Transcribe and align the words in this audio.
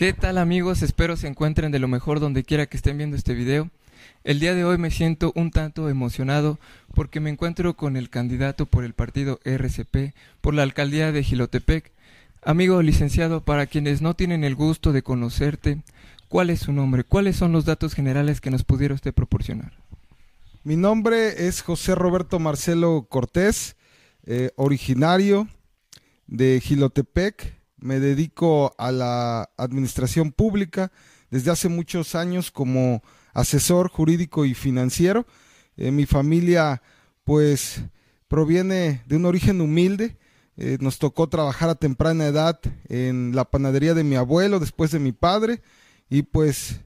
¿Qué 0.00 0.14
tal 0.14 0.38
amigos? 0.38 0.80
Espero 0.80 1.14
se 1.18 1.26
encuentren 1.26 1.72
de 1.72 1.78
lo 1.78 1.86
mejor 1.86 2.20
donde 2.20 2.42
quiera 2.42 2.64
que 2.64 2.78
estén 2.78 2.96
viendo 2.96 3.18
este 3.18 3.34
video. 3.34 3.68
El 4.24 4.40
día 4.40 4.54
de 4.54 4.64
hoy 4.64 4.78
me 4.78 4.90
siento 4.90 5.30
un 5.34 5.50
tanto 5.50 5.90
emocionado 5.90 6.58
porque 6.94 7.20
me 7.20 7.28
encuentro 7.28 7.76
con 7.76 7.98
el 7.98 8.08
candidato 8.08 8.64
por 8.64 8.84
el 8.84 8.94
partido 8.94 9.40
RCP 9.44 10.14
por 10.40 10.54
la 10.54 10.62
alcaldía 10.62 11.12
de 11.12 11.22
Gilotepec. 11.22 11.92
Amigo 12.42 12.80
licenciado, 12.80 13.42
para 13.44 13.66
quienes 13.66 14.00
no 14.00 14.14
tienen 14.14 14.42
el 14.42 14.54
gusto 14.54 14.92
de 14.92 15.02
conocerte, 15.02 15.82
¿cuál 16.30 16.48
es 16.48 16.60
su 16.60 16.72
nombre? 16.72 17.04
¿Cuáles 17.04 17.36
son 17.36 17.52
los 17.52 17.66
datos 17.66 17.92
generales 17.92 18.40
que 18.40 18.50
nos 18.50 18.64
pudiera 18.64 18.94
usted 18.94 19.12
proporcionar? 19.12 19.74
Mi 20.64 20.76
nombre 20.76 21.46
es 21.46 21.60
José 21.60 21.94
Roberto 21.94 22.38
Marcelo 22.38 23.06
Cortés, 23.06 23.76
eh, 24.24 24.50
originario 24.56 25.46
de 26.26 26.58
Gilotepec. 26.64 27.59
Me 27.80 28.00
dedico 28.00 28.74
a 28.78 28.92
la 28.92 29.50
administración 29.56 30.32
pública 30.32 30.92
desde 31.30 31.50
hace 31.50 31.68
muchos 31.68 32.14
años 32.14 32.50
como 32.50 33.02
asesor 33.32 33.88
jurídico 33.88 34.44
y 34.44 34.54
financiero. 34.54 35.26
Eh, 35.76 35.90
mi 35.90 36.06
familia, 36.06 36.82
pues, 37.24 37.82
proviene 38.28 39.02
de 39.06 39.16
un 39.16 39.24
origen 39.24 39.60
humilde. 39.60 40.16
Eh, 40.56 40.78
nos 40.80 40.98
tocó 40.98 41.28
trabajar 41.28 41.68
a 41.70 41.74
temprana 41.74 42.26
edad 42.26 42.60
en 42.88 43.34
la 43.34 43.44
panadería 43.44 43.94
de 43.94 44.04
mi 44.04 44.16
abuelo, 44.16 44.60
después 44.60 44.90
de 44.90 44.98
mi 44.98 45.12
padre, 45.12 45.62
y 46.08 46.22
pues 46.22 46.80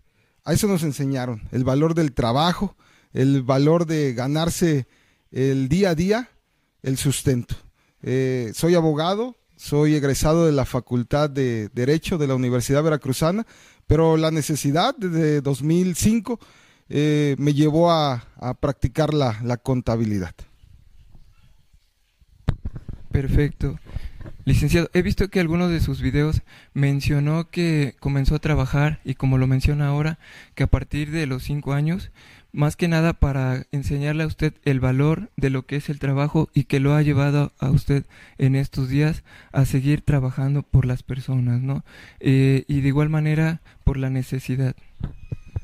a 0.45 0.53
eso 0.53 0.69
nos 0.69 0.83
enseñaron, 0.84 1.48
el 1.51 1.65
valor 1.65 1.95
del 1.95 2.12
trabajo, 2.12 2.77
el 3.12 3.42
valor 3.42 3.87
de 3.87 4.15
ganarse 4.15 4.87
el 5.33 5.69
día 5.69 5.91
a 5.91 5.95
día, 5.95 6.31
el 6.83 6.98
sustento. 6.98 7.56
Eh, 8.03 8.53
soy 8.55 8.75
abogado, 8.75 9.37
soy 9.65 9.95
egresado 9.95 10.45
de 10.45 10.53
la 10.53 10.67
Facultad 10.67 11.31
de 11.31 11.71
Derecho 11.73 12.19
de 12.19 12.27
la 12.27 12.35
Universidad 12.35 12.83
Veracruzana, 12.83 13.47
pero 13.87 14.19
la 14.19 14.31
necesidad 14.31 14.95
desde 14.95 15.41
2005 15.41 16.39
eh, 16.91 17.34
me 17.39 17.55
llevó 17.55 17.91
a, 17.91 18.27
practicar 18.61 19.15
la, 19.15 19.41
la 19.43 19.56
contabilidad. 19.56 20.34
Perfecto. 23.11 23.79
Licenciado, 24.45 24.91
he 24.93 25.01
visto 25.01 25.31
que 25.31 25.41
algunos 25.41 25.71
de 25.71 25.81
sus 25.81 26.03
videos 26.03 26.43
mencionó 26.75 27.49
que 27.49 27.97
comenzó 28.01 28.34
a 28.34 28.41
trabajar 28.41 29.01
y 29.03 29.15
como 29.15 29.39
lo 29.39 29.47
menciona 29.47 29.89
ahora, 29.89 30.19
que 30.55 30.65
a 30.65 30.67
partir 30.67 31.11
de 31.11 31.27
los 31.27 31.43
cinco 31.43 31.73
años, 31.73 32.11
más 32.55 32.77
que 32.77 32.88
nada 32.88 33.12
para 33.12 33.66
enseñarle 33.72 34.22
a 34.22 34.28
usted 34.28 34.55
el 34.64 34.80
valor 34.80 35.30
de 35.36 35.50
lo 35.50 35.66
que 35.66 35.77
es 35.77 35.91
el 35.91 35.98
trabajo 35.98 36.48
y 36.55 36.64
que 36.64 36.80
lo 36.80 36.94
ha 36.94 37.02
llevado 37.02 37.52
a 37.58 37.70
usted 37.70 38.05
en 38.38 38.55
estos 38.55 38.88
días 38.88 39.24
a 39.52 39.64
seguir 39.64 40.02
trabajando 40.02 40.62
por 40.62 40.86
las 40.86 41.02
personas, 41.02 41.60
¿no? 41.60 41.84
Eh, 42.20 42.64
y 42.69 42.80
de 42.80 42.88
igual 42.88 43.10
manera 43.10 43.60
por 43.82 43.97
la 43.97 44.08
necesidad. 44.08 44.77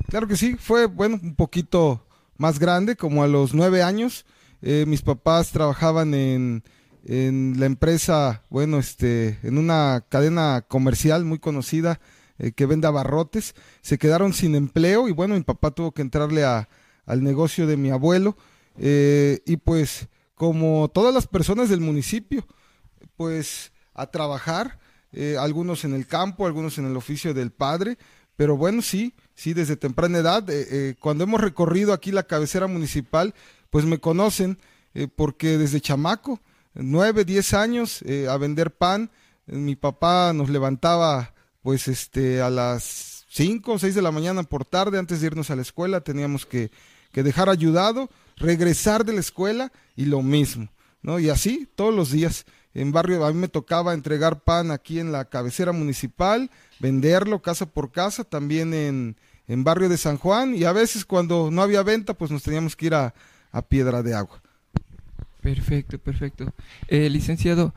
Claro 0.09 0.27
que 0.27 0.35
sí, 0.35 0.57
fue, 0.59 0.85
bueno, 0.85 1.17
un 1.23 1.35
poquito 1.35 2.05
más 2.37 2.59
grande, 2.59 2.95
como 2.95 3.23
a 3.23 3.27
los 3.27 3.53
nueve 3.53 3.81
años. 3.81 4.25
Eh, 4.61 4.85
mis 4.85 5.01
papás 5.01 5.51
trabajaban 5.51 6.13
en 6.13 6.63
en 7.05 7.55
la 7.59 7.65
empresa, 7.65 8.43
bueno, 8.49 8.77
este, 8.77 9.39
en 9.43 9.57
una 9.57 10.05
cadena 10.07 10.63
comercial 10.67 11.25
muy 11.25 11.39
conocida 11.39 11.99
eh, 12.37 12.51
que 12.51 12.65
vende 12.65 12.87
abarrotes, 12.87 13.55
se 13.81 13.97
quedaron 13.97 14.33
sin 14.33 14.55
empleo 14.55 15.07
y 15.07 15.11
bueno, 15.11 15.35
mi 15.35 15.41
papá 15.41 15.71
tuvo 15.71 15.91
que 15.91 16.01
entrarle 16.01 16.43
a, 16.43 16.69
al 17.05 17.23
negocio 17.23 17.67
de 17.67 17.77
mi 17.77 17.89
abuelo 17.89 18.37
eh, 18.77 19.41
y 19.45 19.57
pues 19.57 20.07
como 20.35 20.89
todas 20.93 21.13
las 21.13 21.27
personas 21.27 21.69
del 21.69 21.81
municipio, 21.81 22.47
pues 23.15 23.71
a 23.93 24.07
trabajar, 24.07 24.79
eh, 25.11 25.35
algunos 25.39 25.83
en 25.83 25.93
el 25.93 26.07
campo, 26.07 26.45
algunos 26.45 26.77
en 26.77 26.85
el 26.85 26.97
oficio 26.97 27.33
del 27.33 27.51
padre, 27.51 27.97
pero 28.35 28.57
bueno, 28.57 28.81
sí, 28.81 29.13
sí, 29.35 29.53
desde 29.53 29.75
temprana 29.75 30.17
edad, 30.17 30.47
cuando 30.99 31.25
hemos 31.25 31.41
recorrido 31.41 31.93
aquí 31.93 32.11
la 32.11 32.23
cabecera 32.23 32.65
municipal, 32.65 33.35
pues 33.69 33.85
me 33.85 33.99
conocen 33.99 34.57
porque 35.15 35.59
desde 35.59 35.79
chamaco, 35.79 36.39
nueve, 36.73 37.25
diez 37.25 37.53
años 37.53 38.01
eh, 38.03 38.27
a 38.29 38.37
vender 38.37 38.71
pan. 38.71 39.11
Mi 39.45 39.75
papá 39.75 40.33
nos 40.33 40.49
levantaba 40.49 41.33
pues 41.61 41.87
este 41.87 42.41
a 42.41 42.49
las 42.49 43.25
cinco 43.29 43.73
o 43.73 43.79
seis 43.79 43.95
de 43.95 44.01
la 44.01 44.11
mañana 44.11 44.43
por 44.43 44.65
tarde 44.65 44.99
antes 44.99 45.21
de 45.21 45.27
irnos 45.27 45.49
a 45.51 45.55
la 45.55 45.61
escuela. 45.61 46.01
Teníamos 46.01 46.45
que, 46.45 46.71
que 47.11 47.23
dejar 47.23 47.49
ayudado, 47.49 48.09
regresar 48.37 49.05
de 49.05 49.13
la 49.13 49.19
escuela 49.19 49.71
y 49.95 50.05
lo 50.05 50.21
mismo. 50.21 50.69
¿no? 51.01 51.19
Y 51.19 51.29
así 51.29 51.67
todos 51.75 51.93
los 51.93 52.11
días. 52.11 52.45
En 52.73 52.91
barrio, 52.91 53.25
a 53.25 53.33
mí 53.33 53.37
me 53.37 53.49
tocaba 53.49 53.93
entregar 53.93 54.41
pan 54.41 54.71
aquí 54.71 54.99
en 54.99 55.11
la 55.11 55.25
cabecera 55.25 55.73
municipal, 55.73 56.49
venderlo 56.79 57.41
casa 57.41 57.65
por 57.65 57.91
casa, 57.91 58.23
también 58.23 58.73
en, 58.73 59.17
en 59.47 59.63
barrio 59.65 59.89
de 59.89 59.97
San 59.97 60.17
Juan, 60.17 60.55
y 60.55 60.63
a 60.63 60.71
veces 60.71 61.03
cuando 61.03 61.51
no 61.51 61.61
había 61.61 61.83
venta, 61.83 62.13
pues 62.13 62.31
nos 62.31 62.43
teníamos 62.43 62.77
que 62.77 62.85
ir 62.85 62.93
a, 62.93 63.13
a 63.51 63.61
Piedra 63.61 64.01
de 64.03 64.13
Agua. 64.13 64.41
Perfecto, 65.41 65.97
perfecto. 65.99 66.53
Eh, 66.87 67.09
licenciado, 67.09 67.73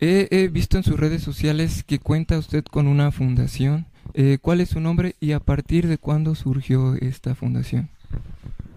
he, 0.00 0.48
visto 0.48 0.76
en 0.76 0.82
sus 0.82 0.98
redes 0.98 1.22
sociales 1.22 1.84
que 1.84 1.98
cuenta 1.98 2.38
usted 2.38 2.64
con 2.64 2.88
una 2.88 3.12
fundación. 3.12 3.86
Eh, 4.14 4.38
¿Cuál 4.40 4.60
es 4.60 4.70
su 4.70 4.80
nombre 4.80 5.14
y 5.20 5.32
a 5.32 5.40
partir 5.40 5.86
de 5.86 5.98
cuándo 5.98 6.34
surgió 6.34 6.94
esta 6.94 7.34
fundación? 7.34 7.90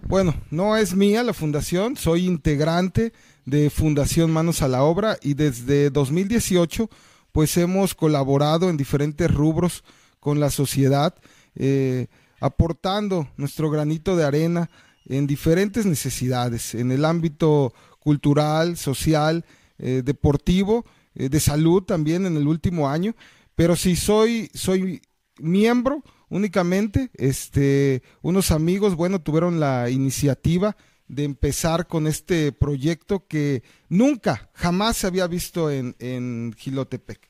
Bueno, 0.08 0.34
no 0.50 0.76
es 0.76 0.94
mía 0.94 1.24
la 1.24 1.34
fundación, 1.34 1.96
soy 1.96 2.26
integrante 2.26 3.12
de 3.44 3.70
Fundación 3.70 4.30
Manos 4.30 4.62
a 4.62 4.68
la 4.68 4.84
Obra 4.84 5.18
y 5.20 5.34
desde 5.34 5.90
2018 5.90 6.88
pues 7.32 7.56
hemos 7.56 7.96
colaborado 7.96 8.70
en 8.70 8.76
diferentes 8.76 9.28
rubros 9.28 9.82
con 10.20 10.38
la 10.38 10.50
sociedad, 10.50 11.16
eh, 11.56 12.06
aportando 12.40 13.28
nuestro 13.36 13.68
granito 13.68 14.16
de 14.16 14.24
arena 14.24 14.70
en 15.06 15.26
diferentes 15.26 15.86
necesidades, 15.86 16.76
en 16.76 16.92
el 16.92 17.04
ámbito 17.04 17.74
cultural, 17.98 18.76
social, 18.76 19.44
eh, 19.78 20.02
deportivo, 20.04 20.86
eh, 21.16 21.28
de 21.28 21.40
salud 21.40 21.82
también 21.82 22.26
en 22.26 22.36
el 22.36 22.46
último 22.46 22.88
año. 22.88 23.16
Pero 23.56 23.74
si 23.74 23.96
soy, 23.96 24.50
soy 24.54 25.02
miembro 25.40 26.04
únicamente, 26.28 27.10
este, 27.14 28.02
unos 28.22 28.50
amigos, 28.50 28.94
bueno, 28.94 29.20
tuvieron 29.20 29.60
la 29.60 29.90
iniciativa 29.90 30.76
de 31.08 31.24
empezar 31.24 31.86
con 31.86 32.06
este 32.06 32.52
proyecto 32.52 33.26
que 33.26 33.62
nunca, 33.88 34.50
jamás 34.54 34.96
se 34.96 35.06
había 35.06 35.26
visto 35.26 35.70
en, 35.70 35.94
en 35.98 36.54
Gilotepec. 36.56 37.28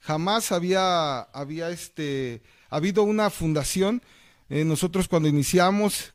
Jamás 0.00 0.50
había, 0.52 1.20
había 1.20 1.70
este, 1.70 2.42
habido 2.70 3.02
una 3.02 3.28
fundación. 3.28 4.02
Eh, 4.48 4.64
nosotros 4.64 5.08
cuando 5.08 5.28
iniciamos, 5.28 6.14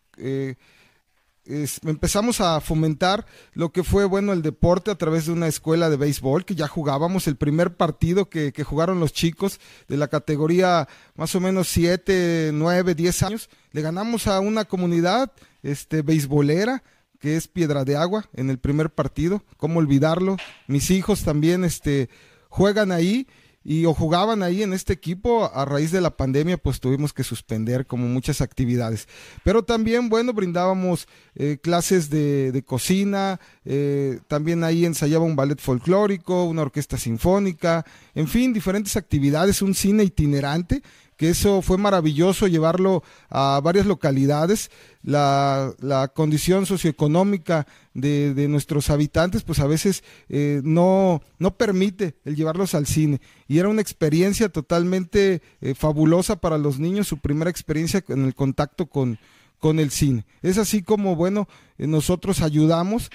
empezamos 1.47 2.41
a 2.41 2.59
fomentar 2.59 3.25
lo 3.53 3.72
que 3.72 3.83
fue 3.83 4.06
bueno 4.06 4.33
el 4.33 4.41
deporte 4.41 4.91
a 4.91 4.95
través 4.95 5.25
de 5.25 5.31
una 5.31 5.47
escuela 5.47 5.89
de 5.89 5.97
béisbol 5.97 6.45
que 6.45 6.56
ya 6.56 6.67
jugábamos 6.67 7.28
el 7.28 7.35
primer 7.35 7.75
partido 7.75 8.29
que, 8.29 8.51
jugaron 8.63 9.00
los 9.00 9.13
chicos 9.13 9.59
de 9.88 9.97
la 9.97 10.07
categoría 10.07 10.88
más 11.16 11.35
o 11.35 11.39
menos 11.39 11.67
7, 11.67 12.51
9, 12.53 12.95
10 12.95 13.23
años. 13.23 13.50
Le 13.72 13.81
ganamos 13.81 14.28
a 14.28 14.39
una 14.39 14.66
comunidad 14.66 15.31
este, 15.61 16.01
beisbolera 16.01 16.83
que 17.19 17.38
es 17.38 17.47
Piedra 17.47 17.85
de 17.85 17.95
Agua 17.95 18.27
en 18.33 18.50
el 18.50 18.57
primer 18.57 18.89
partido. 18.89 19.44
¿Cómo 19.57 19.79
olvidarlo? 19.79 20.38
Mis 20.67 20.89
hijos 20.91 21.23
también 21.23 21.63
este, 21.63 22.09
juegan 22.50 22.91
ahí 22.91 23.27
y 23.66 23.86
o 23.86 23.94
jugaban 23.96 24.44
ahí 24.44 24.62
en 24.62 24.74
este 24.74 24.94
equipo 24.94 25.52
a 25.52 25.66
raíz 25.66 25.92
de 25.92 26.00
la 26.00 26.16
pandemia 26.16 26.56
pues 26.56 26.80
tuvimos 26.80 27.12
que 27.12 27.24
suspender 27.24 27.88
como 27.88 28.08
muchas 28.08 28.40
actividades. 28.40 29.08
Pero 29.44 29.64
también 29.64 30.08
bueno 30.08 30.34
brindábamos 30.34 31.08
eh, 31.34 31.58
clases 31.62 32.12
de, 32.12 32.64
cocina 32.66 33.40
eh, 33.66 34.20
también 34.28 34.64
ahí 34.64 34.86
ensayaba 34.86 35.25
un 35.25 35.36
ballet 35.36 35.59
folclórico 35.59 36.46
una 36.46 36.62
orquesta 36.62 36.98
sinfónica 36.98 37.86
en 38.14 38.28
fin 38.28 38.54
diferentes 38.54 38.96
actividades 38.96 39.62
un 39.62 39.74
cine 39.74 40.04
itinerante 40.04 40.84
que 41.18 41.30
eso 41.30 41.62
fue 41.62 41.78
maravilloso 41.78 42.48
llevarlo 42.48 43.04
a 43.30 43.60
varias 43.63 43.86
localidades. 43.86 44.69
La, 45.01 45.72
la 45.80 46.07
condición 46.07 46.66
socioeconómica 46.66 47.68
de, 47.94 48.34
de, 48.34 48.48
nuestros 48.48 48.89
habitantes, 48.89 49.44
pues 49.44 49.60
a 49.60 49.68
veces 49.68 50.04
eh, 50.30 50.62
no, 50.63 51.22
no 51.38 51.56
permite 51.57 52.16
el 52.25 52.36
llevarlos 52.36 52.74
al 52.74 52.88
cine. 52.88 53.22
Y 53.48 53.60
era 53.60 53.69
una 53.69 53.81
experiencia 53.81 54.50
totalmente 54.50 55.42
eh, 55.62 55.75
fabulosa 55.75 56.38
para 56.38 56.57
los 56.57 56.80
niños, 56.80 57.07
su 57.07 57.19
primera 57.19 57.51
experiencia 57.51 58.04
en 58.10 58.25
el 58.25 58.34
contacto 58.34 58.88
con, 58.88 59.19
con 59.60 59.80
el 59.80 59.92
cine. 59.92 60.25
Es 60.42 60.57
así 60.57 60.81
como, 60.81 61.16
bueno, 61.16 61.48
eh, 61.78 61.88
nosotros 61.88 62.42
ayudamos 62.42 63.10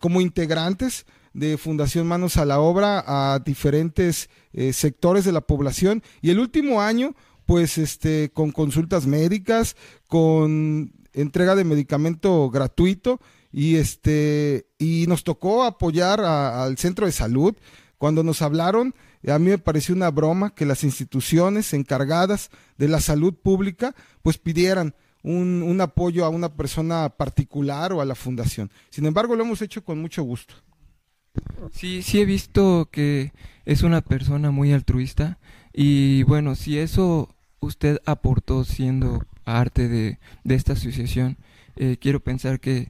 como 0.00 0.20
integrantes 0.20 1.06
de 1.32 1.58
Fundación 1.58 2.08
Manos 2.08 2.38
a 2.38 2.46
la 2.46 2.60
Obra 2.60 3.04
a 3.06 3.38
diferentes 3.40 4.30
sectores 4.72 5.24
de 5.26 5.32
la 5.32 5.42
población. 5.42 6.02
Y 6.22 6.30
el 6.30 6.38
último 6.38 6.80
año 6.80 7.14
pues 7.46 7.78
este, 7.78 8.30
con 8.30 8.52
consultas 8.52 9.06
médicas, 9.06 9.76
con 10.08 10.92
entrega 11.12 11.54
de 11.54 11.64
medicamento 11.64 12.50
gratuito 12.50 13.20
y 13.50 13.76
este 13.76 14.66
y 14.78 15.06
nos 15.06 15.24
tocó 15.24 15.64
apoyar 15.64 16.20
al 16.20 16.76
centro 16.76 17.06
de 17.06 17.12
salud 17.12 17.54
cuando 17.96 18.22
nos 18.22 18.42
hablaron 18.42 18.94
a 19.28 19.38
mí 19.38 19.50
me 19.50 19.58
pareció 19.58 19.94
una 19.94 20.10
broma 20.10 20.54
que 20.54 20.66
las 20.66 20.84
instituciones 20.84 21.72
encargadas 21.72 22.50
de 22.78 22.88
la 22.88 23.00
salud 23.00 23.34
pública 23.34 23.94
pues 24.22 24.38
pidieran 24.38 24.94
un, 25.22 25.62
un, 25.62 25.80
apoyo 25.80 26.24
a 26.24 26.28
una 26.28 26.54
persona 26.54 27.08
particular 27.08 27.92
o 27.92 28.00
a 28.00 28.04
la 28.04 28.14
fundación. 28.14 28.70
Sin 28.90 29.06
embargo, 29.06 29.34
lo 29.34 29.42
hemos 29.42 29.60
hecho 29.60 29.82
con 29.82 30.00
mucho 30.00 30.22
gusto. 30.22 30.54
Sí, 31.72 32.02
sí 32.02 32.20
he 32.20 32.24
visto 32.24 32.88
que 32.92 33.32
es 33.64 33.82
una 33.82 34.02
persona 34.02 34.52
muy 34.52 34.72
altruista 34.72 35.38
y 35.72 36.22
bueno, 36.22 36.54
si 36.54 36.78
eso 36.78 37.34
usted 37.66 38.00
aportó 38.06 38.64
siendo 38.64 39.24
parte 39.44 39.88
de, 39.88 40.18
de 40.44 40.54
esta 40.54 40.72
asociación, 40.72 41.36
eh, 41.76 41.98
quiero 42.00 42.20
pensar 42.20 42.60
que 42.60 42.88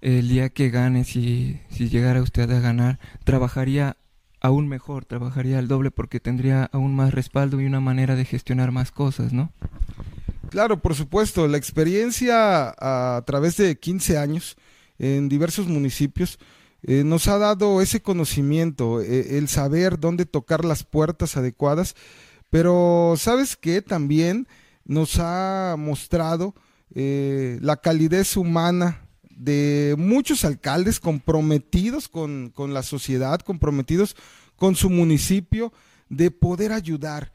el 0.00 0.28
día 0.28 0.48
que 0.48 0.70
gane, 0.70 1.04
si, 1.04 1.60
si 1.70 1.88
llegara 1.88 2.22
usted 2.22 2.50
a 2.50 2.60
ganar, 2.60 2.98
trabajaría 3.24 3.96
aún 4.40 4.68
mejor, 4.68 5.04
trabajaría 5.04 5.58
al 5.58 5.68
doble 5.68 5.90
porque 5.90 6.20
tendría 6.20 6.70
aún 6.72 6.94
más 6.94 7.12
respaldo 7.12 7.60
y 7.60 7.66
una 7.66 7.80
manera 7.80 8.14
de 8.14 8.24
gestionar 8.24 8.70
más 8.70 8.92
cosas, 8.92 9.32
¿no? 9.32 9.52
Claro, 10.50 10.80
por 10.80 10.94
supuesto, 10.94 11.46
la 11.46 11.58
experiencia 11.58 12.74
a, 12.78 13.22
través 13.26 13.56
de 13.56 13.78
15 13.78 14.16
años 14.16 14.56
en 14.98 15.28
diversos 15.28 15.66
municipios 15.66 16.38
eh, 16.82 17.02
nos 17.04 17.28
ha 17.28 17.38
dado 17.38 17.82
ese 17.82 18.00
conocimiento, 18.00 19.02
eh, 19.02 19.36
el 19.36 19.48
saber 19.48 19.98
dónde 19.98 20.26
tocar 20.26 20.64
las 20.64 20.84
puertas 20.84 21.36
adecuadas, 21.36 21.96
pero 22.50 23.14
sabes 23.16 23.56
que 23.56 23.82
también 23.82 24.48
nos 24.84 25.18
ha 25.18 25.76
mostrado 25.78 26.54
eh, 26.94 27.58
la 27.60 27.76
calidez 27.76 28.36
humana 28.36 29.06
de 29.30 29.94
muchos 29.98 30.44
alcaldes 30.44 30.98
comprometidos 30.98 32.08
con, 32.08 32.50
con, 32.50 32.74
la 32.74 32.82
sociedad, 32.82 33.40
comprometidos 33.40 34.16
con 34.56 34.74
su 34.74 34.90
municipio, 34.90 35.72
de 36.08 36.30
poder 36.30 36.72
ayudar. 36.72 37.32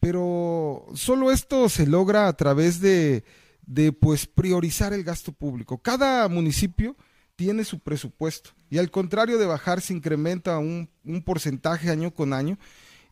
Pero 0.00 0.86
solo 0.94 1.30
esto 1.30 1.68
se 1.68 1.86
logra 1.86 2.26
a 2.26 2.36
través 2.36 2.80
de, 2.80 3.24
de 3.66 3.92
pues 3.92 4.26
priorizar 4.26 4.92
el 4.92 5.04
gasto 5.04 5.32
público. 5.32 5.78
Cada 5.78 6.28
municipio 6.28 6.96
tiene 7.36 7.64
su 7.64 7.80
presupuesto 7.80 8.50
y 8.70 8.78
al 8.78 8.90
contrario 8.90 9.38
de 9.38 9.46
bajar 9.46 9.80
se 9.80 9.92
incrementa 9.92 10.58
un, 10.58 10.88
un 11.04 11.22
porcentaje 11.22 11.90
año 11.90 12.12
con 12.14 12.32
año. 12.32 12.58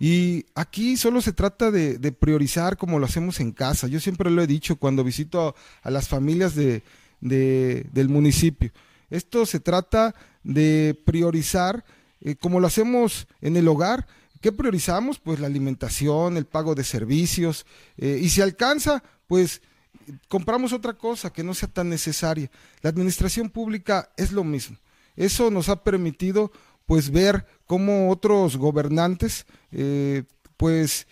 Y 0.02 0.46
aquí 0.54 0.96
solo 0.96 1.20
se 1.20 1.34
trata 1.34 1.70
de, 1.70 2.12
priorizar 2.12 2.78
como 2.78 2.98
lo 2.98 3.04
hacemos 3.04 3.38
en 3.38 3.52
casa. 3.52 3.86
Yo 3.86 4.00
siempre 4.00 4.30
lo 4.30 4.42
he 4.42 4.46
dicho 4.46 4.76
cuando 4.76 5.04
visito 5.04 5.54
a 5.82 5.90
las 5.90 6.08
familias 6.08 6.54
de, 6.54 6.82
del 7.20 8.08
municipio. 8.08 8.72
Esto 9.10 9.44
se 9.44 9.60
trata 9.60 10.14
de 10.42 10.98
priorizar, 11.04 11.84
eh, 12.22 12.34
como 12.34 12.60
lo 12.60 12.66
hacemos 12.66 13.28
en 13.42 13.58
el 13.58 13.68
hogar, 13.68 14.06
¿qué 14.40 14.52
priorizamos? 14.52 15.18
Pues 15.18 15.38
la 15.38 15.48
alimentación, 15.48 16.38
el 16.38 16.46
pago 16.46 16.74
de 16.74 16.84
servicios, 16.84 17.66
eh, 17.98 18.18
y 18.22 18.30
si 18.30 18.40
alcanza, 18.40 19.02
pues 19.26 19.60
compramos 20.28 20.72
otra 20.72 20.94
cosa 20.94 21.30
que 21.30 21.44
no 21.44 21.52
sea 21.52 21.68
tan 21.68 21.90
necesaria. 21.90 22.50
La 22.80 22.88
administración 22.88 23.50
pública 23.50 24.08
es 24.16 24.32
lo 24.32 24.44
mismo. 24.44 24.78
Eso 25.14 25.50
nos 25.50 25.68
ha 25.68 25.82
permitido 25.82 26.52
pues 26.90 27.12
ver 27.12 27.46
cómo 27.66 28.10
otros 28.10 28.56
gobernantes 28.56 29.46
eh, 29.70 30.24
pues 30.56 31.06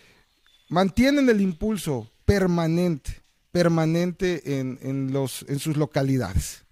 mantienen 0.69 1.29
el 1.29 1.41
impulso 1.41 2.11
permanente 2.25 3.23
permanente 3.53 4.59
en, 4.59 4.81
en, 4.83 5.13
los, 5.13 5.47
en 5.49 5.61
sus 5.61 5.77
localidades. 5.77 6.65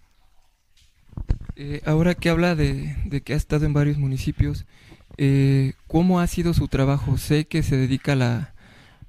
Eh, 1.55 1.83
ahora 1.87 2.17
que 2.17 2.31
habla 2.31 2.57
de, 2.57 2.97
de, 3.05 3.21
que 3.21 3.35
ha 3.35 3.37
estado 3.37 3.65
en 3.65 3.73
varios 3.73 3.97
municipios, 3.97 4.67
eh, 5.19 5.75
¿cómo 5.87 6.19
ha 6.19 6.27
sido 6.27 6.53
su 6.53 6.67
trabajo? 6.67 7.17
Sé 7.17 7.47
que 7.47 7.63
se 7.63 7.77
dedica 7.77 8.15
a 8.15 8.17
la, 8.17 8.55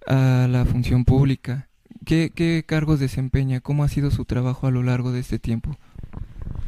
a 0.06 0.48
la 0.48 0.64
función 0.66 1.06
pública. 1.06 1.70
¿Qué, 2.06 2.32
¿Qué 2.36 2.64
cargos 2.68 3.00
desempeña? 3.00 3.62
¿Cómo 3.62 3.84
ha 3.84 3.90
sido 3.90 4.12
su 4.12 4.26
trabajo 4.26 4.68
a 4.68 4.72
lo 4.72 4.84
largo 4.84 5.12
de 5.12 5.22
este 5.22 5.40
tiempo? 5.40 5.76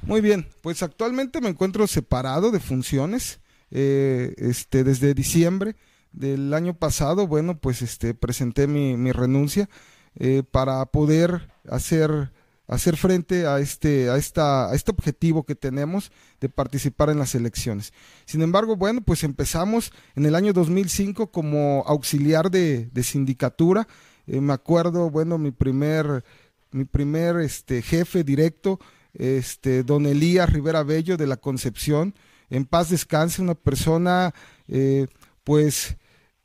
Muy 0.09 0.21
bien, 0.21 0.47
pues 0.61 0.81
actualmente 0.81 1.39
me 1.39 1.49
encuentro 1.49 1.85
separado 1.85 2.49
de 2.49 2.59
funciones. 2.59 3.39
Eh, 3.69 4.33
este, 4.37 4.83
desde 4.83 5.13
diciembre 5.13 5.75
del 6.11 6.51
año 6.55 6.73
pasado, 6.73 7.27
bueno, 7.27 7.59
pues 7.59 7.83
este, 7.83 8.15
presenté 8.15 8.65
mi, 8.65 8.97
mi 8.97 9.11
renuncia 9.11 9.69
eh, 10.15 10.41
para 10.49 10.83
poder 10.87 11.51
hacer, 11.69 12.31
hacer 12.65 12.97
frente 12.97 13.45
a 13.45 13.59
este, 13.59 14.09
a, 14.09 14.17
esta, 14.17 14.71
a 14.71 14.73
este 14.73 14.89
objetivo 14.89 15.43
que 15.43 15.53
tenemos 15.53 16.11
de 16.39 16.49
participar 16.49 17.11
en 17.11 17.19
las 17.19 17.35
elecciones. 17.35 17.93
Sin 18.25 18.41
embargo, 18.41 18.75
bueno, 18.75 19.01
pues 19.01 19.23
empezamos 19.23 19.91
en 20.15 20.25
el 20.25 20.33
año 20.33 20.53
2005 20.53 21.31
como 21.31 21.83
auxiliar 21.85 22.49
de, 22.49 22.87
de 22.87 23.03
sindicatura. 23.03 23.87
Eh, 24.25 24.41
me 24.41 24.53
acuerdo, 24.53 25.11
bueno, 25.11 25.37
mi 25.37 25.51
primer, 25.51 26.23
mi 26.71 26.85
primer 26.85 27.37
este, 27.41 27.83
jefe 27.83 28.23
directo, 28.23 28.79
este, 29.13 29.83
don 29.83 30.05
Elías 30.05 30.51
Rivera 30.51 30.83
Bello 30.83 31.17
de 31.17 31.27
la 31.27 31.37
Concepción, 31.37 32.15
en 32.49 32.65
paz 32.65 32.89
descanse, 32.89 33.41
una 33.41 33.55
persona 33.55 34.33
eh, 34.67 35.07
pues 35.43 35.97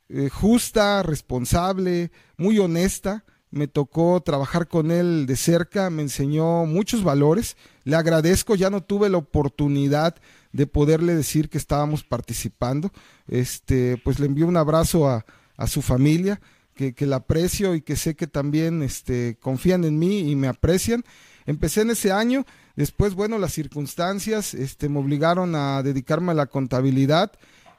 eh, 0.09 0.29
justa, 0.29 1.03
responsable, 1.03 2.11
muy 2.37 2.59
honesta, 2.59 3.25
me 3.49 3.67
tocó 3.67 4.21
trabajar 4.21 4.67
con 4.67 4.91
él 4.91 5.25
de 5.25 5.35
cerca, 5.35 5.89
me 5.89 6.01
enseñó 6.01 6.65
muchos 6.65 7.03
valores, 7.03 7.55
le 7.85 7.95
agradezco, 7.95 8.55
ya 8.55 8.69
no 8.69 8.83
tuve 8.83 9.09
la 9.09 9.17
oportunidad 9.17 10.15
de 10.51 10.67
poderle 10.67 11.15
decir 11.15 11.49
que 11.49 11.57
estábamos 11.57 12.03
participando, 12.03 12.91
este, 13.27 13.97
pues 14.03 14.19
le 14.19 14.25
envío 14.25 14.47
un 14.47 14.57
abrazo 14.57 15.07
a, 15.07 15.25
a 15.57 15.67
su 15.67 15.81
familia, 15.81 16.41
que, 16.75 16.93
que, 16.93 17.05
la 17.05 17.17
aprecio 17.17 17.73
y 17.73 17.81
que 17.81 17.95
sé 17.95 18.15
que 18.15 18.27
también 18.27 18.83
este, 18.83 19.37
confían 19.39 19.85
en 19.85 19.97
mí 19.97 20.29
y 20.29 20.35
me 20.35 20.47
aprecian. 20.47 21.03
Empecé 21.45 21.81
en 21.81 21.91
ese 21.91 22.11
año, 22.11 22.45
después, 22.75 23.13
bueno, 23.13 23.37
las 23.37 23.53
circunstancias 23.53 24.53
este, 24.53 24.89
me 24.89 24.99
obligaron 24.99 25.55
a 25.55 25.83
dedicarme 25.83 26.31
a 26.31 26.35
la 26.35 26.47
contabilidad, 26.47 27.31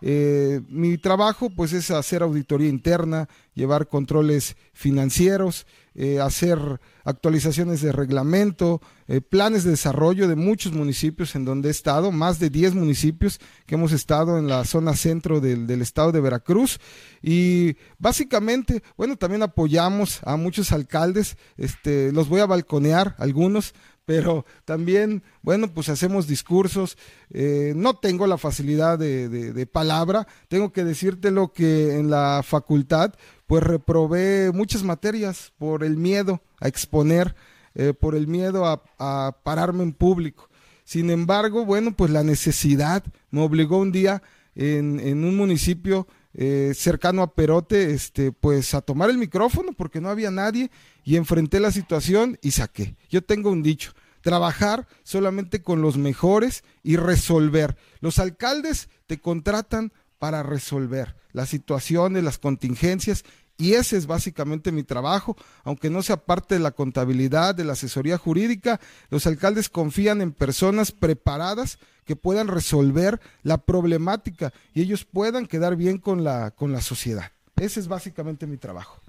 eh, 0.08 0.60
mi 0.68 0.98
trabajo 0.98 1.50
pues 1.50 1.72
es 1.72 1.90
hacer 1.90 2.22
auditoría 2.22 2.68
interna, 2.68 3.28
llevar 3.54 3.88
controles 3.88 4.56
financieros, 4.72 5.66
eh, 5.96 6.20
hacer 6.20 6.80
actualizaciones 7.02 7.80
de 7.80 7.90
reglamento, 7.90 8.80
eh, 9.08 9.20
planes 9.20 9.64
de 9.64 9.70
desarrollo 9.70 10.28
de 10.28 10.36
muchos 10.36 10.72
municipios 10.72 11.34
en 11.34 11.44
donde 11.44 11.66
he 11.66 11.70
estado, 11.72 12.12
más 12.12 12.38
de 12.38 12.50
10 12.50 12.76
municipios 12.76 13.40
que 13.66 13.74
hemos 13.74 13.90
estado 13.90 14.38
en 14.38 14.46
la 14.46 14.64
zona 14.64 14.94
centro 14.94 15.40
del, 15.40 15.66
del 15.66 15.82
estado 15.82 16.12
de 16.12 16.20
Veracruz. 16.20 16.78
Y 17.20 17.74
básicamente, 17.98 18.84
bueno, 18.96 19.16
también 19.16 19.42
apoyamos 19.42 20.20
a 20.22 20.36
muchos 20.36 20.70
alcaldes, 20.70 21.36
este, 21.56 22.12
los 22.12 22.28
voy 22.28 22.42
a 22.42 22.46
balconear 22.46 23.16
algunos, 23.18 23.74
pero 24.06 24.46
también, 24.64 25.22
bueno, 25.42 25.74
pues 25.74 25.88
hacemos 25.90 26.26
discursos. 26.26 26.96
Eh, 27.30 27.74
no 27.76 27.98
tengo 27.98 28.26
la 28.26 28.38
facilidad 28.38 28.98
de, 28.98 29.28
de, 29.28 29.66
palabra, 29.66 30.26
tengo 30.48 30.72
que 30.72 30.84
decirte 30.84 31.30
lo 31.30 31.52
que 31.52 31.98
en 31.98 32.08
la 32.08 32.42
facultad, 32.44 33.14
pues 33.46 33.62
reprobé 33.62 34.52
muchas 34.52 34.84
materias 34.84 35.52
por 35.58 35.82
el 35.82 35.96
miedo 35.96 36.40
a 36.60 36.68
exponer, 36.68 37.34
eh, 37.74 37.92
por 37.92 38.14
el 38.14 38.28
miedo 38.28 38.64
a, 38.64 38.82
a, 38.98 39.36
pararme 39.42 39.82
en 39.82 39.92
público. 39.92 40.48
Sin 40.84 41.10
embargo, 41.10 41.64
bueno, 41.64 41.94
pues 41.94 42.12
la 42.12 42.22
necesidad 42.22 43.02
me 43.30 43.42
obligó 43.42 43.78
un 43.78 43.90
día 43.90 44.22
en, 44.54 45.00
en 45.00 45.24
un 45.24 45.36
municipio 45.36 46.06
eh, 46.38 46.74
cercano 46.74 47.22
a 47.22 47.34
Perote, 47.34 47.92
este, 47.92 48.30
pues 48.30 48.74
a 48.74 48.82
tomar 48.82 49.08
el 49.08 49.16
micrófono 49.16 49.72
porque 49.72 50.02
no 50.02 50.10
había 50.10 50.30
nadie 50.30 50.70
y 51.02 51.16
enfrenté 51.16 51.60
la 51.60 51.72
situación 51.72 52.38
y 52.42 52.50
saqué. 52.50 52.94
Yo 53.08 53.24
tengo 53.24 53.50
un 53.50 53.62
dicho, 53.62 53.94
trabajar 54.20 54.86
solamente 55.02 55.62
con 55.62 55.80
los 55.80 55.96
mejores 55.96 56.62
y 56.82 56.96
resolver. 56.96 57.78
Los 58.00 58.18
alcaldes 58.18 58.90
te 59.06 59.18
contratan 59.18 59.92
para 60.18 60.42
resolver 60.42 61.16
las 61.32 61.48
situaciones, 61.48 62.22
las 62.22 62.38
contingencias 62.38 63.24
y 63.58 63.72
ese 63.74 63.96
es 63.96 64.06
básicamente 64.06 64.72
mi 64.72 64.82
trabajo, 64.82 65.36
aunque 65.64 65.90
no 65.90 66.02
sea 66.02 66.18
parte 66.18 66.54
de 66.56 66.60
la 66.60 66.72
contabilidad, 66.72 67.54
de 67.54 67.64
la 67.64 67.72
asesoría 67.72 68.18
jurídica, 68.18 68.80
los 69.10 69.26
alcaldes 69.26 69.68
confían 69.68 70.20
en 70.20 70.32
personas 70.32 70.92
preparadas 70.92 71.78
que 72.04 72.16
puedan 72.16 72.48
resolver 72.48 73.20
la 73.42 73.58
problemática 73.58 74.52
y 74.74 74.82
ellos 74.82 75.04
puedan 75.04 75.46
quedar 75.46 75.76
bien 75.76 75.98
con 75.98 76.22
la, 76.22 76.50
con 76.50 76.72
la 76.72 76.80
sociedad. 76.80 77.32
Ese 77.56 77.80
es 77.80 77.88
básicamente 77.88 78.46
mi 78.46 78.58
trabajo. 78.58 79.00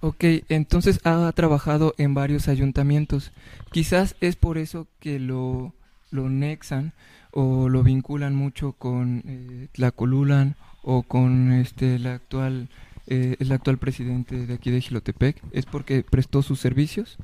Ok, 0.00 0.24
entonces 0.48 1.00
ha 1.04 1.32
trabajado 1.32 1.94
en 1.96 2.12
varios 2.12 2.48
ayuntamientos. 2.48 3.30
Quizás 3.70 4.16
es 4.20 4.36
por 4.36 4.58
eso 4.58 4.86
que 5.00 5.18
lo, 5.18 5.72
lo 6.10 6.28
nexan 6.28 6.92
o 7.30 7.68
lo 7.68 7.82
vinculan 7.82 8.34
mucho 8.34 8.72
con 8.72 9.22
eh, 9.26 9.68
la 9.76 9.92
Colulan 9.92 10.56
o 10.82 11.04
con 11.04 11.52
este 11.52 11.94
el 11.94 12.06
actual 12.06 12.68
eh, 13.06 13.36
el 13.38 13.52
actual 13.52 13.78
presidente 13.78 14.46
de 14.46 14.54
aquí 14.54 14.70
de 14.70 14.80
Gilotepec. 14.80 15.42
¿Es 15.52 15.66
porque 15.66 16.02
prestó 16.02 16.42
sus 16.42 16.60
servicios? 16.60 17.18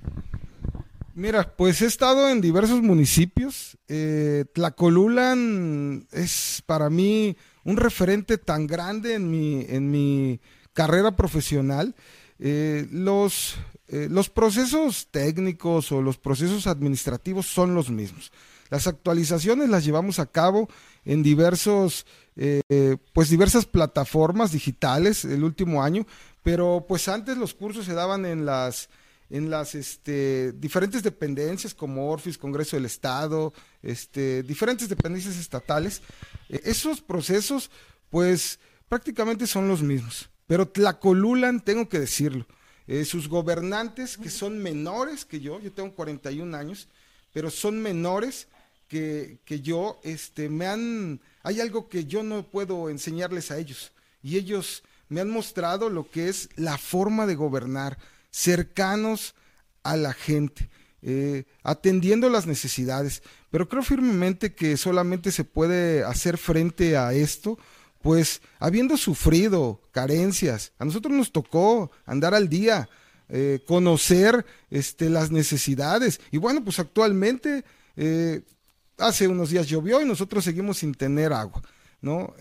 Mira, 1.15 1.55
pues 1.57 1.83
he 1.83 1.87
estado 1.87 2.31
en 2.31 2.41
diversos 2.41 2.83
municipios. 2.83 3.77
Eh, 3.89 4.45
Tlacolulan 4.55 6.07
es 6.13 6.63
para 6.65 6.89
mí 6.89 7.37
un 7.65 7.77
referente 7.77 8.39
tan 8.39 8.67
grande 8.67 9.15
en 9.15 9.31
mi, 9.31 9.67
en 9.69 9.91
mi 9.91 10.41
carrera 10.73 11.17
profesional. 11.17 11.95
Eh, 12.39 12.87
los, 12.91 13.57
eh, 13.89 14.09
los 14.11 14.31
procesos 14.31 15.09
técnicos 15.11 15.93
o 15.93 16.01
los 16.01 16.17
procesos 16.17 16.67
administrativos 16.67 17.47
son 17.47 17.75
los 17.75 17.91
mismos. 17.91 18.33
Las 18.71 18.87
actualizaciones 18.87 19.69
las 19.69 19.85
llevamos 19.85 20.19
a 20.19 20.27
cabo 20.27 20.69
en 21.05 21.23
diversos, 21.23 22.07
eh, 22.37 22.97
pues 23.13 23.29
diversas 23.29 23.67
plataformas 23.67 24.53
digitales 24.53 25.25
el 25.25 25.45
último 25.45 25.83
año, 25.83 26.07
pero 26.43 26.87
pues 26.89 27.09
antes 27.09 27.37
los 27.37 27.55
cursos 27.55 27.85
se 27.85 27.95
daban 27.95 28.25
en 28.25 28.47
las 28.47 28.89
en 29.31 29.49
las 29.49 29.75
este, 29.77 30.53
diferentes 30.53 31.03
dependencias 31.03 31.73
como 31.73 32.11
Orfis, 32.11 32.37
Congreso 32.37 32.77
del 32.77 32.87
Estado, 32.87 33.53
este, 33.81 34.43
diferentes 34.43 34.89
dependencias 34.89 35.37
estatales. 35.37 36.03
Eh, 36.49 36.61
esos 36.65 37.01
procesos, 37.01 37.71
pues 38.11 38.59
prácticamente 38.89 39.47
son 39.47 39.69
los 39.69 39.83
mismos, 39.83 40.29
pero 40.49 40.69
Tlacolulan, 40.69 41.61
tengo 41.61 41.89
que 41.89 42.01
decirlo, 42.01 42.45
eh, 42.89 43.05
sus 43.05 43.29
gobernantes 43.29 44.19
que 44.19 44.31
son 44.31 44.59
menores 44.59 45.25
que 45.25 45.39
yo, 45.39 45.61
yo 45.61 45.71
tengo 45.73 45.95
41 45.95 46.57
años, 46.57 46.89
pero 47.33 47.51
son 47.51 47.81
menores 47.81 48.49
que, 48.91 49.39
que 49.45 49.61
yo, 49.61 50.01
este, 50.03 50.49
me 50.49 50.67
han, 50.67 51.21
hay 51.45 51.61
algo 51.61 51.89
que 51.89 52.07
yo 52.07 52.25
no 52.25 52.43
puedo 52.43 52.91
enseñarles 52.91 53.53
a 53.53 53.59
ellos, 53.59 53.93
y 54.21 54.37
ellos 54.37 54.83
me 55.09 55.21
han 55.21 55.31
mostrado 55.31 55.89
lo 55.91 56.11
que 56.11 56.29
es 56.29 56.49
la 56.57 56.77
forma 56.77 57.27
de 57.27 57.37
gobernar, 57.37 57.99
cercanos 58.31 59.37
a 59.85 59.97
la 59.97 60.13
gente, 60.13 60.69
eh, 61.03 61.45
atendiendo 61.63 62.29
las 62.29 62.47
necesidades. 62.47 63.23
Pero 63.51 63.69
creo 63.69 63.83
firmemente 63.83 64.55
que 64.55 64.77
solamente 64.77 65.31
se 65.31 65.45
puede 65.45 66.05
hacer 66.05 66.37
frente 66.37 66.97
a 66.97 67.13
esto, 67.13 67.59
pues 68.03 68.43
habiendo 68.59 68.97
sufrido 68.97 69.81
carencias, 69.93 70.73
a 70.79 70.85
nosotros 70.85 71.15
nos 71.15 71.31
tocó 71.31 71.93
andar 72.07 72.35
al 72.35 72.49
día, 72.49 72.89
eh, 73.29 73.61
conocer 73.67 74.45
este, 74.69 75.11
las 75.11 75.31
necesidades. 75.31 76.21
Y 76.33 76.39
bueno, 76.39 76.65
pues 76.65 76.81
actualmente, 76.81 77.65
eh, 77.97 78.43
hace 79.01 79.29
unos 79.29 79.51
días 79.51 79.67
llovió 79.67 80.01
y 80.01 80.05
nosotros 80.05 80.45
seguimos 80.45 80.79
sin 80.79 80.95
tener 80.95 81.33
agua, 81.33 81.63
¿no? 82.01 82.35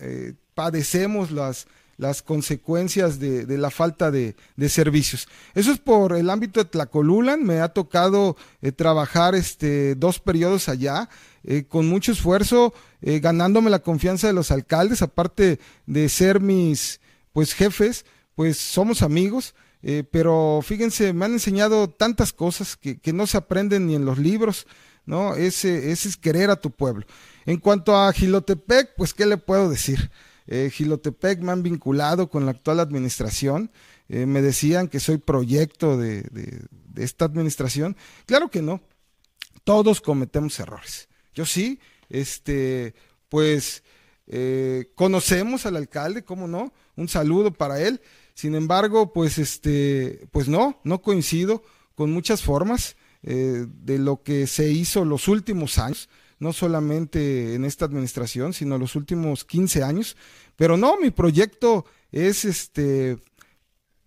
padecemos 0.54 1.30
las, 1.30 1.66
las 2.00 2.22
consecuencias 2.22 3.20
de, 3.20 3.58
la 3.58 3.70
falta 3.70 4.10
de, 4.10 4.34
servicios. 4.68 5.28
Eso 5.54 5.70
es 5.70 5.78
por 5.78 6.16
el 6.16 6.30
ámbito 6.30 6.60
de 6.60 6.70
Tlacolulan, 6.70 7.44
me 7.44 7.60
ha 7.60 7.68
tocado 7.68 8.36
eh, 8.62 8.72
trabajar 8.72 9.34
este, 9.34 9.94
dos 9.94 10.18
periodos 10.18 10.68
allá, 10.70 11.10
eh, 11.44 11.64
con 11.64 11.88
mucho 11.88 12.12
esfuerzo, 12.12 12.72
eh, 13.02 13.20
ganándome 13.20 13.68
la 13.68 13.80
confianza 13.80 14.26
de 14.26 14.32
los 14.32 14.50
alcaldes, 14.50 15.02
aparte 15.02 15.60
de 15.86 16.08
ser 16.08 16.40
mis 16.40 17.00
pues 17.32 17.52
jefes, 17.52 18.06
pues 18.34 18.56
somos 18.56 19.02
amigos. 19.02 19.54
pero 20.10 20.60
fíjense, 20.62 21.12
me 21.14 21.24
han 21.24 21.32
enseñado 21.32 21.88
tantas 21.88 22.32
cosas 22.32 22.76
que, 22.76 22.98
que, 22.98 23.12
no 23.14 23.26
se 23.26 23.38
aprenden 23.38 23.86
ni 23.86 23.94
en 23.94 24.04
los 24.04 24.18
libros, 24.18 24.66
¿no? 25.10 25.34
Ese, 25.34 25.90
ese 25.90 26.08
es 26.08 26.16
querer 26.16 26.50
a 26.50 26.60
tu 26.60 26.70
pueblo. 26.70 27.04
En 27.44 27.58
cuanto 27.58 27.96
a 27.96 28.12
Gilotepec, 28.12 28.94
pues, 28.96 29.12
¿qué 29.12 29.26
le 29.26 29.38
puedo 29.38 29.68
decir? 29.68 30.10
Eh, 30.46 30.70
Gilotepec 30.72 31.40
me 31.40 31.50
han 31.50 31.64
vinculado 31.64 32.30
con 32.30 32.46
la 32.46 32.52
actual 32.52 32.78
administración. 32.78 33.72
Eh, 34.08 34.24
me 34.24 34.40
decían 34.40 34.86
que 34.86 35.00
soy 35.00 35.18
proyecto 35.18 35.96
de, 35.96 36.24
esta 36.96 37.24
administración. 37.24 37.96
Claro 38.24 38.50
que 38.50 38.62
no. 38.62 38.80
Todos 39.64 40.00
cometemos 40.00 40.58
errores. 40.60 41.08
Yo 41.34 41.44
sí, 41.44 41.80
este, 42.08 42.94
pues 43.28 43.82
eh, 44.28 44.92
conocemos 44.94 45.66
al 45.66 45.74
alcalde, 45.74 46.22
¿cómo 46.22 46.46
no? 46.46 46.72
Un 46.94 47.08
saludo 47.08 47.52
para 47.52 47.80
él. 47.80 48.00
Sin 48.34 48.54
embargo, 48.54 49.12
pues 49.12 49.38
este, 49.38 50.28
pues 50.30 50.46
no, 50.46 50.80
no 50.84 51.02
coincido 51.02 51.64
con 51.96 52.12
muchas 52.12 52.42
formas 52.42 52.96
de 53.22 53.98
lo 53.98 54.22
que 54.22 54.46
se 54.46 54.70
hizo 54.70 55.04
los 55.04 55.28
últimos 55.28 55.78
años 55.78 56.08
no 56.40 56.54
solamente 56.54 57.54
en 57.54 57.64
esta 57.64 57.84
administración, 57.84 58.52
sino 58.52 58.78
los 58.78 58.96
últimos 58.96 59.44
15 59.44 59.82
años. 59.84 60.16
Pero 60.56 60.76
no, 60.76 60.98
mi 60.98 61.10
proyecto 61.10 61.84
es 62.10 62.44
este 62.44 63.18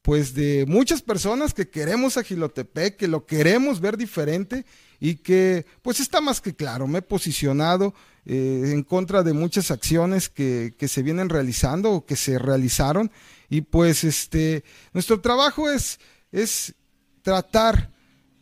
pues 0.02 0.34
de 0.34 0.66
muchas 0.68 1.02
personas 1.02 1.54
que 1.54 1.70
queremos 1.70 2.18
a 2.18 2.24
Gilotepec, 2.24 2.98
que 2.98 3.08
lo 3.08 3.26
queremos 3.26 3.80
ver 3.80 3.96
diferente 3.96 4.66
y 5.00 5.16
que 5.16 5.66
pues 5.82 6.02
está 6.02 6.20
más 6.20 6.42
que 6.42 6.54
claro, 6.54 6.88
me 6.88 7.00
he 7.00 7.02
posicionado 7.02 7.94
eh, 8.26 8.72
en 8.74 8.84
contra 8.84 9.24
de 9.24 9.32
muchas 9.32 9.72
acciones 9.72 10.28
que, 10.28 10.76
que, 10.78 10.90
se 10.90 11.04
vienen 11.04 11.30
realizando 11.30 11.92
o 11.92 12.06
que 12.06 12.18
se 12.18 12.38
realizaron 12.38 13.12
y 13.50 13.62
pues 13.62 14.04
este 14.04 14.66
nuestro 14.92 15.22
trabajo 15.22 15.70
es, 15.70 16.02
es 16.34 16.76
tratar 17.22 17.93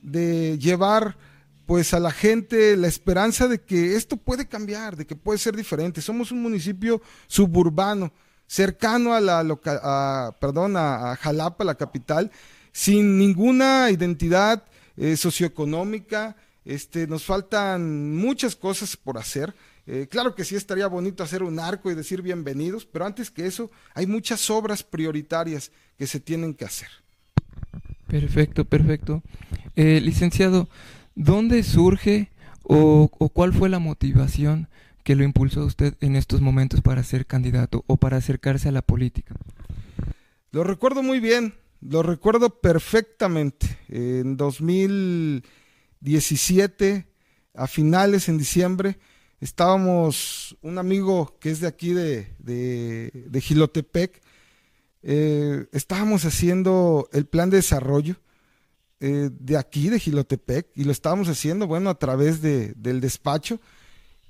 de 0.01 0.58
llevar 0.58 1.17
pues 1.65 1.93
a 1.93 2.00
la 2.00 2.12
gente 2.12 2.75
la 2.75 2.88
esperanza 2.88 3.48
de 3.48 3.62
que 3.62 3.96
esto 3.96 4.17
puede 4.17 4.48
cambiar, 4.48 4.98
de 4.98 5.05
que 5.05 5.15
puede 5.15 5.39
ser 5.39 5.55
diferente. 5.55 6.01
Somos 6.01 6.31
un 6.31 6.41
municipio 6.41 7.01
suburbano, 7.27 8.12
cercano 8.46 9.13
a 9.13 9.22
la 9.22 9.39
a, 9.39 10.36
perdón, 10.39 10.75
a, 10.75 11.15
Jalapa, 11.15 11.63
la 11.63 11.75
capital, 11.75 12.29
sin 12.74 13.17
ninguna 13.17 13.89
identidad 13.89 14.65
eh, 14.98 15.15
socioeconómica. 15.15 16.36
Este, 16.65 17.08
nos 17.08 17.24
faltan 17.24 18.15
muchas 18.15 18.55
cosas 18.55 18.98
por 18.98 19.17
hacer. 19.17 19.55
Eh, 19.88 20.08
claro 20.10 20.36
que 20.36 20.43
sí 20.43 20.55
estaría 20.55 20.88
bonito 20.88 21.24
hacer 21.24 21.41
un 21.41 21.60
arco 21.60 21.89
y 21.89 21.96
decir 21.96 22.22
bienvenidos, 22.22 22.86
pero 22.86 23.05
antes 23.05 23.31
que 23.31 23.48
eso 23.48 23.72
hay 23.93 24.05
muchas 24.05 24.50
obras 24.50 24.84
prioritarias 24.84 25.72
que 25.98 26.05
se 26.05 26.20
tienen 26.20 26.53
que 26.53 26.65
hacer. 26.65 26.89
Perfecto, 28.11 28.65
perfecto. 28.65 29.23
Eh, 29.75 30.01
licenciado, 30.01 30.67
¿Dónde 31.15 31.63
surge 31.63 32.29
o, 32.63 33.09
cuál 33.33 33.53
fue 33.53 33.69
la 33.69 33.79
motivación 33.79 34.67
que 35.03 35.15
lo 35.15 35.23
impulsó 35.23 35.61
a 35.61 35.65
usted 35.65 35.95
en 35.99 36.15
estos 36.15 36.41
momentos 36.41 36.81
para 36.81 37.03
ser 37.03 37.25
candidato 37.25 37.83
o 37.87 37.97
para 37.97 38.17
acercarse 38.17 38.69
a 38.69 38.71
la 38.71 38.81
política? 38.81 39.35
Lo 40.51 40.63
recuerdo 40.63 41.01
muy 41.03 41.19
bien, 41.19 41.53
lo 41.81 42.01
recuerdo 42.01 42.61
perfectamente. 42.61 43.77
En 43.89 44.37
2017, 44.37 47.07
a 47.55 47.67
finales, 47.67 48.29
en 48.29 48.37
diciembre, 48.37 48.97
estábamos, 49.41 50.55
un 50.61 50.77
amigo 50.77 51.35
que 51.39 51.51
es 51.51 51.59
de 51.59 51.67
aquí 51.67 51.93
de, 51.93 52.33
de, 52.39 53.41
Gilotepec, 53.41 54.21
eh, 55.03 55.67
estábamos 55.72 56.25
haciendo 56.25 57.10
el 57.12 57.25
plan 57.25 57.50
de 57.50 57.58
desarrollo 57.58 58.15
eh, 59.00 59.29
de 59.31 59.58
aquí, 59.58 59.89
de 59.89 60.00
Gilotepec, 60.00 60.67
y 60.75 60.84
lo 60.84 60.91
estábamos 60.91 61.27
haciendo, 61.27 61.67
bueno, 61.67 61.89
a 61.89 61.98
través 61.98 62.41
de, 62.41 62.74
del 62.75 63.01
despacho. 63.01 63.60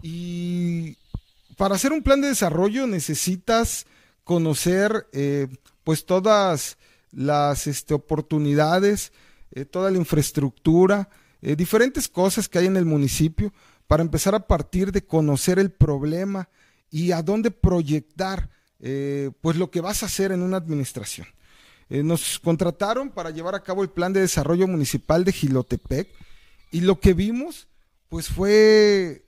Y 0.01 0.97
para 1.57 1.75
hacer 1.75 1.91
un 1.91 2.03
plan 2.03 2.21
de 2.21 2.29
desarrollo 2.29 2.87
necesitas 2.87 3.85
conocer, 4.23 5.07
eh, 5.11 5.47
pues, 5.83 6.05
todas 6.05 6.77
las 7.11 7.67
este, 7.67 7.93
oportunidades, 7.93 9.11
toda 9.69 9.91
la 9.91 9.97
infraestructura, 9.97 11.09
diferentes 11.41 12.07
cosas 12.07 12.47
que 12.47 12.59
hay 12.59 12.67
en 12.67 12.77
el 12.77 12.85
municipio, 12.85 13.51
para 13.85 14.01
empezar 14.01 14.33
a 14.33 14.47
partir 14.47 14.93
de 14.93 15.05
conocer 15.05 15.59
el 15.59 15.71
problema 15.71 16.47
y 16.89 17.11
a 17.11 17.21
dónde 17.21 17.51
proyectar, 17.51 18.49
pues, 19.41 19.57
lo 19.57 19.69
que 19.69 19.81
vas 19.81 20.03
a 20.03 20.07
hacer 20.07 20.31
en 20.31 20.41
una 20.41 20.57
administración. 20.57 21.27
Eh, 21.91 22.03
nos 22.03 22.39
contrataron 22.39 23.09
para 23.09 23.31
llevar 23.31 23.53
a 23.53 23.63
cabo 23.63 23.83
el 23.83 23.89
plan 23.89 24.13
de 24.13 24.21
desarrollo 24.21 24.65
municipal 24.65 25.25
de 25.25 25.33
Gilotepec 25.33 26.07
y 26.71 26.79
lo 26.79 27.01
que 27.01 27.13
vimos 27.13 27.67
pues 28.07 28.29
fue 28.29 29.25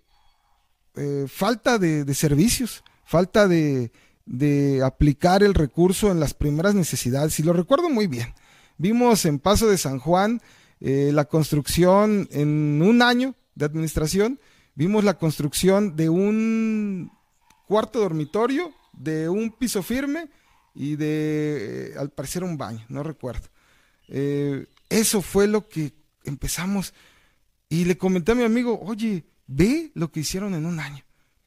eh, 0.95 1.25
falta 1.27 1.77
de, 1.77 2.13
servicios, 2.13 2.85
falta 3.03 3.49
de, 3.49 3.91
aplicar 4.81 5.43
el 5.43 5.53
recurso 5.53 6.09
en 6.09 6.21
las 6.21 6.33
primeras 6.33 6.73
necesidades. 6.73 7.37
Y 7.37 7.43
lo 7.43 7.51
recuerdo 7.51 7.89
muy 7.89 8.07
bien. 8.07 8.33
Vimos 8.77 9.25
en 9.25 9.39
Paso 9.39 9.67
de 9.67 9.77
San 9.77 9.99
Juan 9.99 10.41
eh, 10.79 11.11
la 11.13 11.25
construcción 11.25 12.29
en 12.31 12.81
un 12.81 13.01
año 13.01 13.35
de 13.55 13.65
administración, 13.65 14.39
vimos 14.73 15.03
la 15.03 15.17
construcción 15.17 15.97
de 15.97 16.07
un 16.07 17.11
cuarto 17.67 17.99
dormitorio, 17.99 18.71
de 18.93 19.27
un 19.29 19.51
piso 19.51 19.83
firme, 19.83 20.29
y 20.75 20.95
de, 20.95 21.91
eh, 21.91 21.93
al 21.97 22.09
parecer, 22.09 22.43
un 22.43 22.57
baño, 22.57 22.83
no 22.89 23.03
recuerdo. 23.03 23.47
Eh, 24.07 24.65
eso 24.89 25.21
fue 25.21 25.47
lo 25.47 25.67
que 25.67 25.93
empezamos. 26.23 26.93
Y 27.69 27.85
le 27.85 27.97
comenté 27.97 28.31
a 28.31 28.35
mi 28.35 28.43
amigo, 28.43 28.79
oye, 28.81 29.25
ve 29.47 29.91
lo 29.93 30.11
que 30.11 30.21
hicieron 30.21 30.53
en 30.53 30.65
un 30.65 30.79
año, 30.79 31.03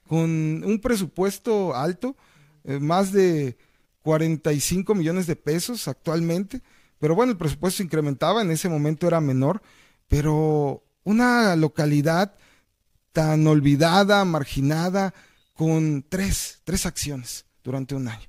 con 0.06 0.30
un 0.64 0.80
presupuesto 0.80 1.74
alto, 1.74 2.16
eh, 2.64 2.78
más 2.78 3.12
de 3.12 3.56
45 4.02 4.94
millones 4.94 5.26
de 5.26 5.36
pesos 5.36 5.88
actualmente, 5.88 6.62
pero 6.98 7.14
bueno, 7.14 7.32
el 7.32 7.38
presupuesto 7.38 7.82
incrementaba, 7.82 8.42
en 8.42 8.50
ese 8.50 8.68
momento 8.68 9.06
era 9.06 9.20
menor, 9.20 9.62
pero 10.08 10.84
una 11.04 11.56
localidad 11.56 12.36
tan 13.12 13.46
olvidada, 13.46 14.24
marginada, 14.24 15.14
con 15.56 16.04
tres, 16.08 16.60
tres 16.64 16.86
acciones 16.86 17.46
durante 17.64 17.94
un 17.94 18.06
año. 18.08 18.28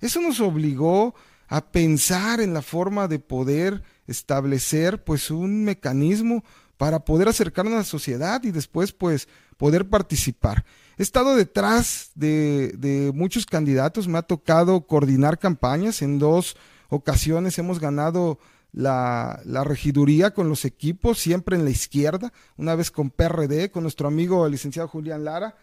Eso 0.00 0.20
nos 0.20 0.40
obligó 0.40 1.14
a 1.48 1.72
pensar 1.72 2.40
en 2.40 2.52
la 2.52 2.62
forma 2.62 3.08
de 3.08 3.18
poder 3.18 3.82
establecer 4.06 5.02
pues 5.02 5.30
un 5.30 5.64
mecanismo 5.64 6.44
para 6.76 7.04
poder 7.04 7.28
acercarnos 7.28 7.74
a 7.74 7.78
la 7.78 7.84
sociedad 7.84 8.42
y 8.44 8.50
después 8.50 8.92
pues 8.92 9.28
poder 9.56 9.88
participar. 9.88 10.64
He 10.98 11.02
estado 11.02 11.34
detrás 11.34 12.10
de, 12.14 12.74
de 12.76 13.10
muchos 13.14 13.46
candidatos, 13.46 14.06
me 14.06 14.18
ha 14.18 14.22
tocado 14.22 14.86
coordinar 14.86 15.38
campañas, 15.38 16.02
en 16.02 16.18
dos 16.18 16.56
ocasiones 16.88 17.58
hemos 17.58 17.80
ganado 17.80 18.38
la, 18.72 19.40
la, 19.44 19.64
regiduría 19.64 20.32
con 20.34 20.48
los 20.50 20.66
equipos, 20.66 21.18
siempre 21.18 21.56
en 21.56 21.64
la 21.64 21.70
izquierda, 21.70 22.32
una 22.56 22.74
vez 22.74 22.90
con 22.90 23.10
PRD, 23.10 23.70
con 23.70 23.82
nuestro 23.84 24.08
amigo 24.08 24.44
el 24.44 24.52
licenciado 24.52 24.88
Julián 24.88 25.24
Lara, 25.24 25.56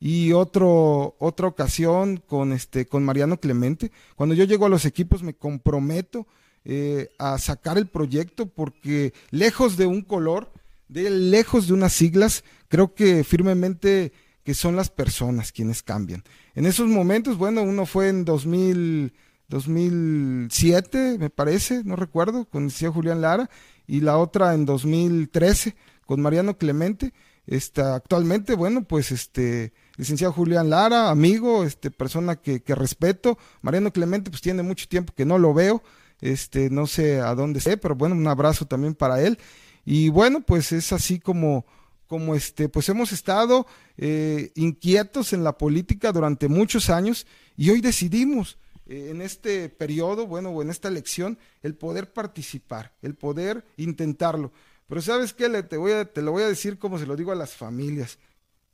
y 0.00 0.32
otro, 0.32 1.16
otra 1.18 1.48
ocasión 1.48 2.22
con, 2.26 2.52
este, 2.52 2.86
con 2.86 3.04
Mariano 3.04 3.38
Clemente. 3.40 3.90
Cuando 4.16 4.34
yo 4.34 4.44
llego 4.44 4.66
a 4.66 4.70
los 4.70 4.84
equipos 4.84 5.22
me 5.22 5.34
comprometo 5.34 6.26
eh, 6.64 7.10
a 7.18 7.38
sacar 7.38 7.78
el 7.78 7.86
proyecto 7.86 8.46
porque 8.46 9.12
lejos 9.30 9.76
de 9.76 9.86
un 9.86 10.02
color, 10.02 10.52
de 10.88 11.10
lejos 11.10 11.66
de 11.66 11.74
unas 11.74 11.92
siglas, 11.92 12.44
creo 12.68 12.94
que 12.94 13.24
firmemente 13.24 14.12
que 14.44 14.54
son 14.54 14.76
las 14.76 14.88
personas 14.88 15.52
quienes 15.52 15.82
cambian. 15.82 16.24
En 16.54 16.66
esos 16.66 16.88
momentos, 16.88 17.36
bueno, 17.36 17.62
uno 17.62 17.84
fue 17.84 18.08
en 18.08 18.24
2000, 18.24 19.12
2007, 19.48 21.16
me 21.18 21.30
parece, 21.30 21.82
no 21.84 21.96
recuerdo, 21.96 22.46
con 22.46 22.64
el 22.64 22.70
señor 22.70 22.94
Julián 22.94 23.20
Lara, 23.20 23.50
y 23.86 24.00
la 24.00 24.18
otra 24.18 24.54
en 24.54 24.64
2013 24.64 25.74
con 26.06 26.20
Mariano 26.20 26.56
Clemente. 26.56 27.12
Está 27.48 27.94
actualmente, 27.94 28.54
bueno, 28.54 28.84
pues 28.84 29.10
este 29.10 29.72
licenciado 29.96 30.34
Julián 30.34 30.68
Lara, 30.68 31.08
amigo, 31.08 31.64
este 31.64 31.90
persona 31.90 32.36
que, 32.36 32.62
que 32.62 32.74
respeto. 32.74 33.38
Mariano 33.62 33.90
Clemente, 33.90 34.28
pues 34.28 34.42
tiene 34.42 34.62
mucho 34.62 34.86
tiempo 34.86 35.14
que 35.16 35.24
no 35.24 35.38
lo 35.38 35.54
veo, 35.54 35.82
este, 36.20 36.68
no 36.68 36.86
sé 36.86 37.20
a 37.20 37.34
dónde 37.34 37.60
sé, 37.60 37.78
pero 37.78 37.94
bueno, 37.94 38.14
un 38.14 38.28
abrazo 38.28 38.66
también 38.66 38.94
para 38.94 39.22
él. 39.22 39.38
Y 39.86 40.10
bueno, 40.10 40.42
pues 40.42 40.72
es 40.72 40.92
así 40.92 41.20
como, 41.20 41.64
como 42.06 42.34
este, 42.34 42.68
pues 42.68 42.86
hemos 42.90 43.12
estado 43.12 43.66
eh, 43.96 44.52
inquietos 44.54 45.32
en 45.32 45.42
la 45.42 45.56
política 45.56 46.12
durante 46.12 46.48
muchos 46.48 46.90
años 46.90 47.26
y 47.56 47.70
hoy 47.70 47.80
decidimos 47.80 48.58
eh, 48.84 49.08
en 49.10 49.22
este 49.22 49.70
periodo, 49.70 50.26
bueno, 50.26 50.50
o 50.50 50.60
en 50.60 50.68
esta 50.68 50.88
elección, 50.88 51.38
el 51.62 51.74
poder 51.74 52.12
participar, 52.12 52.92
el 53.00 53.14
poder 53.14 53.64
intentarlo. 53.78 54.52
Pero 54.88 55.02
sabes 55.02 55.34
qué, 55.34 55.48
te, 55.62 55.76
voy 55.76 55.92
a, 55.92 56.04
te 56.06 56.22
lo 56.22 56.32
voy 56.32 56.42
a 56.42 56.48
decir 56.48 56.78
como 56.78 56.98
se 56.98 57.06
lo 57.06 57.14
digo 57.14 57.30
a 57.30 57.36
las 57.36 57.54
familias. 57.54 58.18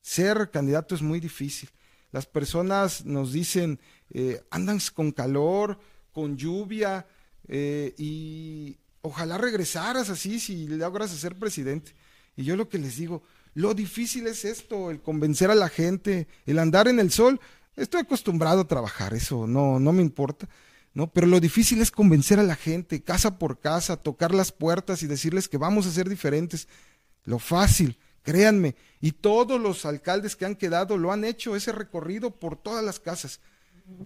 Ser 0.01 0.51
candidato 0.51 0.95
es 0.95 1.03
muy 1.03 1.19
difícil. 1.19 1.69
Las 2.13 2.27
personas 2.27 3.05
nos 3.05 3.33
dicen, 3.33 3.81
eh, 4.11 4.41
andan 4.51 4.79
con 4.95 5.11
calor, 5.11 5.79
con 6.13 6.37
lluvia, 6.37 7.07
eh, 7.49 7.95
y 7.99 8.79
ojalá 9.03 9.37
regresaras 9.39 10.09
así 10.09 10.39
si 10.39 10.69
logras 10.69 11.11
ser 11.11 11.37
presidente. 11.37 11.93
Y 12.37 12.45
yo 12.45 12.55
lo 12.55 12.69
que 12.69 12.79
les 12.79 12.97
digo, 12.97 13.25
lo 13.55 13.75
difícil 13.75 14.29
es 14.29 14.45
esto, 14.45 14.93
el 14.93 15.03
convencer 15.03 15.51
a 15.51 15.57
la 15.57 15.69
gente, 15.69 16.29
el 16.47 16.61
andar 16.61 16.87
en 16.87 17.01
el 17.01 17.11
sol. 17.11 17.41
Estoy 17.75 18.03
acostumbrado 18.03 18.61
a 18.61 18.69
trabajar, 18.69 19.15
eso 19.15 19.49
no, 19.49 19.81
no 19.81 19.93
me 19.93 20.03
importa, 20.03 20.49
¿no? 20.95 21.13
Pero 21.13 21.27
lo 21.27 21.41
difícil 21.41 21.83
es 21.83 21.91
convencer 21.91 22.39
a 22.39 22.45
la 22.45 22.55
gente, 22.55 23.03
casa 23.03 23.39
por 23.39 23.61
casa, 23.61 23.97
tocar 23.97 24.33
las 24.33 24.53
puertas 24.53 25.03
y 25.03 25.07
decirles 25.07 25.49
que 25.49 25.59
vamos 25.59 25.87
a 25.87 25.91
ser 25.91 26.09
diferentes. 26.09 26.69
Lo 27.25 27.41
fácil, 27.41 27.99
créanme, 28.23 28.77
y 29.01 29.13
todos 29.13 29.61
los 29.61 29.85
alcaldes 29.85 30.37
que 30.37 30.47
han 30.47 30.55
quedado 30.55 30.97
lo 30.97 31.13
han 31.13 31.25
hecho, 31.25 31.57
ese 31.57 31.73
recorrido 31.73 32.31
por 32.31 32.57
todas 32.57 32.85
las 32.85 33.01
casas. 33.01 33.41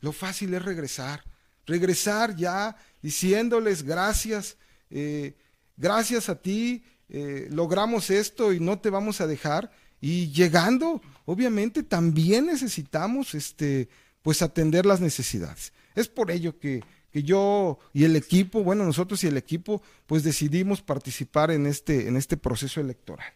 Lo 0.00 0.12
fácil 0.12 0.54
es 0.54 0.64
regresar, 0.64 1.22
regresar 1.66 2.34
ya 2.34 2.74
diciéndoles 3.02 3.82
gracias, 3.82 4.56
eh, 4.90 5.36
gracias 5.76 6.28
a 6.28 6.40
ti, 6.40 6.84
eh, 7.10 7.48
logramos 7.50 8.10
esto 8.10 8.52
y 8.52 8.60
no 8.60 8.78
te 8.80 8.90
vamos 8.90 9.20
a 9.20 9.26
dejar. 9.26 9.70
Y 10.00 10.30
llegando, 10.30 11.02
obviamente, 11.26 11.82
también 11.82 12.46
necesitamos 12.46 13.34
este, 13.34 13.88
pues 14.28 14.42
atender 14.42 14.84
las 14.84 15.00
necesidades. 15.00 15.72
Es 15.94 16.08
por 16.08 16.30
ello 16.30 16.58
que, 16.58 16.84
que 17.10 17.22
yo 17.22 17.78
y 17.94 18.04
el 18.04 18.14
equipo, 18.14 18.62
bueno, 18.62 18.84
nosotros 18.84 19.24
y 19.24 19.26
el 19.26 19.38
equipo, 19.38 19.80
pues 20.06 20.22
decidimos 20.22 20.82
participar 20.82 21.50
en 21.50 21.64
este, 21.64 22.08
en 22.08 22.16
este 22.18 22.36
proceso 22.36 22.78
electoral. 22.78 23.32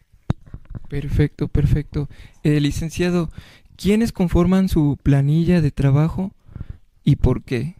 Perfecto, 0.89 1.47
perfecto. 1.47 2.09
Eh, 2.43 2.59
licenciado, 2.59 3.31
¿quiénes 3.75 4.11
conforman 4.11 4.69
su 4.69 4.99
planilla 5.01 5.61
de 5.61 5.71
trabajo 5.71 6.31
y 7.03 7.15
por 7.15 7.41
qué? 7.41 7.75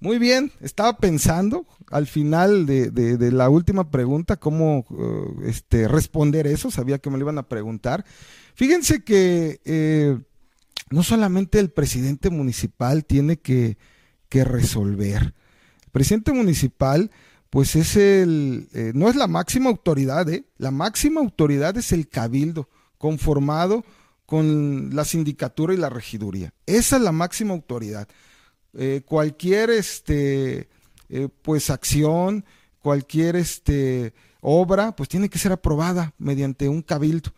Muy 0.00 0.18
bien, 0.18 0.50
estaba 0.62 0.96
pensando 0.96 1.66
al 1.90 2.06
final 2.06 2.64
de, 2.64 2.90
de, 2.90 3.30
la 3.30 3.50
última 3.50 3.90
pregunta 3.90 4.36
cómo 4.36 4.86
uh, 4.88 5.42
este, 5.44 5.86
responder 5.86 6.46
eso, 6.46 6.70
sabía 6.70 6.98
que 6.98 7.10
me 7.10 7.18
lo 7.18 7.24
iban 7.24 7.36
a 7.36 7.46
preguntar. 7.46 8.06
Fíjense 8.54 9.04
que 9.04 9.60
eh, 9.66 10.16
no 10.90 11.02
solamente 11.02 11.58
el 11.58 11.70
presidente 11.70 12.30
municipal 12.30 13.04
tiene 13.04 13.38
que, 13.38 13.76
resolver, 14.30 15.34
el 15.84 15.90
presidente 15.90 16.32
municipal 16.32 17.10
pues 17.50 17.76
es 17.76 17.96
el, 17.96 18.68
eh, 18.74 18.92
no 18.94 19.08
es 19.08 19.16
la 19.16 19.26
máxima 19.26 19.70
autoridad, 19.70 20.28
¿eh? 20.28 20.44
la 20.58 20.70
máxima 20.70 21.20
autoridad 21.20 21.76
es 21.78 21.92
el 21.92 22.08
cabildo 22.08 22.68
conformado 22.98 23.84
con 24.26 24.94
la 24.94 25.06
sindicatura 25.06 25.72
y 25.72 25.78
la 25.78 25.88
regiduría. 25.88 26.52
Esa 26.66 26.96
es 26.96 27.02
la 27.02 27.12
máxima 27.12 27.54
autoridad. 27.54 28.06
Eh, 28.74 29.00
cualquier 29.06 29.70
este, 29.70 30.68
eh, 31.08 31.28
pues 31.40 31.70
acción, 31.70 32.44
cualquier 32.80 33.36
este, 33.36 34.12
obra, 34.42 34.94
pues 34.94 35.08
tiene 35.08 35.30
que 35.30 35.38
ser 35.38 35.52
aprobada 35.52 36.12
mediante 36.18 36.68
un 36.68 36.82
cabildo. 36.82 37.30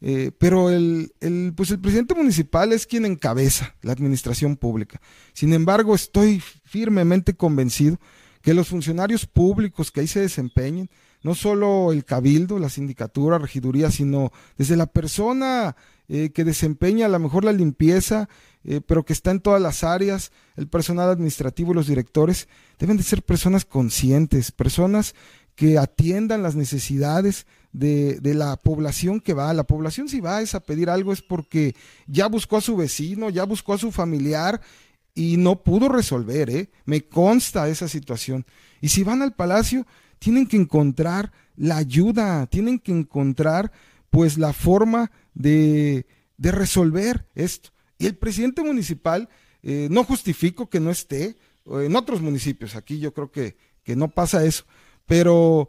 Eh, 0.00 0.30
pero 0.38 0.70
el, 0.70 1.12
el, 1.20 1.52
pues 1.56 1.70
el 1.70 1.80
presidente 1.80 2.14
municipal 2.14 2.72
es 2.72 2.86
quien 2.86 3.04
encabeza 3.04 3.74
la 3.82 3.92
administración 3.92 4.56
pública. 4.56 5.00
Sin 5.32 5.52
embargo, 5.52 5.94
estoy 5.94 6.40
firmemente 6.64 7.34
convencido 7.34 7.98
que 8.42 8.54
los 8.54 8.68
funcionarios 8.68 9.26
públicos 9.26 9.90
que 9.90 10.00
ahí 10.00 10.06
se 10.06 10.20
desempeñen, 10.20 10.88
no 11.22 11.34
solo 11.34 11.92
el 11.92 12.04
cabildo, 12.04 12.58
la 12.58 12.68
sindicatura, 12.68 13.38
regiduría, 13.38 13.90
sino 13.90 14.30
desde 14.56 14.76
la 14.76 14.86
persona 14.86 15.74
que 16.08 16.44
desempeña 16.44 17.04
a 17.04 17.10
lo 17.10 17.18
mejor 17.18 17.44
la 17.44 17.52
limpieza, 17.52 18.30
eh, 18.64 18.80
pero 18.80 19.04
que 19.04 19.12
está 19.12 19.30
en 19.30 19.40
todas 19.40 19.60
las 19.60 19.84
áreas, 19.84 20.32
el 20.56 20.66
personal 20.66 21.10
administrativo 21.10 21.72
y 21.72 21.74
los 21.74 21.86
directores, 21.86 22.48
deben 22.78 22.96
de 22.96 23.02
ser 23.02 23.22
personas 23.22 23.66
conscientes, 23.66 24.50
personas 24.50 25.14
que 25.54 25.76
atiendan 25.76 26.42
las 26.42 26.54
necesidades 26.54 27.46
de, 27.78 28.34
la 28.34 28.56
población 28.56 29.20
que 29.20 29.34
va. 29.34 29.52
La 29.54 29.64
población 29.64 30.08
si 30.08 30.20
va 30.20 30.42
es 30.42 30.54
a 30.54 30.60
pedir 30.60 30.90
algo 30.90 31.12
es 31.12 31.22
porque 31.22 31.74
ya 32.06 32.26
buscó 32.26 32.56
a 32.56 32.60
su 32.60 32.76
vecino, 32.76 33.30
ya 33.30 33.44
buscó 33.44 33.74
a 33.74 33.78
su 33.78 33.92
familiar 33.92 34.60
y 35.14 35.36
no 35.36 35.62
pudo 35.62 35.88
resolver, 35.88 36.50
¿eh? 36.50 36.70
Me 36.84 37.02
consta 37.02 37.68
esa 37.68 37.88
situación. 37.88 38.44
Y 38.80 38.88
si 38.88 39.02
van 39.02 39.22
al 39.22 39.34
palacio, 39.34 39.86
tienen 40.18 40.46
que 40.46 40.56
encontrar 40.56 41.32
la 41.56 41.76
ayuda, 41.76 42.46
tienen 42.46 42.78
que 42.78 42.92
encontrar 42.92 43.72
pues 44.10 44.38
la 44.38 44.52
forma 44.52 45.10
de, 45.34 46.06
de 46.36 46.52
resolver 46.52 47.26
esto. 47.34 47.70
Y 47.98 48.06
el 48.06 48.16
presidente 48.16 48.62
municipal, 48.62 49.28
eh, 49.62 49.88
no 49.90 50.04
justifico 50.04 50.68
que 50.68 50.80
no 50.80 50.90
esté, 50.90 51.36
en 51.66 51.96
otros 51.96 52.22
municipios, 52.22 52.76
aquí 52.76 52.98
yo 52.98 53.12
creo 53.12 53.30
que, 53.30 53.56
que 53.82 53.94
no 53.94 54.08
pasa 54.08 54.44
eso, 54.44 54.64
pero 55.04 55.68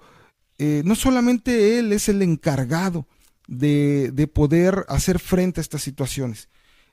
eh, 0.59 0.81
no 0.85 0.93
solamente 0.93 1.79
él 1.79 1.93
es 1.93 2.09
el 2.09 2.21
encargado 2.21 3.07
de, 3.47 4.11
de, 4.13 4.27
poder 4.27 4.85
hacer 4.89 5.17
frente 5.17 5.59
a 5.59 5.63
estas 5.63 5.81
situaciones. 5.81 6.49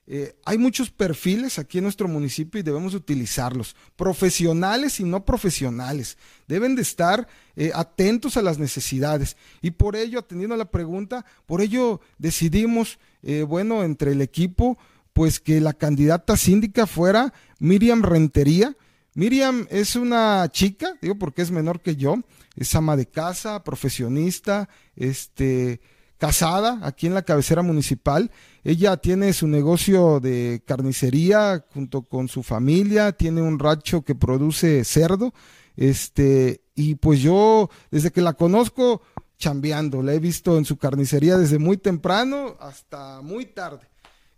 Eh, 0.06 0.36
hay 0.44 0.56
muchos 0.56 0.90
perfiles 0.90 1.58
aquí 1.58 1.78
en 1.78 1.84
nuestro 1.84 2.06
municipio 2.06 2.60
y 2.60 2.62
debemos 2.62 2.94
utilizarlos, 2.94 3.74
profesionales 3.96 5.00
y 5.00 5.04
no 5.04 5.24
profesionales. 5.24 6.16
Deben 6.46 6.76
de 6.76 6.82
estar 6.82 7.26
atentos 7.74 8.36
a 8.36 8.42
las 8.42 8.58
necesidades. 8.58 9.36
Y 9.60 9.72
por 9.72 9.96
ello, 9.96 10.20
atendiendo 10.20 10.54
a 10.54 10.58
la 10.58 10.70
pregunta, 10.70 11.26
por 11.44 11.60
ello 11.60 12.00
decidimos, 12.18 13.00
bueno, 13.48 13.82
entre 13.82 14.12
el 14.12 14.22
equipo, 14.22 14.78
pues 15.12 15.40
que 15.40 15.60
la 15.60 15.72
candidata 15.72 16.36
síndica 16.36 16.86
fuera 16.86 17.32
Miriam 17.58 18.02
Rentería. 18.02 18.76
Miriam 19.14 19.66
es 19.70 19.96
una 19.96 20.46
chica, 20.52 20.98
digo 21.00 21.18
porque 21.18 21.40
es 21.40 21.50
menor 21.50 21.80
que 21.80 21.96
yo, 21.96 22.18
es 22.56 22.74
ama 22.74 22.96
de 22.96 23.06
casa, 23.06 23.62
profesionista, 23.62 24.68
este, 24.96 25.80
casada 26.18 26.80
aquí 26.82 27.06
en 27.06 27.14
la 27.14 27.22
cabecera 27.22 27.62
municipal. 27.62 28.30
Ella 28.64 28.96
tiene 28.96 29.32
su 29.32 29.46
negocio 29.46 30.20
de 30.20 30.62
carnicería 30.66 31.64
junto 31.72 32.02
con 32.02 32.28
su 32.28 32.42
familia, 32.42 33.12
tiene 33.12 33.42
un 33.42 33.58
rancho 33.58 34.02
que 34.02 34.14
produce 34.14 34.84
cerdo, 34.84 35.34
este, 35.76 36.62
y 36.74 36.94
pues 36.96 37.20
yo 37.20 37.70
desde 37.90 38.10
que 38.10 38.22
la 38.22 38.32
conozco 38.32 39.02
chambeando, 39.38 40.02
la 40.02 40.14
he 40.14 40.18
visto 40.18 40.56
en 40.56 40.64
su 40.64 40.78
carnicería 40.78 41.36
desde 41.36 41.58
muy 41.58 41.76
temprano 41.76 42.56
hasta 42.58 43.20
muy 43.20 43.44
tarde. 43.46 43.86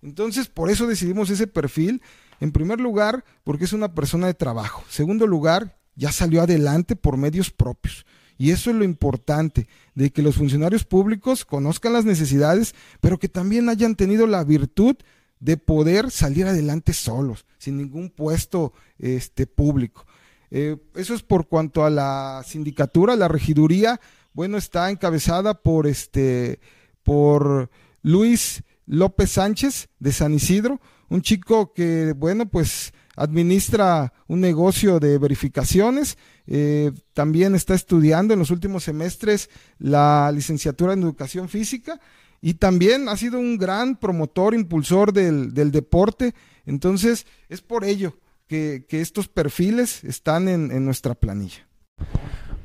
Entonces, 0.02 0.48
por 0.48 0.70
eso 0.70 0.86
decidimos 0.86 1.30
ese 1.30 1.46
perfil. 1.46 2.02
En 2.40 2.52
primer 2.52 2.80
lugar, 2.80 3.24
porque 3.42 3.64
es 3.64 3.72
una 3.72 3.94
persona 3.94 4.28
de 4.28 4.34
trabajo. 4.34 4.84
Segundo 4.88 5.26
lugar, 5.26 5.77
ya 5.98 6.12
salió 6.12 6.40
adelante 6.40 6.96
por 6.96 7.16
medios 7.16 7.50
propios. 7.50 8.06
Y 8.38 8.52
eso 8.52 8.70
es 8.70 8.76
lo 8.76 8.84
importante, 8.84 9.66
de 9.96 10.10
que 10.10 10.22
los 10.22 10.36
funcionarios 10.36 10.84
públicos 10.84 11.44
conozcan 11.44 11.92
las 11.92 12.04
necesidades, 12.04 12.74
pero 13.00 13.18
que 13.18 13.28
también 13.28 13.68
hayan 13.68 13.96
tenido 13.96 14.28
la 14.28 14.44
virtud 14.44 14.94
de 15.40 15.56
poder 15.56 16.12
salir 16.12 16.46
adelante 16.46 16.92
solos, 16.92 17.46
sin 17.58 17.76
ningún 17.76 18.10
puesto 18.10 18.72
este, 18.98 19.46
público. 19.48 20.06
Eh, 20.52 20.76
eso 20.94 21.14
es 21.14 21.22
por 21.22 21.48
cuanto 21.48 21.84
a 21.84 21.90
la 21.90 22.42
sindicatura, 22.46 23.16
la 23.16 23.28
regiduría, 23.28 24.00
bueno, 24.32 24.56
está 24.56 24.88
encabezada 24.90 25.62
por 25.62 25.88
este, 25.88 26.60
por 27.02 27.70
Luis 28.02 28.62
López 28.86 29.32
Sánchez 29.32 29.88
de 29.98 30.12
San 30.12 30.32
Isidro, 30.32 30.80
un 31.08 31.22
chico 31.22 31.72
que, 31.72 32.12
bueno, 32.16 32.48
pues 32.48 32.92
administra 33.18 34.12
un 34.28 34.40
negocio 34.40 35.00
de 35.00 35.18
verificaciones, 35.18 36.16
eh, 36.46 36.92
también 37.12 37.54
está 37.54 37.74
estudiando 37.74 38.32
en 38.32 38.38
los 38.38 38.50
últimos 38.50 38.84
semestres 38.84 39.50
la 39.78 40.30
licenciatura 40.32 40.92
en 40.92 41.02
educación 41.02 41.48
física 41.48 42.00
y 42.40 42.54
también 42.54 43.08
ha 43.08 43.16
sido 43.16 43.38
un 43.38 43.58
gran 43.58 43.96
promotor, 43.96 44.54
impulsor 44.54 45.12
del, 45.12 45.52
deporte. 45.52 46.34
Entonces, 46.64 47.26
es 47.48 47.60
por 47.60 47.84
ello 47.84 48.16
que, 48.46 48.86
estos 48.90 49.28
perfiles 49.28 50.04
están 50.04 50.48
en, 50.48 50.70
en 50.70 50.84
nuestra 50.84 51.14
planilla. 51.14 51.66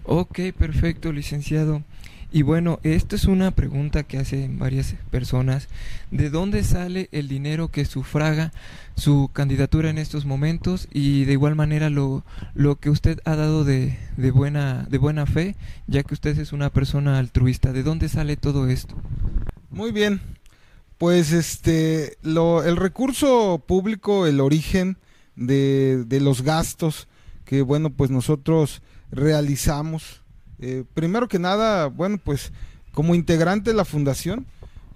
Ok, 0.06 0.40
perfecto, 0.58 1.12
licenciado. 1.12 1.84
Y 2.36 2.42
bueno, 2.42 2.80
esta 2.82 3.16
es 3.16 3.26
una 3.26 3.52
pregunta 3.52 4.02
que 4.02 4.18
hacen 4.18 4.58
varias 4.58 4.96
personas. 5.12 5.68
¿De 6.10 6.32
dónde 6.32 6.64
sale 6.64 7.08
el 7.12 7.28
dinero 7.28 7.68
que 7.68 7.86
sufraga 7.86 8.52
su 8.96 9.30
candidatura 9.32 9.92
en 9.92 10.00
estos 10.00 10.26
momentos? 10.26 10.88
Y 10.92 11.26
de 11.26 11.34
igual 11.34 11.54
manera 11.54 11.92
lo, 11.92 12.26
lo 12.56 12.78
que 12.78 12.90
usted 12.90 13.20
ha 13.26 13.36
dado 13.36 13.64
de, 13.64 14.00
de, 14.18 14.32
buena, 14.32 14.88
de 14.90 14.98
buena 14.98 15.28
fe, 15.28 15.56
ya 15.86 16.02
que 16.02 16.16
usted 16.16 16.40
es 16.40 16.54
una 16.54 16.72
persona 16.72 17.20
altruista. 17.20 17.72
¿De 17.72 17.84
dónde 17.84 18.10
sale 18.10 18.36
todo 18.36 18.68
esto? 18.68 18.96
Muy 19.70 19.92
bien. 19.92 20.20
Pues 20.98 21.34
este, 21.34 22.18
lo, 22.24 22.64
el 22.64 22.78
recurso 22.78 23.64
público, 23.68 24.26
el 24.26 24.42
origen 24.42 24.98
de, 25.36 26.04
de 26.08 26.20
los 26.20 26.42
gastos 26.42 27.08
que, 27.46 27.62
bueno, 27.62 27.92
pues 27.92 28.10
nosotros 28.10 28.82
realizamos. 29.12 30.23
Eh, 30.60 30.84
primero 30.94 31.28
que 31.28 31.40
nada, 31.40 31.88
bueno, 31.88 32.20
pues 32.24 32.52
como 32.94 33.16
integrante 33.16 33.72
de 33.72 33.76
la 33.76 33.86
fundación, 33.86 34.46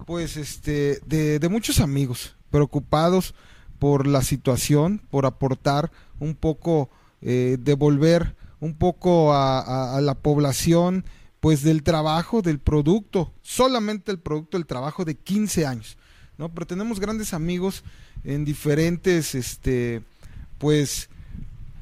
pues 0.05 0.37
este, 0.37 0.99
de, 1.05 1.49
muchos 1.49 1.79
amigos 1.79 2.35
preocupados 2.51 3.33
por 3.79 4.07
la 4.07 4.21
situación, 4.21 5.01
por 5.09 5.25
aportar 5.25 5.91
un 6.19 6.35
poco, 6.35 6.89
eh, 7.21 7.57
devolver 7.59 8.35
un 8.59 8.75
poco 8.75 9.33
a, 9.33 9.99
la 10.01 10.15
población 10.15 11.05
pues 11.39 11.61
del 11.61 11.83
trabajo, 11.83 12.41
del 12.41 12.59
producto, 12.59 13.31
solamente 13.41 14.11
el 14.11 14.19
producto 14.19 14.57
del 14.57 14.65
trabajo 14.65 15.05
de 15.05 15.15
15 15.15 15.65
años, 15.65 15.97
¿no? 16.37 16.49
Pero 16.49 16.65
tenemos 16.65 16.99
grandes 16.99 17.33
amigos 17.33 17.83
en 18.23 18.43
diferentes, 18.43 19.35
este, 19.35 20.01
pues, 20.57 21.09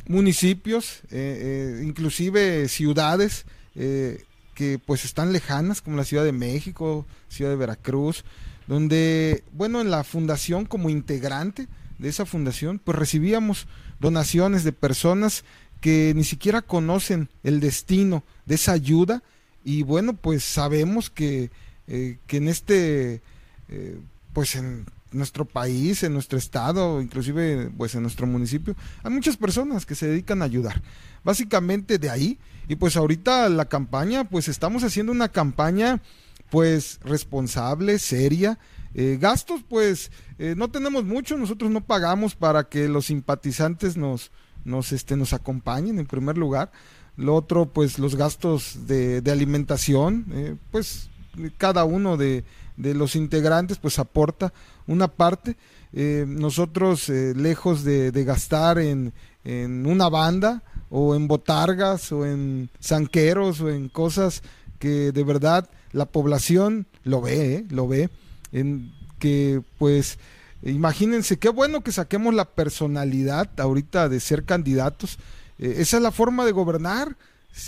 municipios, 0.08 1.02
eh, 1.10 1.80
eh, 1.80 1.84
inclusive 1.86 2.68
ciudades 2.68 3.46
eh, 3.76 4.24
que 4.54 4.80
pues 4.80 5.06
están 5.06 5.34
lejanas, 5.34 5.82
como 5.82 5.98
la 5.98 6.06
Ciudad 6.06 6.24
de 6.24 6.32
México, 6.32 7.06
Ciudad 7.28 7.52
de 7.52 7.58
Veracruz, 7.58 8.24
donde, 8.68 9.44
bueno, 9.52 9.82
en 9.82 9.92
la 9.92 10.04
fundación 10.04 10.66
como 10.66 10.90
integrante 10.90 11.68
de 12.00 12.10
esa 12.10 12.26
fundación, 12.26 12.80
pues 12.80 12.98
recibíamos 12.98 13.68
donaciones 14.00 14.64
de 14.64 14.72
personas 14.72 15.44
que 15.82 16.14
ni 16.16 16.24
siquiera 16.24 16.62
conocen 16.62 17.30
el 17.44 17.60
destino 17.60 18.24
de 18.46 18.56
esa 18.56 18.72
ayuda. 18.72 19.24
Y 19.64 19.84
bueno, 19.84 20.14
pues 20.14 20.44
sabemos 20.44 21.10
que, 21.10 21.52
eh, 21.88 22.18
que 22.28 22.38
en 22.38 22.48
este, 22.48 23.22
eh, 23.70 24.00
pues 24.34 24.56
en 24.56 24.86
nuestro 25.12 25.46
país, 25.46 26.04
en 26.04 26.14
nuestro 26.14 26.38
estado, 26.38 27.02
inclusive 27.02 27.72
pues 27.78 27.96
en 27.96 28.02
nuestro 28.02 28.28
municipio, 28.28 28.76
hay 29.04 29.12
muchas 29.12 29.38
personas 29.38 29.86
que 29.86 29.96
se 29.96 30.08
dedican 30.08 30.42
a 30.42 30.46
ayudar. 30.46 30.82
Básicamente 31.24 31.98
de 31.98 32.10
ahí, 32.10 32.40
y 32.68 32.76
pues 32.76 32.98
ahorita 32.98 33.50
la 33.50 33.66
campaña, 33.66 34.24
pues 34.24 34.48
estamos 34.48 34.84
haciendo 34.84 35.12
una 35.12 35.30
campaña 35.30 36.02
pues 36.50 37.00
responsable, 37.04 38.00
seria, 38.00 38.60
eh, 38.94 39.18
gastos, 39.20 39.62
pues 39.68 40.12
no 40.38 40.70
tenemos 40.70 41.06
mucho, 41.06 41.38
nosotros 41.38 41.72
no 41.72 41.86
pagamos 41.86 42.36
para 42.36 42.66
que 42.66 42.88
los 42.88 43.06
simpatizantes 43.06 43.98
nos, 43.98 44.32
nos, 44.66 44.92
este, 44.92 45.16
nos 45.16 45.32
acompañen 45.32 46.00
en 46.00 46.06
primer 46.08 46.38
lugar. 46.38 46.72
Lo 47.16 47.34
otro, 47.36 47.72
pues 47.72 47.98
los 47.98 48.16
gastos 48.16 48.88
de, 48.88 49.22
alimentación, 49.32 50.26
eh, 50.34 50.56
pues 50.72 51.10
cada 51.58 51.84
uno 51.84 52.18
de, 52.18 52.44
los 52.78 53.16
integrantes 53.16 53.78
pues 53.78 54.00
aporta 54.00 54.54
una 54.88 55.08
parte. 55.08 55.56
Eh, 55.94 56.26
nosotros, 56.28 57.10
eh, 57.10 57.34
lejos 57.36 57.84
de, 57.84 58.12
gastar 58.26 58.80
en, 58.80 59.14
en, 59.44 59.86
una 59.86 60.10
banda 60.10 60.64
o 60.90 61.16
en 61.16 61.28
botargas 61.28 62.12
o 62.12 62.26
en 62.26 62.70
zanqueros 62.82 63.62
o 63.62 63.70
en 63.70 63.90
cosas 63.90 64.44
que 64.80 65.12
de 65.12 65.24
verdad 65.24 65.70
la 65.94 66.06
población 66.06 66.86
lo 67.04 67.22
ve, 67.22 67.66
lo 67.70 67.88
ve, 67.88 68.10
en 68.52 68.92
que 69.20 69.62
pues 69.78 70.20
imagínense 70.64 71.38
qué 71.38 71.50
bueno 71.50 71.82
que 71.82 71.92
saquemos 71.92 72.34
la 72.34 72.46
personalidad 72.46 73.50
ahorita 73.60 74.10
de 74.10 74.20
ser 74.20 74.44
candidatos 74.44 75.18
eh, 75.60 75.76
esa 75.78 75.98
es 75.98 76.04
la 76.04 76.12
forma 76.12 76.46
de 76.46 76.52
gobernar 76.52 77.16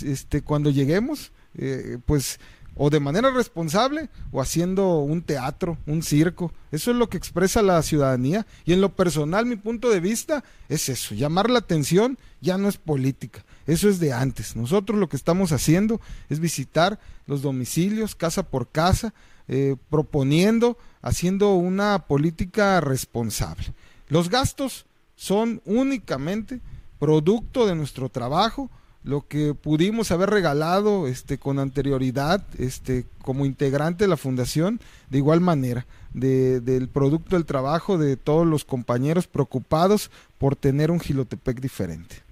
este, 0.02 0.42
cuando 0.42 0.70
lleguemos, 0.70 1.32
eh, 1.56 1.98
pues 2.04 2.38
o 2.78 2.90
de 2.90 3.00
manera 3.00 3.30
responsable 3.30 4.08
o 4.30 4.40
haciendo 4.40 5.00
un 5.00 5.20
teatro, 5.22 5.76
un 5.86 6.02
circo. 6.02 6.52
Eso 6.70 6.92
es 6.92 6.96
lo 6.96 7.10
que 7.10 7.18
expresa 7.18 7.60
la 7.60 7.82
ciudadanía. 7.82 8.46
Y 8.64 8.72
en 8.72 8.80
lo 8.80 8.94
personal, 8.94 9.44
mi 9.44 9.56
punto 9.56 9.90
de 9.90 10.00
vista 10.00 10.44
es 10.68 10.88
eso, 10.88 11.14
llamar 11.14 11.50
la 11.50 11.58
atención 11.58 12.18
ya 12.40 12.56
no 12.56 12.68
es 12.68 12.76
política, 12.78 13.44
eso 13.66 13.88
es 13.88 13.98
de 13.98 14.12
antes. 14.12 14.54
Nosotros 14.54 14.98
lo 14.98 15.08
que 15.08 15.16
estamos 15.16 15.50
haciendo 15.52 16.00
es 16.30 16.38
visitar 16.38 17.00
los 17.26 17.42
domicilios 17.42 18.14
casa 18.14 18.44
por 18.44 18.70
casa, 18.70 19.12
eh, 19.48 19.76
proponiendo, 19.90 20.78
haciendo 21.02 21.54
una 21.54 22.06
política 22.06 22.80
responsable. 22.80 23.74
Los 24.08 24.30
gastos 24.30 24.86
son 25.16 25.60
únicamente 25.64 26.60
producto 27.00 27.66
de 27.66 27.74
nuestro 27.74 28.08
trabajo, 28.08 28.70
lo 29.04 29.26
que 29.26 29.54
pudimos 29.54 30.10
haber 30.10 30.30
regalado 30.30 31.06
este, 31.06 31.38
con 31.38 31.58
anterioridad 31.58 32.44
este, 32.58 33.06
como 33.22 33.46
integrante 33.46 34.04
de 34.04 34.08
la 34.08 34.16
fundación, 34.16 34.80
de 35.10 35.18
igual 35.18 35.40
manera, 35.40 35.86
del 36.12 36.88
producto 36.88 37.36
del 37.36 37.46
trabajo 37.46 37.96
de 37.98 38.16
todos 38.16 38.46
los 38.46 38.64
compañeros 38.64 39.26
preocupados 39.26 40.10
por 40.38 40.56
tener 40.56 40.90
un 40.90 41.00
Gilotepec 41.00 41.60
diferente. 41.60 42.28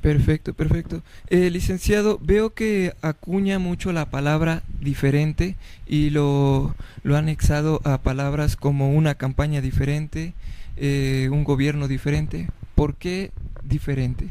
Perfecto, 0.00 0.54
perfecto. 0.54 1.02
Eh, 1.30 1.50
licenciado, 1.50 2.20
veo 2.22 2.50
que 2.54 2.94
acuña 3.02 3.58
mucho 3.58 3.92
la 3.92 4.08
palabra 4.08 4.62
diferente 4.80 5.56
y 5.86 6.10
lo, 6.10 6.76
lo 7.02 7.16
ha 7.16 7.18
anexado 7.18 7.80
a 7.82 7.98
palabras 7.98 8.54
como 8.54 8.92
una 8.92 9.16
campaña 9.16 9.60
diferente, 9.60 10.34
eh, 10.76 11.28
un 11.32 11.42
gobierno 11.42 11.88
diferente. 11.88 12.48
¿Por 12.76 12.94
qué 12.94 13.32
diferente? 13.64 14.30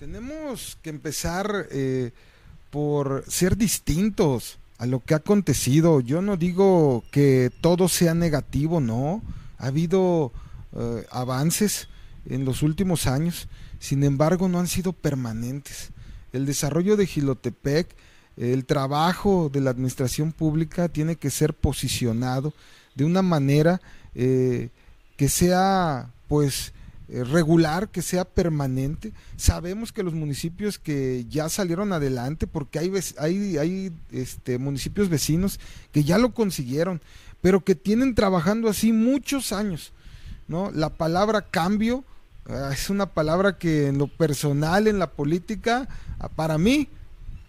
Tenemos 0.00 0.78
que 0.80 0.88
empezar 0.88 1.68
eh, 1.70 2.12
por 2.70 3.22
ser 3.28 3.58
distintos 3.58 4.58
a 4.78 4.86
lo 4.86 5.04
que 5.04 5.12
ha 5.12 5.18
acontecido. 5.18 6.00
Yo 6.00 6.22
no 6.22 6.38
digo 6.38 7.04
que 7.10 7.52
todo 7.60 7.86
sea 7.86 8.14
negativo, 8.14 8.80
no. 8.80 9.20
Ha 9.58 9.66
habido 9.66 10.32
eh, 10.74 11.04
avances 11.10 11.88
en 12.24 12.46
los 12.46 12.62
últimos 12.62 13.06
años, 13.06 13.46
sin 13.78 14.02
embargo 14.02 14.48
no 14.48 14.58
han 14.58 14.68
sido 14.68 14.94
permanentes. 14.94 15.90
El 16.32 16.46
desarrollo 16.46 16.96
de 16.96 17.06
Gilotepec, 17.06 17.94
el 18.38 18.64
trabajo 18.64 19.50
de 19.52 19.60
la 19.60 19.68
administración 19.68 20.32
pública 20.32 20.88
tiene 20.88 21.16
que 21.16 21.28
ser 21.28 21.52
posicionado 21.52 22.54
de 22.94 23.04
una 23.04 23.20
manera 23.20 23.82
eh, 24.14 24.70
que 25.18 25.28
sea 25.28 26.08
pues 26.26 26.72
regular, 27.10 27.88
que 27.90 28.02
sea 28.02 28.24
permanente. 28.24 29.12
Sabemos 29.36 29.92
que 29.92 30.02
los 30.02 30.14
municipios 30.14 30.78
que 30.78 31.26
ya 31.28 31.48
salieron 31.48 31.92
adelante, 31.92 32.46
porque 32.46 32.78
hay, 32.78 32.92
hay, 33.18 33.58
hay 33.58 33.92
este, 34.12 34.58
municipios 34.58 35.08
vecinos 35.08 35.58
que 35.92 36.04
ya 36.04 36.18
lo 36.18 36.32
consiguieron, 36.32 37.00
pero 37.40 37.64
que 37.64 37.74
tienen 37.74 38.14
trabajando 38.14 38.68
así 38.68 38.92
muchos 38.92 39.52
años. 39.52 39.92
¿no? 40.46 40.70
La 40.72 40.90
palabra 40.90 41.42
cambio 41.42 42.04
ah, 42.46 42.70
es 42.72 42.90
una 42.90 43.06
palabra 43.06 43.56
que 43.58 43.88
en 43.88 43.98
lo 43.98 44.08
personal, 44.08 44.86
en 44.86 44.98
la 44.98 45.10
política, 45.10 45.88
ah, 46.18 46.28
para 46.28 46.58
mí, 46.58 46.88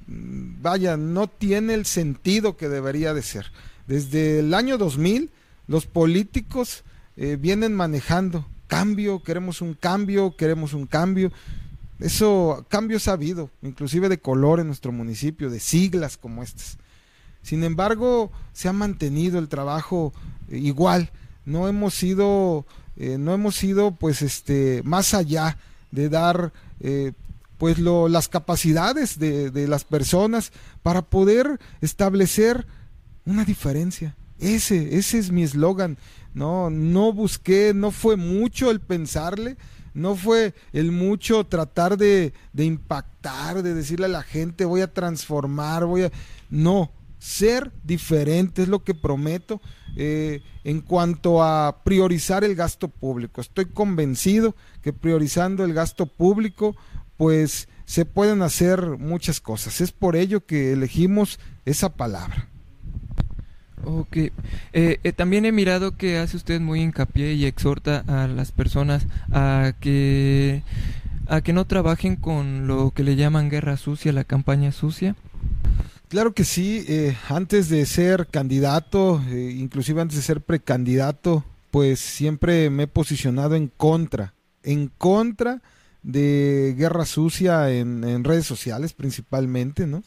mm, 0.07 0.61
vaya, 0.61 0.97
no 0.97 1.27
tiene 1.27 1.73
el 1.73 1.85
sentido 1.85 2.57
que 2.57 2.69
debería 2.69 3.13
de 3.13 3.21
ser. 3.21 3.51
Desde 3.87 4.39
el 4.39 4.53
año 4.53 4.77
2000, 4.77 5.29
los 5.67 5.85
políticos 5.85 6.83
eh, 7.17 7.37
vienen 7.39 7.73
manejando. 7.75 8.45
Cambio, 8.71 9.21
queremos 9.21 9.59
un 9.59 9.73
cambio, 9.73 10.33
queremos 10.37 10.73
un 10.73 10.87
cambio. 10.87 11.29
Eso, 11.99 12.65
cambios 12.69 13.09
ha 13.09 13.11
habido, 13.11 13.49
inclusive 13.61 14.07
de 14.07 14.21
color 14.21 14.61
en 14.61 14.67
nuestro 14.67 14.93
municipio, 14.93 15.49
de 15.49 15.59
siglas 15.59 16.15
como 16.15 16.41
estas. 16.41 16.77
Sin 17.43 17.65
embargo, 17.65 18.31
se 18.53 18.69
ha 18.69 18.73
mantenido 18.73 19.39
el 19.39 19.49
trabajo 19.49 20.13
eh, 20.49 20.57
igual. 20.57 21.11
No 21.43 21.67
hemos 21.67 21.95
sido, 21.95 22.65
eh, 22.95 23.17
no 23.19 23.33
hemos 23.33 23.57
sido, 23.57 23.91
pues, 23.91 24.21
este, 24.21 24.81
más 24.85 25.13
allá 25.13 25.57
de 25.91 26.07
dar, 26.07 26.53
pues, 27.57 27.77
lo, 27.77 28.07
las 28.07 28.29
capacidades 28.29 29.19
de, 29.19 29.51
de 29.51 29.67
las 29.67 29.83
personas 29.83 30.53
para 30.81 31.01
poder 31.01 31.59
establecer 31.81 32.65
una 33.25 33.43
diferencia. 33.43 34.15
Ese, 34.39 34.97
ese 34.97 35.19
es 35.19 35.29
mi 35.29 35.43
eslogan. 35.43 35.97
No, 36.33 36.69
no 36.69 37.13
busqué, 37.13 37.73
no 37.73 37.91
fue 37.91 38.15
mucho 38.15 38.71
el 38.71 38.79
pensarle, 38.79 39.57
no 39.93 40.15
fue 40.15 40.53
el 40.71 40.91
mucho 40.91 41.45
tratar 41.45 41.97
de, 41.97 42.33
de 42.53 42.65
impactar, 42.65 43.63
de 43.63 43.73
decirle 43.73 44.05
a 44.05 44.09
la 44.09 44.23
gente 44.23 44.65
voy 44.65 44.81
a 44.81 44.93
transformar, 44.93 45.85
voy 45.85 46.03
a... 46.03 46.11
No, 46.49 46.91
ser 47.21 47.71
diferente 47.83 48.63
es 48.63 48.67
lo 48.67 48.83
que 48.83 48.95
prometo 48.95 49.61
eh, 49.95 50.41
en 50.63 50.81
cuanto 50.81 51.43
a 51.43 51.83
priorizar 51.83 52.43
el 52.43 52.55
gasto 52.55 52.87
público. 52.87 53.41
Estoy 53.41 53.65
convencido 53.65 54.55
que 54.81 54.91
priorizando 54.91 55.63
el 55.63 55.73
gasto 55.73 56.07
público, 56.07 56.75
pues 57.17 57.69
se 57.85 58.05
pueden 58.05 58.41
hacer 58.41 58.97
muchas 58.97 59.39
cosas. 59.39 59.81
Es 59.81 59.91
por 59.91 60.15
ello 60.15 60.47
que 60.47 60.71
elegimos 60.71 61.39
esa 61.65 61.95
palabra. 61.95 62.49
Ok. 63.85 64.17
Eh, 64.17 64.31
eh, 64.73 65.13
también 65.13 65.45
he 65.45 65.51
mirado 65.51 65.97
que 65.97 66.17
hace 66.17 66.37
usted 66.37 66.59
muy 66.59 66.81
hincapié 66.81 67.33
y 67.33 67.45
exhorta 67.45 68.03
a 68.07 68.27
las 68.27 68.51
personas 68.51 69.07
a 69.31 69.73
que, 69.79 70.63
a 71.27 71.41
que 71.41 71.53
no 71.53 71.65
trabajen 71.65 72.15
con 72.15 72.67
lo 72.67 72.91
que 72.91 73.03
le 73.03 73.15
llaman 73.15 73.49
guerra 73.49 73.77
sucia, 73.77 74.13
la 74.13 74.23
campaña 74.23 74.71
sucia. 74.71 75.15
Claro 76.09 76.33
que 76.33 76.43
sí. 76.43 76.85
Eh, 76.87 77.15
antes 77.29 77.69
de 77.69 77.85
ser 77.85 78.27
candidato, 78.27 79.21
inclusive 79.31 80.01
antes 80.01 80.17
de 80.17 80.23
ser 80.23 80.41
precandidato, 80.41 81.43
pues 81.71 81.99
siempre 81.99 82.69
me 82.69 82.83
he 82.83 82.87
posicionado 82.87 83.55
en 83.55 83.67
contra, 83.69 84.33
en 84.63 84.91
contra 84.97 85.61
de 86.03 86.75
guerra 86.77 87.05
sucia 87.05 87.69
en 87.69 88.23
redes 88.23 88.45
sociales 88.45 88.93
principalmente, 88.93 89.85
¿no? 89.85 90.03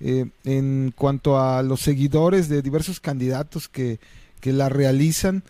Eh, 0.00 0.26
en 0.44 0.92
cuanto 0.96 1.38
a 1.38 1.62
los 1.62 1.80
seguidores 1.80 2.48
de 2.48 2.62
diversos 2.62 3.00
candidatos 3.00 3.68
que, 3.68 4.00
que 4.40 4.52
la 4.52 4.68
realizan, 4.68 5.44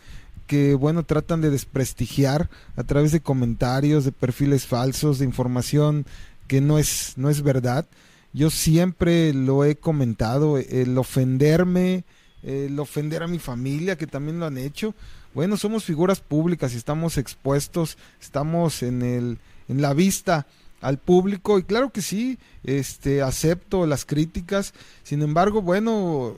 que 0.46 0.74
bueno, 0.74 1.04
tratan 1.04 1.40
de 1.40 1.50
desprestigiar 1.50 2.50
a 2.76 2.84
través 2.84 3.10
de 3.12 3.20
comentarios, 3.20 4.04
de 4.04 4.12
perfiles 4.12 4.66
falsos, 4.66 5.18
de 5.18 5.24
información 5.24 6.06
que 6.46 6.60
no 6.60 6.78
es, 6.78 7.14
no 7.16 7.30
es 7.30 7.42
verdad. 7.42 7.86
Yo 8.32 8.50
siempre 8.50 9.32
lo 9.32 9.64
he 9.64 9.76
comentado, 9.76 10.58
el 10.58 10.98
ofenderme, 10.98 12.04
el 12.42 12.78
ofender 12.78 13.22
a 13.22 13.28
mi 13.28 13.38
familia, 13.38 13.96
que 13.96 14.06
también 14.06 14.38
lo 14.38 14.46
han 14.46 14.58
hecho. 14.58 14.94
Bueno, 15.34 15.56
somos 15.56 15.84
figuras 15.84 16.20
públicas 16.20 16.74
y 16.74 16.76
estamos 16.76 17.16
expuestos, 17.16 17.96
estamos 18.20 18.82
en, 18.82 19.02
el, 19.02 19.38
en 19.68 19.82
la 19.82 19.94
vista 19.94 20.46
al 20.84 20.98
público 20.98 21.58
y 21.58 21.62
claro 21.62 21.90
que 21.90 22.02
sí, 22.02 22.38
este 22.62 23.22
acepto 23.22 23.86
las 23.86 24.04
críticas. 24.04 24.74
Sin 25.02 25.22
embargo, 25.22 25.62
bueno, 25.62 26.34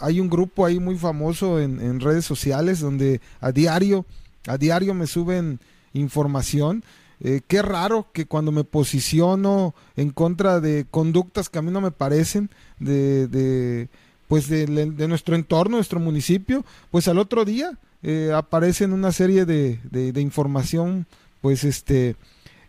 hay 0.00 0.18
un 0.18 0.28
grupo 0.28 0.66
ahí 0.66 0.80
muy 0.80 0.98
famoso 0.98 1.60
en, 1.60 2.00
redes 2.00 2.24
sociales 2.24 2.80
donde 2.80 3.20
a 3.40 3.52
diario, 3.52 4.04
a 4.48 4.58
diario 4.58 4.94
me 4.94 5.06
suben 5.06 5.60
información. 5.92 6.82
Eh, 7.20 7.40
qué 7.46 7.62
raro 7.62 8.08
que 8.12 8.26
cuando 8.26 8.50
me 8.50 8.64
posiciono 8.64 9.74
en 9.96 10.10
contra 10.10 10.58
de 10.58 10.86
conductas 10.90 11.48
que 11.48 11.60
a 11.60 11.62
mí 11.62 11.70
no 11.70 11.80
me 11.80 11.92
parecen, 11.92 12.50
de, 12.80 13.28
de 13.28 13.88
pues 14.26 14.48
de, 14.48 14.66
nuestro 15.06 15.36
entorno, 15.36 15.76
nuestro 15.76 16.00
municipio, 16.00 16.64
pues 16.90 17.06
al 17.06 17.18
otro 17.18 17.44
día 17.44 17.78
eh, 18.02 18.32
aparecen 18.34 18.92
una 18.92 19.12
serie 19.12 19.44
de, 19.44 19.78
de 19.92 20.20
información, 20.20 21.06
pues 21.40 21.62
este, 21.62 22.16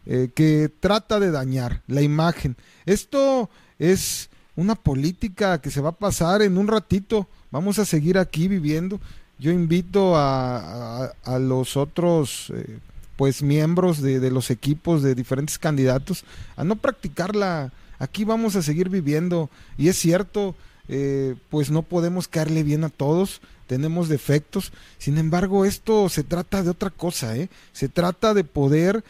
eh, 0.05 0.29
que 0.33 0.69
trata 0.79 1.19
de 1.19 1.31
dañar 1.31 1.81
la 1.87 2.01
imagen. 2.01 2.55
Esto 2.85 3.49
es 3.79 4.29
una 4.55 4.75
política 4.75 5.59
que 5.61 5.71
se 5.71 5.81
va 5.81 5.89
a 5.89 5.97
pasar 5.97 6.41
en 6.41 6.57
un 6.57 6.67
ratito. 6.67 7.27
Vamos 7.51 7.79
a 7.79 7.85
seguir 7.85 8.17
aquí 8.17 8.47
viviendo. 8.47 8.99
Yo 9.37 9.51
invito 9.51 10.15
a, 10.15 11.11
a, 11.23 11.39
los 11.39 11.75
otros 11.75 12.51
eh, 12.55 12.79
pues 13.17 13.41
miembros 13.41 14.01
de, 14.01 14.19
de, 14.19 14.31
los 14.31 14.49
equipos 14.49 15.03
de 15.03 15.13
diferentes 15.13 15.57
candidatos 15.59 16.23
a 16.55 16.63
no 16.63 16.75
practicarla. 16.75 17.71
Aquí 17.99 18.23
vamos 18.23 18.55
a 18.55 18.61
seguir 18.61 18.89
viviendo. 18.89 19.49
Y 19.77 19.89
es 19.89 19.97
cierto, 19.97 20.55
eh, 20.87 21.35
pues 21.49 21.69
no 21.69 21.81
podemos 21.81 22.27
caerle 22.27 22.63
bien 22.63 22.83
a 22.83 22.89
todos 22.89 23.41
tenemos 23.67 24.09
defectos. 24.09 24.71
Sin 24.97 25.17
embargo, 25.17 25.65
esto 25.65 26.09
se 26.09 26.23
trata 26.23 26.63
de 26.63 26.69
otra 26.69 26.89
cosa, 26.89 27.35
¿eh? 27.35 27.49
Se 27.73 27.89
trata 27.89 28.33
de 28.33 28.43
poder 28.43 29.03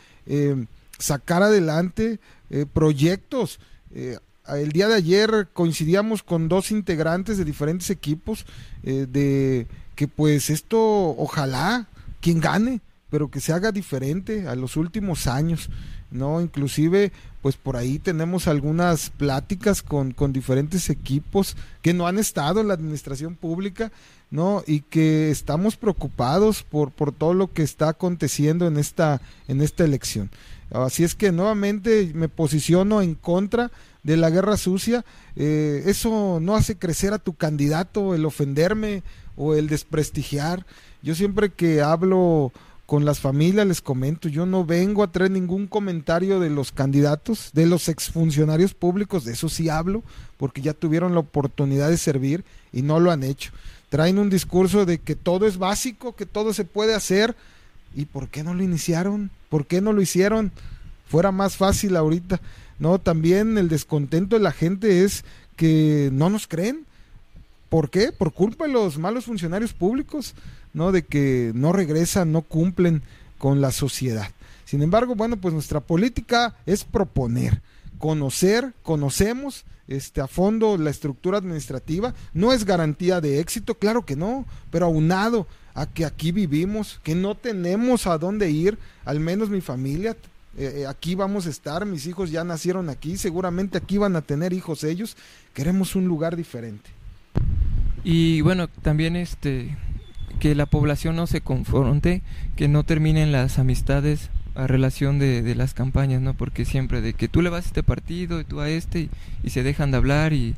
sacar 0.97 1.43
adelante 1.43 2.19
eh, 2.49 2.65
proyectos. 2.71 3.59
Eh, 3.93 4.17
el 4.47 4.71
día 4.71 4.87
de 4.87 4.95
ayer 4.95 5.47
coincidíamos 5.53 6.21
con 6.21 6.47
dos 6.47 6.71
integrantes 6.71 7.37
de 7.37 7.45
diferentes 7.45 7.89
equipos 7.89 8.45
eh, 8.83 9.07
de 9.09 9.67
que 9.95 10.07
pues 10.07 10.49
esto 10.49 10.79
ojalá 11.17 11.87
quien 12.21 12.39
gane, 12.39 12.81
pero 13.09 13.29
que 13.29 13.39
se 13.39 13.53
haga 13.53 13.71
diferente 13.71 14.47
a 14.47 14.55
los 14.55 14.77
últimos 14.77 15.27
años, 15.27 15.69
¿no? 16.11 16.41
Inclusive 16.41 17.11
pues 17.41 17.57
por 17.57 17.77
ahí 17.77 17.99
tenemos 17.99 18.47
algunas 18.47 19.11
pláticas 19.11 19.81
con, 19.83 20.11
con 20.11 20.33
diferentes 20.33 20.89
equipos 20.89 21.55
que 21.81 21.93
no 21.93 22.07
han 22.07 22.17
estado 22.17 22.59
en 22.59 22.67
la 22.67 22.73
administración 22.73 23.35
pública, 23.35 23.91
¿no? 24.31 24.63
Y 24.65 24.81
que 24.81 25.29
estamos 25.29 25.77
preocupados 25.77 26.63
por, 26.63 26.91
por 26.91 27.11
todo 27.11 27.33
lo 27.33 27.53
que 27.53 27.63
está 27.63 27.89
aconteciendo 27.89 28.67
en 28.67 28.77
esta, 28.77 29.21
en 29.47 29.61
esta 29.61 29.83
elección. 29.83 30.29
Así 30.71 31.03
es 31.03 31.15
que 31.15 31.31
nuevamente 31.31 32.11
me 32.13 32.27
posiciono 32.27 33.01
en 33.01 33.15
contra 33.15 33.71
de 34.03 34.17
la 34.17 34.29
guerra 34.29 34.57
sucia. 34.57 35.05
Eh, 35.35 35.83
eso 35.85 36.39
no 36.41 36.55
hace 36.55 36.75
crecer 36.75 37.13
a 37.13 37.19
tu 37.19 37.33
candidato, 37.33 38.15
el 38.15 38.25
ofenderme 38.25 39.03
o 39.35 39.53
el 39.53 39.67
desprestigiar. 39.67 40.65
Yo 41.01 41.15
siempre 41.15 41.49
que 41.49 41.81
hablo 41.81 42.51
con 42.85 43.03
las 43.03 43.19
familias 43.19 43.65
les 43.65 43.81
comento, 43.81 44.29
yo 44.29 44.45
no 44.45 44.63
vengo 44.63 45.01
a 45.01 45.11
traer 45.11 45.31
ningún 45.31 45.65
comentario 45.65 46.39
de 46.39 46.51
los 46.51 46.71
candidatos, 46.71 47.49
de 47.53 47.65
los 47.65 47.89
exfuncionarios 47.89 48.75
públicos, 48.75 49.25
de 49.25 49.33
eso 49.33 49.49
sí 49.49 49.69
hablo, 49.69 50.03
porque 50.37 50.61
ya 50.61 50.73
tuvieron 50.73 51.13
la 51.13 51.21
oportunidad 51.21 51.89
de 51.89 51.97
servir 51.97 52.45
y 52.71 52.83
no 52.83 52.99
lo 52.99 53.11
han 53.11 53.23
hecho. 53.23 53.51
Traen 53.89 54.19
un 54.19 54.29
discurso 54.29 54.85
de 54.85 54.99
que 54.99 55.15
todo 55.15 55.47
es 55.47 55.57
básico, 55.57 56.15
que 56.15 56.25
todo 56.27 56.53
se 56.53 56.65
puede 56.65 56.93
hacer, 56.93 57.35
¿Y 57.95 58.05
por 58.05 58.27
qué 58.27 58.43
no 58.43 58.53
lo 58.53 58.61
iniciaron? 58.61 59.31
¿Por 59.49 59.65
qué 59.65 59.81
no 59.81 59.93
lo 59.93 60.01
hicieron? 60.01 60.51
Fuera 61.07 61.31
más 61.31 61.55
fácil 61.55 61.95
ahorita. 61.95 62.41
No, 62.77 62.99
también 62.99 63.57
el 63.57 63.69
descontento 63.69 64.35
de 64.35 64.43
la 64.43 64.51
gente 64.51 65.03
es 65.03 65.23
que 65.55 66.09
no 66.11 66.29
nos 66.29 66.47
creen. 66.47 66.85
¿Por 67.69 67.89
qué? 67.89 68.11
Por 68.11 68.33
culpa 68.33 68.67
de 68.67 68.73
los 68.73 68.97
malos 68.97 69.25
funcionarios 69.25 69.73
públicos, 69.73 70.35
¿no? 70.73 70.91
De 70.91 71.03
que 71.03 71.51
no 71.55 71.71
regresan, 71.71 72.31
no 72.31 72.41
cumplen 72.41 73.01
con 73.37 73.61
la 73.61 73.71
sociedad. 73.71 74.27
Sin 74.65 74.81
embargo, 74.81 75.15
bueno, 75.15 75.37
pues 75.37 75.53
nuestra 75.53 75.79
política 75.79 76.55
es 76.65 76.83
proponer, 76.83 77.61
conocer, 77.97 78.73
conocemos 78.83 79.63
este, 79.87 80.21
a 80.21 80.27
fondo 80.27 80.77
la 80.77 80.89
estructura 80.89 81.37
administrativa. 81.37 82.13
No 82.33 82.51
es 82.51 82.65
garantía 82.65 83.21
de 83.21 83.39
éxito, 83.39 83.75
claro 83.75 84.05
que 84.05 84.15
no, 84.15 84.45
pero 84.71 84.87
aunado 84.87 85.47
a 85.75 85.85
que 85.85 86.05
aquí 86.05 86.31
vivimos, 86.31 86.99
que 87.03 87.13
no 87.13 87.35
tenemos 87.35 88.07
a 88.07 88.17
dónde 88.17 88.49
ir, 88.49 88.77
al 89.03 89.19
menos 89.19 89.49
mi 89.49 89.61
familia. 89.61 90.15
Eh, 90.57 90.77
eh, 90.77 90.87
aquí 90.87 91.15
vamos 91.15 91.47
a 91.47 91.49
estar, 91.49 91.85
mis 91.85 92.07
hijos 92.07 92.31
ya 92.31 92.45
nacieron 92.45 92.89
aquí, 92.89 93.17
seguramente 93.17 93.77
aquí 93.77 93.97
van 93.97 94.15
a 94.15 94.21
tener 94.21 94.53
hijos 94.53 94.85
ellos. 94.85 95.17
Queremos 95.53 95.95
un 95.95 96.07
lugar 96.07 96.37
diferente. 96.37 96.89
Y 98.05 98.41
bueno, 98.41 98.69
también 98.69 99.15
este 99.15 99.77
que 100.39 100.55
la 100.55 100.65
población 100.65 101.15
no 101.15 101.27
se 101.27 101.41
confronte, 101.41 102.21
que 102.55 102.67
no 102.67 102.83
terminen 102.83 103.31
las 103.31 103.57
amistades 103.57 104.29
a 104.53 104.67
relación 104.67 105.19
de, 105.19 105.55
las 105.55 105.73
campañas, 105.73 106.21
¿no? 106.21 106.33
Porque 106.33 106.65
siempre 106.65 107.01
de 107.01 107.13
que 107.13 107.27
tú 107.27 107.41
le 107.41 107.49
vas 107.49 107.65
a 107.65 107.67
este 107.67 107.83
partido 107.83 108.39
y 108.39 108.43
tú 108.45 108.61
a 108.61 108.69
este 108.69 109.09
y, 109.43 109.49
se 109.49 109.63
dejan 109.63 109.91
de 109.91 109.97
hablar 109.97 110.33
y, 110.33 110.55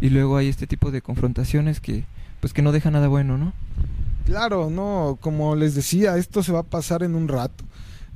y, 0.00 0.10
luego 0.10 0.36
hay 0.36 0.48
este 0.48 0.66
tipo 0.66 0.90
de 0.90 1.02
confrontaciones 1.02 1.80
que 1.80 2.04
pues 2.40 2.52
que 2.52 2.62
no 2.62 2.72
deja 2.72 2.90
nada 2.90 3.08
bueno, 3.08 3.38
¿no? 3.38 3.52
Claro, 4.24 4.70
no, 4.70 5.18
como 5.20 5.56
les 5.56 5.74
decía, 5.74 6.16
esto 6.16 6.42
se 6.42 6.52
va 6.52 6.60
a 6.60 6.64
pasar 6.64 7.02
en 7.02 7.14
un 7.14 7.28
rato. 7.28 7.64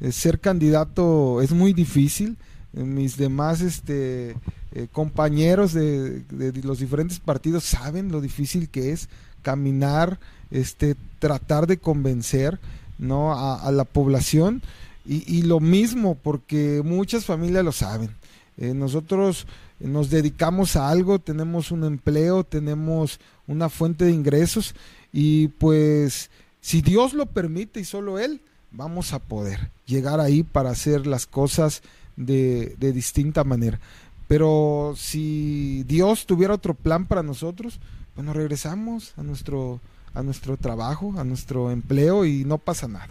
Eh, 0.00 0.12
ser 0.12 0.40
candidato 0.40 1.40
es 1.42 1.52
muy 1.52 1.72
difícil. 1.72 2.36
Eh, 2.74 2.84
mis 2.84 3.16
demás 3.16 3.60
este, 3.60 4.36
eh, 4.72 4.88
compañeros 4.92 5.72
de, 5.72 6.22
los 6.62 6.78
diferentes 6.78 7.18
partidos 7.18 7.64
saben 7.64 8.12
lo 8.12 8.20
difícil 8.20 8.68
que 8.68 8.92
es 8.92 9.08
caminar, 9.42 10.20
este, 10.50 10.96
tratar 11.18 11.66
de 11.66 11.78
convencer. 11.78 12.58
¿no? 12.98 13.34
a, 13.34 13.70
la 13.72 13.84
población 13.84 14.62
y, 15.04 15.42
lo 15.42 15.60
mismo 15.60 16.14
porque 16.14 16.80
muchas 16.82 17.26
familias 17.26 17.62
lo 17.62 17.72
saben. 17.72 18.08
Nosotros 18.56 19.46
nos 19.78 20.08
dedicamos 20.08 20.76
a 20.76 20.88
algo, 20.88 21.18
tenemos 21.18 21.70
un 21.70 21.84
empleo, 21.84 22.42
tenemos 22.42 23.20
una 23.46 23.68
fuente 23.68 24.06
de 24.06 24.12
ingresos 24.12 24.74
y 25.18 25.48
pues 25.48 26.30
si 26.60 26.82
Dios 26.82 27.14
lo 27.14 27.24
permite 27.24 27.80
y 27.80 27.84
solo 27.84 28.18
Él, 28.18 28.42
vamos 28.70 29.14
a 29.14 29.18
poder 29.18 29.70
llegar 29.86 30.20
ahí 30.20 30.42
para 30.42 30.68
hacer 30.68 31.06
las 31.06 31.26
cosas 31.26 31.80
de, 32.16 32.76
de 32.78 32.92
distinta 32.92 33.42
manera. 33.42 33.80
Pero 34.28 34.92
si 34.94 35.84
Dios 35.84 36.26
tuviera 36.26 36.52
otro 36.52 36.74
plan 36.74 37.06
para 37.06 37.22
nosotros, 37.22 37.80
bueno, 38.14 38.34
regresamos 38.34 39.14
a 39.16 39.22
nuestro, 39.22 39.80
a 40.12 40.22
nuestro 40.22 40.58
trabajo, 40.58 41.14
a 41.16 41.24
nuestro 41.24 41.70
empleo 41.70 42.26
y 42.26 42.44
no 42.44 42.58
pasa 42.58 42.86
nada. 42.86 43.08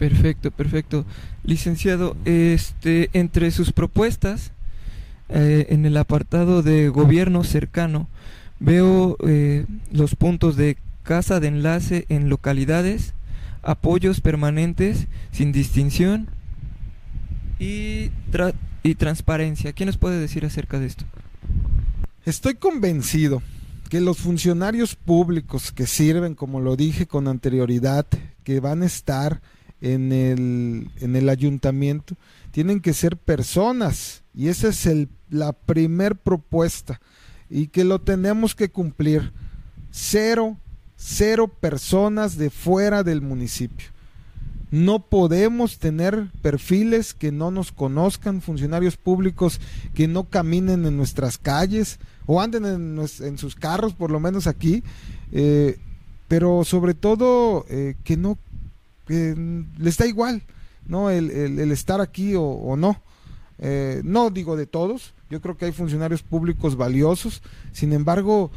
Perfecto, 0.00 0.50
perfecto. 0.50 1.04
Licenciado, 1.44 2.16
este, 2.24 3.08
entre 3.12 3.52
sus 3.52 3.72
propuestas, 3.72 4.50
eh, 5.28 5.66
en 5.68 5.86
el 5.86 5.96
apartado 5.96 6.64
de 6.64 6.88
gobierno 6.88 7.44
cercano, 7.44 8.08
veo 8.58 9.16
eh, 9.20 9.64
los 9.92 10.16
puntos 10.16 10.56
de 10.56 10.76
casa 11.08 11.40
de 11.40 11.48
enlace 11.48 12.04
en 12.10 12.28
localidades, 12.28 13.14
apoyos 13.62 14.20
permanentes 14.20 15.06
sin 15.32 15.52
distinción 15.52 16.28
y, 17.58 18.10
y 18.82 18.94
transparencia. 18.94 19.72
¿Quién 19.72 19.86
nos 19.86 19.96
puede 19.96 20.20
decir 20.20 20.44
acerca 20.44 20.78
de 20.78 20.84
esto? 20.84 21.06
Estoy 22.26 22.56
convencido 22.56 23.42
que 23.88 24.02
los 24.02 24.18
funcionarios 24.18 24.96
públicos 24.96 25.72
que 25.72 25.86
sirven, 25.86 26.34
como 26.34 26.60
lo 26.60 26.76
dije 26.76 27.06
con 27.06 27.26
anterioridad, 27.26 28.04
que 28.44 28.60
van 28.60 28.82
a 28.82 28.86
estar 28.86 29.40
en 29.80 30.12
el, 30.12 30.90
en 31.00 31.16
el 31.16 31.30
ayuntamiento, 31.30 32.16
tienen 32.50 32.80
que 32.80 32.92
ser 32.92 33.16
personas. 33.16 34.24
Y 34.34 34.48
esa 34.48 34.68
es 34.68 34.84
el, 34.84 35.08
la 35.30 35.54
primer 35.54 36.16
propuesta. 36.16 37.00
Y 37.48 37.68
que 37.68 37.84
lo 37.84 37.98
tenemos 37.98 38.54
que 38.54 38.68
cumplir. 38.68 39.32
Cero, 39.90 40.58
cero 40.98 41.48
personas 41.48 42.36
de 42.36 42.50
fuera 42.50 43.02
del 43.04 43.22
municipio. 43.22 43.86
No 44.70 44.98
podemos 44.98 45.78
tener 45.78 46.30
perfiles 46.42 47.14
que 47.14 47.32
no 47.32 47.50
nos 47.50 47.72
conozcan, 47.72 48.42
funcionarios 48.42 48.98
públicos 48.98 49.60
que 49.94 50.08
no 50.08 50.24
caminen 50.24 50.84
en 50.84 50.96
nuestras 50.96 51.38
calles 51.38 51.98
o 52.26 52.42
anden 52.42 52.66
en, 52.66 53.38
sus 53.38 53.54
carros, 53.54 53.94
por 53.94 54.10
lo 54.10 54.20
menos 54.20 54.46
aquí, 54.46 54.82
eh, 55.32 55.78
pero 56.26 56.64
sobre 56.64 56.92
todo 56.92 57.64
eh, 57.70 57.94
que 58.04 58.18
no 58.18 58.36
les 59.08 59.96
da 59.96 60.06
igual, 60.06 60.42
¿no? 60.84 61.08
El, 61.08 61.30
estar 61.72 62.02
aquí 62.02 62.34
o, 62.36 62.76
no. 62.76 63.00
Eh, 63.60 64.02
no 64.04 64.28
digo 64.28 64.54
de 64.54 64.66
todos, 64.66 65.14
yo 65.30 65.40
creo 65.40 65.56
que 65.56 65.64
hay 65.64 65.72
funcionarios 65.72 66.22
públicos 66.22 66.76
valiosos, 66.76 67.42
sin 67.72 67.94
embargo, 67.94 68.50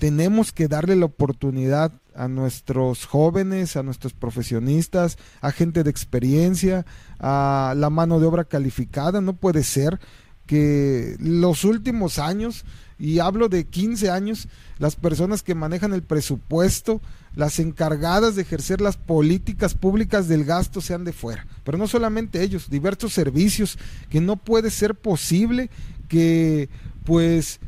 tenemos 0.00 0.50
que 0.52 0.66
darle 0.66 0.96
la 0.96 1.04
oportunidad 1.04 1.92
a 2.14 2.26
nuestros 2.26 3.04
jóvenes, 3.04 3.76
a 3.76 3.82
nuestros 3.82 4.14
profesionistas, 4.14 5.18
a 5.42 5.52
gente 5.52 5.84
de 5.84 5.90
experiencia, 5.90 6.86
a 7.18 7.74
la 7.76 7.90
mano 7.90 8.18
de 8.18 8.26
obra 8.26 8.44
calificada. 8.44 9.20
No 9.20 9.34
puede 9.34 9.62
ser 9.62 10.00
que 10.46 11.16
los 11.20 11.64
últimos 11.64 12.18
años, 12.18 12.64
y 12.98 13.18
hablo 13.18 13.50
de 13.50 13.66
15 13.66 14.10
años, 14.10 14.48
las 14.78 14.96
personas 14.96 15.42
que 15.42 15.54
manejan 15.54 15.92
el 15.92 16.02
presupuesto, 16.02 17.02
las 17.36 17.58
encargadas 17.58 18.36
de 18.36 18.42
ejercer 18.42 18.80
las 18.80 18.96
políticas 18.96 19.74
públicas 19.74 20.28
del 20.28 20.46
gasto 20.46 20.80
sean 20.80 21.04
de 21.04 21.12
fuera. 21.12 21.46
Pero 21.62 21.76
no 21.76 21.86
solamente 21.86 22.42
ellos, 22.42 22.70
diversos 22.70 23.12
servicios 23.12 23.78
que 24.08 24.22
no 24.22 24.36
puede 24.36 24.70
ser 24.70 24.94
posible 24.94 25.68
que 26.08 26.70
pues 27.04 27.60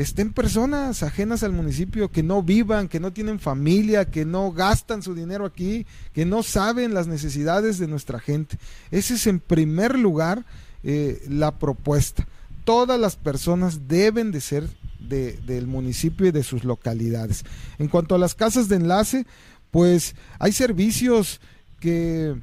estén 0.00 0.32
personas 0.32 1.02
ajenas 1.02 1.42
al 1.42 1.52
municipio, 1.52 2.10
que 2.10 2.22
no 2.22 2.42
vivan, 2.42 2.88
que 2.88 3.00
no 3.00 3.12
tienen 3.12 3.38
familia, 3.38 4.06
que 4.06 4.24
no 4.24 4.50
gastan 4.50 5.02
su 5.02 5.14
dinero 5.14 5.44
aquí, 5.44 5.86
que 6.14 6.24
no 6.24 6.42
saben 6.42 6.94
las 6.94 7.06
necesidades 7.06 7.78
de 7.78 7.86
nuestra 7.86 8.18
gente. 8.18 8.58
Ese 8.90 9.14
es 9.14 9.26
en 9.26 9.40
primer 9.40 9.98
lugar 9.98 10.46
eh, 10.82 11.22
la 11.28 11.58
propuesta. 11.58 12.26
Todas 12.64 12.98
las 12.98 13.16
personas 13.16 13.88
deben 13.88 14.32
de 14.32 14.40
ser 14.40 14.68
del 15.00 15.66
municipio 15.66 16.26
y 16.26 16.30
de 16.30 16.44
sus 16.44 16.64
localidades. 16.64 17.44
En 17.78 17.88
cuanto 17.88 18.14
a 18.14 18.18
las 18.18 18.34
casas 18.34 18.68
de 18.68 18.76
enlace, 18.76 19.26
pues 19.70 20.14
hay 20.38 20.52
servicios 20.52 21.40
que 21.80 22.36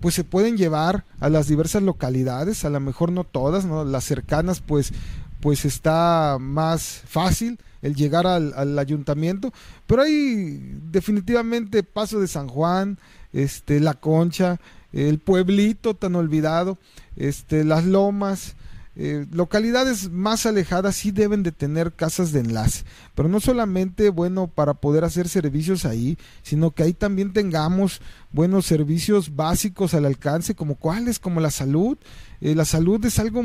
pues 0.00 0.14
se 0.14 0.24
pueden 0.24 0.56
llevar 0.56 1.04
a 1.20 1.28
las 1.28 1.48
diversas 1.48 1.82
localidades, 1.82 2.64
a 2.64 2.70
lo 2.70 2.80
mejor 2.80 3.12
no 3.12 3.24
todas, 3.24 3.64
¿no? 3.64 3.84
las 3.84 4.04
cercanas 4.04 4.60
pues 4.60 4.92
pues 5.40 5.64
está 5.64 6.38
más 6.40 7.02
fácil 7.06 7.58
el 7.82 7.94
llegar 7.94 8.26
al, 8.26 8.78
ayuntamiento, 8.78 9.52
pero 9.86 10.02
hay 10.02 10.58
definitivamente 10.90 11.82
Paso 11.82 12.20
de 12.20 12.26
San 12.26 12.48
Juan, 12.48 12.98
este 13.32 13.80
La 13.80 13.94
Concha, 13.94 14.60
el 14.92 15.18
pueblito 15.18 15.94
tan 15.94 16.16
olvidado, 16.16 16.78
este 17.16 17.64
las 17.64 17.84
lomas, 17.84 18.56
eh, 19.00 19.26
localidades 19.30 20.10
más 20.10 20.44
alejadas 20.44 20.96
sí 20.96 21.12
deben 21.12 21.44
de 21.44 21.52
tener 21.52 21.92
casas 21.92 22.32
de 22.32 22.40
enlace, 22.40 22.82
pero 23.14 23.28
no 23.28 23.38
solamente, 23.38 24.10
bueno, 24.10 24.48
para 24.48 24.74
poder 24.74 25.04
hacer 25.04 25.28
servicios 25.28 25.84
ahí, 25.84 26.18
sino 26.42 26.72
que 26.72 26.82
ahí 26.82 26.94
también 26.94 27.32
tengamos 27.32 28.00
buenos 28.32 28.66
servicios 28.66 29.36
básicos 29.36 29.94
al 29.94 30.04
alcance, 30.04 30.56
como 30.56 30.74
cuáles, 30.74 31.20
como 31.20 31.40
la 31.40 31.52
salud. 31.52 31.96
Eh, 32.40 32.56
la 32.56 32.64
salud 32.64 33.04
es 33.04 33.20
algo 33.20 33.44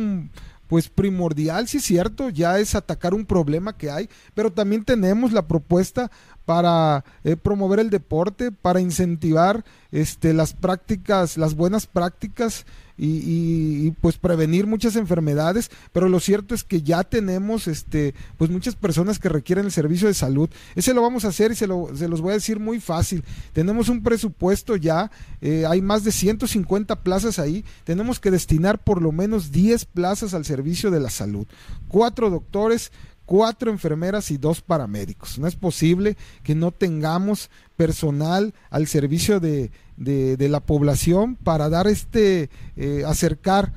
pues 0.68 0.90
primordial, 0.90 1.68
sí 1.68 1.78
es 1.78 1.84
cierto, 1.84 2.30
ya 2.30 2.60
es 2.60 2.76
atacar 2.76 3.14
un 3.14 3.26
problema 3.26 3.78
que 3.78 3.92
hay, 3.92 4.10
pero 4.34 4.52
también 4.52 4.84
tenemos 4.84 5.32
la 5.32 5.48
propuesta 5.48 6.10
para 6.46 7.06
eh, 7.24 7.36
promover 7.36 7.80
el 7.80 7.90
deporte, 7.90 8.52
para 8.52 8.82
incentivar 8.82 9.64
este, 9.92 10.34
las 10.34 10.54
prácticas, 10.54 11.38
las 11.38 11.56
buenas 11.56 11.88
prácticas 11.88 12.66
y, 12.98 13.92
pues 14.02 14.18
prevenir 14.18 14.68
muchas 14.68 14.96
enfermedades, 14.96 15.72
pero 15.92 16.10
lo 16.10 16.20
cierto 16.20 16.54
es 16.54 16.64
que 16.64 16.82
ya 16.82 17.04
tenemos 17.04 17.68
este, 17.68 18.14
pues 18.38 18.50
muchas 18.50 18.76
personas 18.76 19.20
que 19.20 19.30
requieren 19.30 19.66
el 19.66 19.72
servicio 19.72 20.08
de 20.08 20.14
salud. 20.14 20.50
Ese 20.76 20.94
lo 20.94 21.02
vamos 21.02 21.26
a 21.26 21.30
hacer 21.30 21.52
y 21.52 21.56
se, 21.56 21.68
lo, 21.68 21.90
se 21.96 22.08
los 22.08 22.22
voy 22.22 22.32
a 22.32 22.36
decir 22.36 22.60
muy 22.60 22.80
fácil. 22.80 23.24
Tenemos 23.54 23.90
un 23.90 24.04
presupuesto 24.04 24.76
ya, 24.76 25.12
eh, 25.42 25.66
hay 25.68 25.82
más 25.82 26.04
de 26.04 26.12
150 26.12 27.02
plazas 27.02 27.40
ahí, 27.40 27.66
tenemos 27.84 28.20
que 28.20 28.32
destinar 28.32 28.84
por 28.84 29.02
lo 29.02 29.12
menos 29.12 29.52
10 29.52 29.86
plazas 29.86 30.34
al 30.34 30.46
servicio 30.46 30.92
de 30.92 31.00
la 31.00 31.10
salud. 31.10 31.48
Cuatro 31.88 32.30
doctores, 32.30 32.92
cuatro 33.26 33.72
enfermeras 33.72 34.32
y 34.32 34.38
dos 34.38 34.62
paramédicos. 34.62 35.40
No 35.40 35.48
es 35.48 35.56
posible 35.56 36.18
que 36.44 36.56
no 36.56 36.72
tengamos 36.72 37.50
personal 37.76 38.54
al 38.70 38.88
servicio 38.88 39.40
de, 39.40 39.72
de, 39.98 40.50
la 40.50 40.60
población 40.60 41.36
para 41.36 41.70
dar 41.70 41.88
este, 41.88 42.50
eh, 42.76 43.04
acercar 43.06 43.74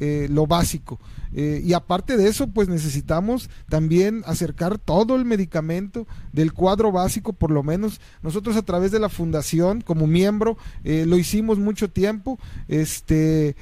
eh, 0.00 0.28
lo 0.30 0.46
básico. 0.46 1.00
Eh, 1.34 1.60
y 1.64 1.74
aparte 1.74 2.16
de 2.16 2.28
eso, 2.28 2.48
pues 2.48 2.68
necesitamos 2.68 3.50
también 3.68 4.22
acercar 4.26 4.78
todo 4.78 5.16
el 5.16 5.24
medicamento 5.24 6.06
del 6.32 6.52
cuadro 6.52 6.92
básico, 6.92 7.32
por 7.32 7.50
lo 7.50 7.62
menos 7.62 8.00
nosotros 8.22 8.56
a 8.56 8.62
través 8.62 8.90
de 8.90 9.00
la 9.00 9.08
fundación, 9.08 9.82
como 9.82 10.06
miembro, 10.06 10.56
lo 10.84 11.18
hicimos 11.18 11.58
mucho 11.58 11.90
tiempo. 11.90 12.38
Este, 12.68 13.56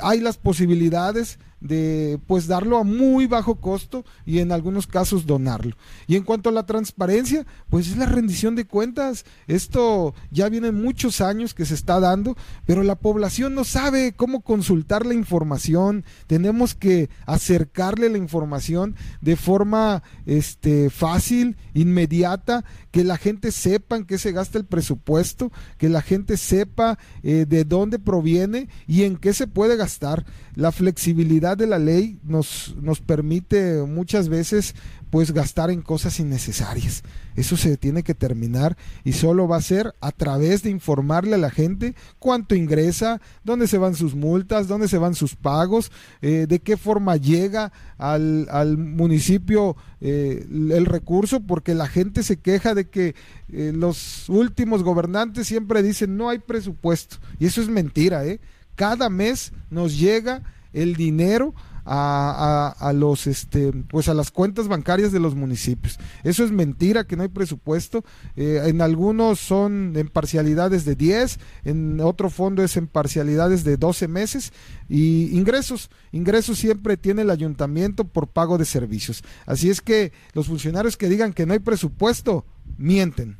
hay 0.00 0.20
las 0.20 0.36
posibilidades 0.36 1.38
de 1.60 2.20
pues 2.26 2.46
darlo 2.46 2.78
a 2.78 2.84
muy 2.84 3.26
bajo 3.26 3.56
costo 3.56 4.04
y 4.24 4.38
en 4.38 4.52
algunos 4.52 4.86
casos 4.86 5.26
donarlo. 5.26 5.76
Y 6.06 6.16
en 6.16 6.22
cuanto 6.22 6.48
a 6.48 6.52
la 6.52 6.66
transparencia, 6.66 7.46
pues 7.68 7.88
es 7.88 7.96
la 7.96 8.06
rendición 8.06 8.54
de 8.54 8.66
cuentas. 8.66 9.24
Esto 9.46 10.14
ya 10.30 10.48
viene 10.48 10.72
muchos 10.72 11.20
años 11.20 11.54
que 11.54 11.64
se 11.64 11.74
está 11.74 12.00
dando, 12.00 12.36
pero 12.66 12.82
la 12.82 12.96
población 12.96 13.54
no 13.54 13.64
sabe 13.64 14.12
cómo 14.12 14.40
consultar 14.40 15.06
la 15.06 15.14
información. 15.14 16.04
Tenemos 16.26 16.74
que 16.74 17.10
acercarle 17.26 18.08
la 18.08 18.18
información 18.18 18.94
de 19.20 19.36
forma 19.36 20.02
este 20.26 20.90
fácil, 20.90 21.56
inmediata, 21.74 22.64
que 22.90 23.04
la 23.04 23.16
gente 23.16 23.52
sepa 23.52 23.96
en 23.96 24.04
qué 24.04 24.18
se 24.18 24.32
gasta 24.32 24.58
el 24.58 24.64
presupuesto, 24.64 25.52
que 25.76 25.88
la 25.88 26.02
gente 26.02 26.36
sepa 26.36 26.98
eh, 27.22 27.46
de 27.48 27.64
dónde 27.64 27.98
proviene 27.98 28.68
y 28.86 29.02
en 29.04 29.16
qué 29.16 29.32
se 29.32 29.46
puede 29.46 29.76
gastar. 29.76 30.24
la 30.54 30.72
flexibilidad 30.72 31.47
de 31.56 31.66
la 31.66 31.78
ley 31.78 32.18
nos, 32.22 32.74
nos 32.80 33.00
permite 33.00 33.82
muchas 33.82 34.28
veces 34.28 34.74
pues 35.10 35.32
gastar 35.32 35.70
en 35.70 35.82
cosas 35.82 36.20
innecesarias. 36.20 37.02
Eso 37.34 37.56
se 37.56 37.76
tiene 37.76 38.02
que 38.02 38.14
terminar 38.14 38.76
y 39.04 39.12
solo 39.12 39.46
va 39.46 39.56
a 39.56 39.62
ser 39.62 39.94
a 40.00 40.12
través 40.12 40.62
de 40.62 40.70
informarle 40.70 41.36
a 41.36 41.38
la 41.38 41.50
gente 41.50 41.94
cuánto 42.18 42.54
ingresa, 42.54 43.20
dónde 43.44 43.68
se 43.68 43.78
van 43.78 43.94
sus 43.94 44.14
multas, 44.14 44.66
dónde 44.66 44.88
se 44.88 44.98
van 44.98 45.14
sus 45.14 45.36
pagos, 45.36 45.92
eh, 46.20 46.46
de 46.48 46.58
qué 46.58 46.76
forma 46.76 47.16
llega 47.16 47.72
al, 47.96 48.48
al 48.50 48.76
municipio 48.76 49.76
eh, 50.00 50.46
el 50.50 50.86
recurso, 50.86 51.40
porque 51.40 51.74
la 51.74 51.86
gente 51.86 52.22
se 52.22 52.38
queja 52.38 52.74
de 52.74 52.88
que 52.88 53.14
eh, 53.48 53.72
los 53.74 54.28
últimos 54.28 54.82
gobernantes 54.82 55.46
siempre 55.46 55.82
dicen 55.82 56.16
no 56.16 56.28
hay 56.28 56.38
presupuesto. 56.38 57.16
Y 57.38 57.46
eso 57.46 57.62
es 57.62 57.68
mentira, 57.68 58.26
¿eh? 58.26 58.40
Cada 58.74 59.10
mes 59.10 59.52
nos 59.70 59.98
llega 59.98 60.42
el 60.72 60.96
dinero 60.96 61.54
a, 61.90 62.74
a, 62.78 62.92
los 62.92 63.26
este 63.26 63.72
pues 63.72 64.08
a 64.08 64.14
las 64.14 64.30
cuentas 64.30 64.68
bancarias 64.68 65.10
de 65.10 65.20
los 65.20 65.34
municipios. 65.34 65.98
Eso 66.22 66.44
es 66.44 66.50
mentira 66.50 67.04
que 67.04 67.16
no 67.16 67.22
hay 67.22 67.28
presupuesto. 67.28 68.04
Eh, 68.36 68.60
en 68.66 68.82
algunos 68.82 69.40
son 69.40 69.94
en 69.96 70.08
parcialidades 70.08 70.84
de 70.84 70.94
10, 70.96 71.38
en 71.64 72.00
otro 72.00 72.28
fondo 72.28 72.62
es 72.62 72.76
en 72.76 72.88
parcialidades 72.88 73.64
de 73.64 73.78
12 73.78 74.06
meses 74.06 74.52
y 74.88 75.34
ingresos, 75.36 75.90
ingresos 76.12 76.58
siempre 76.58 76.96
tiene 76.98 77.22
el 77.22 77.30
ayuntamiento 77.30 78.04
por 78.04 78.28
pago 78.28 78.58
de 78.58 78.66
servicios. 78.66 79.24
Así 79.46 79.70
es 79.70 79.80
que 79.80 80.12
los 80.34 80.46
funcionarios 80.48 80.96
que 80.96 81.08
digan 81.08 81.32
que 81.32 81.46
no 81.46 81.54
hay 81.54 81.58
presupuesto 81.60 82.44
mienten. 82.76 83.38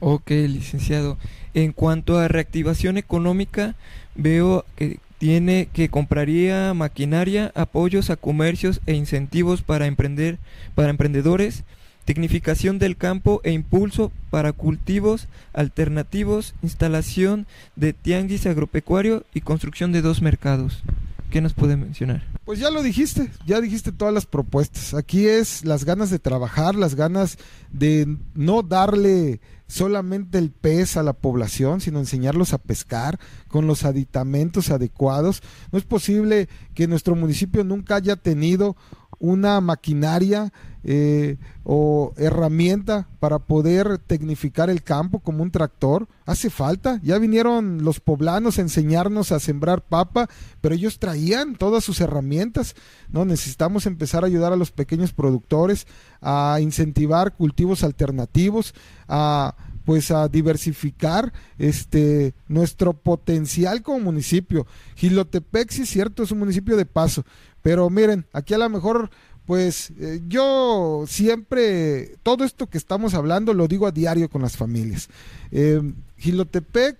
Ok, 0.00 0.30
licenciado. 0.30 1.18
En 1.54 1.72
cuanto 1.72 2.18
a 2.18 2.28
reactivación 2.28 2.98
económica, 2.98 3.74
veo 4.14 4.64
que 4.76 5.00
tiene 5.18 5.68
que 5.72 5.88
compraría 5.88 6.72
maquinaria, 6.74 7.52
apoyos 7.54 8.10
a 8.10 8.16
comercios 8.16 8.80
e 8.86 8.94
incentivos 8.94 9.62
para 9.62 9.86
emprender 9.86 10.38
para 10.74 10.90
emprendedores, 10.90 11.64
tecnificación 12.04 12.78
del 12.78 12.96
campo 12.96 13.40
e 13.44 13.52
impulso 13.52 14.12
para 14.30 14.52
cultivos 14.52 15.28
alternativos, 15.52 16.54
instalación 16.62 17.46
de 17.76 17.92
tianguis 17.92 18.46
agropecuario 18.46 19.24
y 19.34 19.42
construcción 19.42 19.92
de 19.92 20.02
dos 20.02 20.22
mercados. 20.22 20.82
¿Qué 21.30 21.42
nos 21.42 21.52
puede 21.52 21.76
mencionar? 21.76 22.24
Pues 22.46 22.58
ya 22.58 22.70
lo 22.70 22.82
dijiste, 22.82 23.30
ya 23.44 23.60
dijiste 23.60 23.92
todas 23.92 24.14
las 24.14 24.24
propuestas. 24.24 24.94
Aquí 24.94 25.26
es 25.26 25.64
las 25.66 25.84
ganas 25.84 26.08
de 26.08 26.18
trabajar, 26.18 26.74
las 26.74 26.94
ganas 26.94 27.36
de 27.70 28.16
no 28.34 28.62
darle 28.62 29.40
solamente 29.68 30.38
el 30.38 30.50
pez 30.50 30.96
a 30.96 31.02
la 31.02 31.12
población, 31.12 31.80
sino 31.80 32.00
enseñarlos 32.00 32.52
a 32.52 32.58
pescar 32.58 33.20
con 33.48 33.66
los 33.66 33.84
aditamentos 33.84 34.70
adecuados. 34.70 35.42
No 35.70 35.78
es 35.78 35.84
posible 35.84 36.48
que 36.74 36.88
nuestro 36.88 37.14
municipio 37.14 37.62
nunca 37.62 37.96
haya 37.96 38.16
tenido 38.16 38.76
una 39.18 39.60
maquinaria 39.60 40.52
eh, 40.84 41.36
o 41.64 42.14
herramienta 42.16 43.08
para 43.18 43.40
poder 43.40 43.98
tecnificar 43.98 44.70
el 44.70 44.82
campo 44.82 45.18
como 45.18 45.42
un 45.42 45.50
tractor. 45.50 46.08
Hace 46.24 46.50
falta. 46.50 47.00
Ya 47.02 47.18
vinieron 47.18 47.84
los 47.84 48.00
poblanos 48.00 48.58
a 48.58 48.62
enseñarnos 48.62 49.32
a 49.32 49.40
sembrar 49.40 49.82
papa, 49.82 50.28
pero 50.60 50.74
ellos 50.74 50.98
traían 50.98 51.56
todas 51.56 51.84
sus 51.84 52.00
herramientas. 52.00 52.74
No 53.10 53.24
necesitamos 53.24 53.86
empezar 53.86 54.24
a 54.24 54.28
ayudar 54.28 54.52
a 54.52 54.56
los 54.56 54.70
pequeños 54.70 55.12
productores 55.12 55.86
a 56.22 56.58
incentivar 56.60 57.34
cultivos 57.34 57.82
alternativos, 57.84 58.74
a 59.08 59.56
pues 59.88 60.10
a 60.10 60.28
diversificar 60.28 61.32
este 61.56 62.34
nuestro 62.46 62.92
potencial 62.92 63.80
como 63.80 64.00
municipio. 64.00 64.66
Gilotepec 64.96 65.70
sí 65.70 65.82
es 65.84 65.88
cierto, 65.88 66.22
es 66.22 66.30
un 66.30 66.40
municipio 66.40 66.76
de 66.76 66.84
paso, 66.84 67.24
pero 67.62 67.88
miren, 67.88 68.26
aquí 68.34 68.52
a 68.52 68.58
lo 68.58 68.68
mejor 68.68 69.08
pues 69.46 69.94
eh, 69.98 70.20
yo 70.28 71.06
siempre, 71.08 72.18
todo 72.22 72.44
esto 72.44 72.66
que 72.66 72.76
estamos 72.76 73.14
hablando 73.14 73.54
lo 73.54 73.66
digo 73.66 73.86
a 73.86 73.90
diario 73.90 74.28
con 74.28 74.42
las 74.42 74.58
familias. 74.58 75.08
Eh, 75.52 75.80
Gilotepec, 76.18 76.98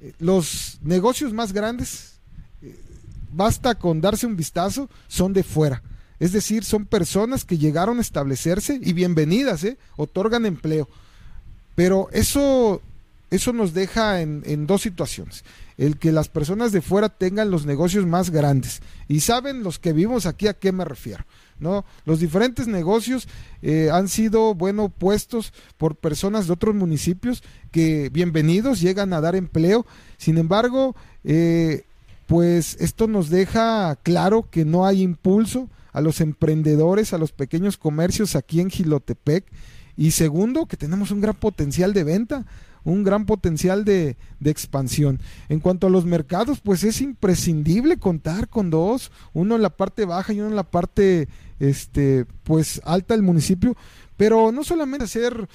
eh, 0.00 0.12
los 0.20 0.78
negocios 0.80 1.32
más 1.32 1.52
grandes, 1.52 2.20
basta 3.32 3.74
con 3.74 4.00
darse 4.00 4.28
un 4.28 4.36
vistazo, 4.36 4.88
son 5.08 5.32
de 5.32 5.42
fuera. 5.42 5.82
Es 6.20 6.30
decir, 6.30 6.62
son 6.62 6.86
personas 6.86 7.44
que 7.44 7.58
llegaron 7.58 7.98
a 7.98 8.02
establecerse 8.02 8.78
y 8.80 8.92
bienvenidas, 8.92 9.64
¿eh? 9.64 9.76
otorgan 9.96 10.46
empleo. 10.46 10.88
Pero 11.78 12.08
eso, 12.10 12.82
eso 13.30 13.52
nos 13.52 13.72
deja 13.72 14.20
en, 14.20 14.66
dos 14.66 14.82
situaciones 14.82 15.44
el 15.76 15.96
que 15.96 16.10
las 16.10 16.28
personas 16.28 16.72
de 16.72 16.80
fuera 16.80 17.08
tengan 17.08 17.52
los 17.52 17.66
negocios 17.66 18.04
más 18.04 18.30
grandes. 18.30 18.82
Y 19.06 19.20
saben 19.20 19.62
los 19.62 19.78
que 19.78 19.92
vivimos 19.92 20.26
aquí 20.26 20.48
a 20.48 20.54
qué 20.54 20.72
me 20.72 20.84
refiero. 20.84 21.24
¿no? 21.60 21.84
Los 22.04 22.18
diferentes 22.18 22.66
negocios 22.66 23.28
eh, 23.62 23.90
han 23.92 24.08
sido, 24.08 24.56
bueno, 24.56 24.88
puestos 24.88 25.52
por 25.76 25.94
personas 25.94 26.48
de 26.48 26.54
otros 26.54 26.74
municipios 26.74 27.44
que, 27.70 28.10
bienvenidos, 28.12 28.80
llegan 28.80 29.12
a 29.12 29.20
dar 29.20 29.36
empleo. 29.36 29.86
Sin 30.16 30.36
embargo, 30.36 30.96
eh, 31.22 31.84
pues 32.26 32.76
esto 32.80 33.06
nos 33.06 33.30
deja 33.30 33.94
claro 34.02 34.50
que 34.50 34.64
no 34.64 34.84
hay 34.84 35.00
impulso 35.00 35.70
a 35.92 36.00
los 36.00 36.20
emprendedores, 36.20 37.12
a 37.12 37.18
los 37.18 37.30
pequeños 37.30 37.76
comercios 37.76 38.34
aquí 38.34 38.60
en 38.60 38.68
Gilotepec. 38.68 39.44
Y 39.98 40.12
segundo, 40.12 40.64
que 40.64 40.78
tenemos 40.78 41.10
un 41.10 41.20
gran 41.20 41.34
potencial 41.34 41.92
de 41.92 42.04
venta 42.04 42.46
un 42.84 43.04
gran 43.04 43.26
potencial 43.26 43.84
de, 43.84 44.16
expansión. 44.44 45.20
En 45.48 45.60
cuanto 45.60 45.86
a 45.86 45.90
los 45.90 46.04
mercados, 46.04 46.60
pues 46.60 46.84
es 46.84 47.00
imprescindible 47.00 47.98
contar 47.98 48.48
con 48.48 48.70
dos, 48.70 49.12
uno 49.34 49.56
en 49.56 49.62
la 49.62 49.76
parte 49.76 50.04
baja 50.04 50.32
y 50.32 50.40
uno 50.40 50.48
en 50.48 50.56
la 50.56 50.70
parte 50.70 51.28
este, 51.58 52.24
pues 52.44 52.80
alta 52.84 53.14
del 53.14 53.22
municipio, 53.22 53.76
pero 54.16 54.52
no 54.52 54.64
solamente 54.64 55.04
hacer 55.04 55.48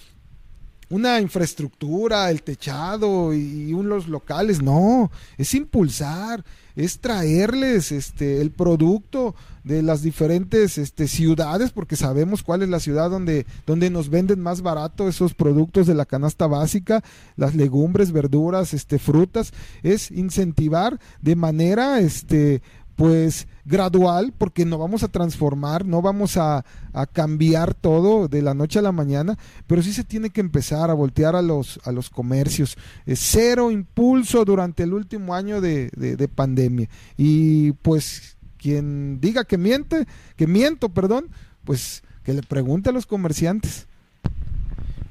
una 0.90 1.20
infraestructura, 1.20 2.30
el 2.30 2.44
techado 2.44 3.34
y 3.34 3.74
unos 3.74 4.08
locales, 4.08 4.62
no, 4.62 5.10
es 5.38 5.56
impulsar, 5.56 6.44
es 6.76 7.00
traerles 7.00 7.92
este 7.92 8.42
el 8.42 8.52
producto 8.52 9.36
de 9.64 9.82
las 9.82 10.02
diferentes 10.02 10.78
este, 10.78 11.08
ciudades, 11.08 11.72
porque 11.72 11.96
sabemos 11.96 12.44
cuál 12.44 12.64
es 12.64 12.70
la 12.70 12.80
ciudad 12.80 13.10
donde, 13.10 13.46
donde 13.66 13.90
nos 13.90 14.10
venden 14.10 14.42
más 14.42 14.62
barato 14.62 15.08
esos 15.08 15.34
productos 15.34 15.88
de 15.88 15.94
la 15.94 16.06
canasta 16.06 16.48
básica, 16.48 17.02
las 17.38 17.56
legumbres, 17.56 18.12
verduras, 18.12 18.74
este, 18.74 19.00
frutas, 19.00 19.54
es 19.82 20.12
incentivar 20.12 21.00
de 21.22 21.36
manera 21.36 22.00
este, 22.00 22.62
pues 22.96 23.48
gradual, 23.66 24.34
porque 24.38 24.66
no 24.66 24.78
vamos 24.78 25.04
a 25.04 25.08
transformar, 25.08 25.86
no 25.86 26.02
vamos 26.02 26.38
a, 26.38 26.64
cambiar 27.12 27.74
todo 27.74 28.28
de 28.28 28.44
la 28.44 28.54
noche 28.54 28.78
a 28.78 28.84
la 28.84 28.92
mañana, 28.92 29.38
pero 29.66 29.82
sí 29.82 29.94
se 29.94 30.04
tiene 30.04 30.30
que 30.30 30.42
empezar 30.42 30.92
a 30.92 30.94
voltear 30.94 31.36
a 31.36 31.42
los, 31.42 31.80
a 31.86 31.92
los 31.92 32.10
comercios. 32.12 32.78
cero 33.08 33.72
impulso 33.72 34.46
durante 34.46 34.84
el 34.84 34.94
último 34.94 35.34
año 35.34 35.60
de, 35.60 35.90
de, 35.96 36.28
pandemia. 36.28 36.88
Y 37.18 37.72
pues 37.74 38.38
quien 38.58 39.20
diga 39.20 39.44
que 39.44 39.58
miente, 39.58 40.06
que 40.36 40.46
miento, 40.46 40.90
perdón, 40.90 41.30
pues 41.64 42.04
que 42.24 42.34
le 42.34 42.44
pregunte 42.44 42.90
a 42.90 42.94
los 42.94 43.08
comerciantes. 43.08 43.88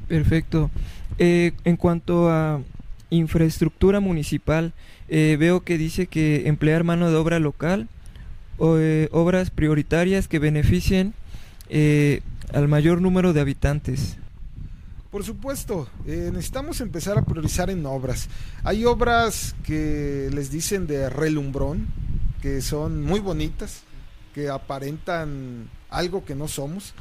Perfecto. 0.06 0.70
Eh, 1.18 1.52
en 1.64 1.76
cuanto 1.76 2.30
a 2.30 2.60
infraestructura 3.12 4.00
municipal, 4.00 4.72
eh, 5.08 5.36
veo 5.38 5.62
que 5.62 5.78
dice 5.78 6.06
que 6.06 6.48
emplear 6.48 6.82
mano 6.82 7.10
de 7.10 7.16
obra 7.16 7.38
local 7.38 7.88
o, 8.58 8.78
eh, 8.78 9.08
obras 9.12 9.50
prioritarias 9.50 10.28
que 10.28 10.38
beneficien 10.38 11.14
eh, 11.68 12.22
al 12.52 12.68
mayor 12.68 13.00
número 13.00 13.32
de 13.32 13.40
habitantes. 13.40 14.16
Por 15.10 15.24
supuesto, 15.24 15.88
necesitamos 16.06 16.80
empezar 16.80 17.18
a 17.18 17.22
priorizar 17.22 17.68
en 17.68 17.84
obras. 17.84 18.30
Hay 18.64 18.86
obras 18.86 19.54
que 19.62 20.30
les 20.32 20.50
dicen 20.50 20.86
de 20.86 21.10
relumbrón, 21.10 21.86
que 22.40 22.62
son 22.62 23.02
muy 23.02 23.20
bonitas, 23.20 23.82
que 24.34 24.48
aparentan 24.48 25.68
algo 25.90 26.24
que 26.24 26.34
no 26.34 26.48
somos. 26.48 26.94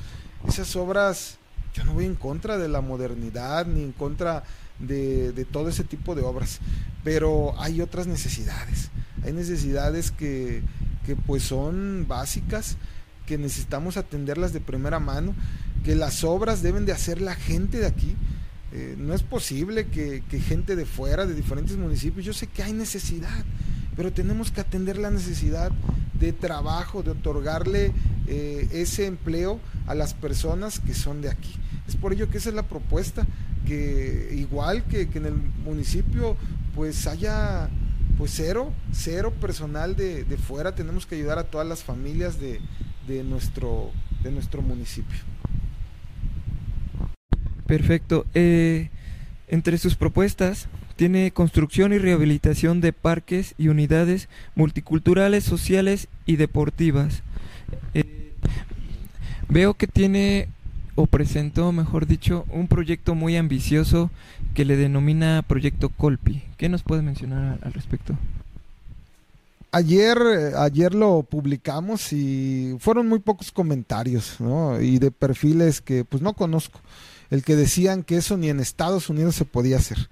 Esas 0.45 0.75
obras, 0.75 1.37
yo 1.73 1.85
no 1.85 1.93
voy 1.93 2.03
en 2.03 2.15
contra 2.15 2.57
de 2.57 2.67
la 2.67 2.81
modernidad 2.81 3.65
ni 3.65 3.81
en 3.81 3.93
contra 3.93 4.43
de, 4.81 5.45
todo 5.51 5.69
ese 5.69 5.83
tipo 5.83 6.15
de 6.15 6.21
obras. 6.21 6.59
Pero 7.03 7.59
hay 7.59 7.81
otras 7.81 8.07
necesidades. 8.07 8.89
Hay 9.23 9.33
necesidades 9.33 10.11
que, 10.11 10.63
pues 11.25 11.43
son 11.43 12.05
básicas, 12.07 12.77
que 13.25 13.37
necesitamos 13.37 13.97
atenderlas 13.97 14.53
de 14.53 14.59
primera 14.59 14.99
mano, 14.99 15.35
que 15.83 15.95
las 15.95 16.23
obras 16.23 16.61
deben 16.61 16.85
de 16.85 16.91
hacer 16.91 17.21
la 17.21 17.35
gente 17.35 17.79
de 17.79 17.87
aquí. 17.87 18.15
Eh, 18.73 18.95
no 18.97 19.13
es 19.13 19.23
posible 19.23 19.87
que, 19.87 20.21
gente 20.39 20.75
de 20.75 20.85
fuera, 20.85 21.25
de 21.25 21.33
diferentes 21.33 21.77
municipios, 21.77 22.25
yo 22.25 22.33
sé 22.33 22.47
que 22.47 22.63
hay 22.63 22.73
necesidad, 22.73 23.43
pero 23.95 24.13
tenemos 24.13 24.51
que 24.51 24.61
atender 24.61 24.97
la 24.97 25.11
necesidad 25.11 25.71
de 26.19 26.31
trabajo, 26.33 27.03
de 27.03 27.11
otorgarle 27.11 27.91
eh, 28.27 28.67
ese 28.71 29.07
empleo 29.07 29.59
a 29.87 29.95
las 29.95 30.13
personas 30.13 30.79
que 30.79 30.93
son 30.93 31.21
de 31.21 31.29
aquí. 31.29 31.60
Es 31.91 31.97
por 31.97 32.13
ello 32.13 32.29
que 32.29 32.37
esa 32.37 32.47
es 32.47 32.55
la 32.55 32.63
propuesta, 32.63 33.27
que 33.67 34.33
igual 34.33 34.85
que, 34.85 35.09
en 35.13 35.25
el 35.25 35.33
municipio 35.65 36.37
pues 36.73 37.05
haya 37.05 37.69
pues 38.17 38.31
cero, 38.33 38.71
cero 38.93 39.33
personal 39.41 39.97
de, 39.97 40.23
de 40.23 40.37
fuera, 40.37 40.73
tenemos 40.73 41.05
que 41.05 41.15
ayudar 41.15 41.37
a 41.37 41.43
todas 41.43 41.67
las 41.67 41.83
familias 41.83 42.39
de, 42.39 42.61
de, 43.09 43.25
nuestro, 43.25 43.91
de 44.23 44.31
nuestro 44.31 44.61
municipio. 44.61 45.17
Perfecto. 47.67 48.25
Eh, 48.35 48.89
entre 49.49 49.77
sus 49.77 49.95
propuestas 49.97 50.69
tiene 50.95 51.31
construcción 51.31 51.91
y 51.91 51.97
rehabilitación 51.97 52.79
de 52.79 52.93
parques 52.93 53.53
y 53.57 53.67
unidades 53.67 54.29
multiculturales, 54.55 55.43
sociales 55.43 56.07
y 56.25 56.37
deportivas. 56.37 57.21
Eh, 57.93 58.31
veo 59.49 59.73
que 59.73 59.87
tiene 59.87 60.47
presentó, 61.07 61.71
mejor 61.71 62.07
dicho, 62.07 62.45
un 62.49 62.67
proyecto 62.67 63.15
muy 63.15 63.37
ambicioso 63.37 64.09
que 64.53 64.65
le 64.65 64.77
denomina 64.77 65.43
Proyecto 65.47 65.89
Colpi. 65.89 66.43
¿Qué 66.57 66.69
nos 66.69 66.83
puede 66.83 67.01
mencionar 67.01 67.59
al 67.61 67.73
respecto? 67.73 68.17
Ayer, 69.71 70.17
ayer 70.57 70.93
lo 70.93 71.23
publicamos 71.23 72.11
y 72.11 72.75
fueron 72.79 73.07
muy 73.07 73.19
pocos 73.19 73.51
comentarios, 73.51 74.35
¿no? 74.39 74.81
Y 74.81 74.99
de 74.99 75.11
perfiles 75.11 75.79
que 75.79 76.03
pues 76.03 76.21
no 76.21 76.33
conozco, 76.33 76.81
el 77.29 77.43
que 77.43 77.55
decían 77.55 78.03
que 78.03 78.17
eso 78.17 78.35
ni 78.35 78.49
en 78.49 78.59
Estados 78.59 79.09
Unidos 79.09 79.35
se 79.35 79.45
podía 79.45 79.77
hacer. 79.77 80.09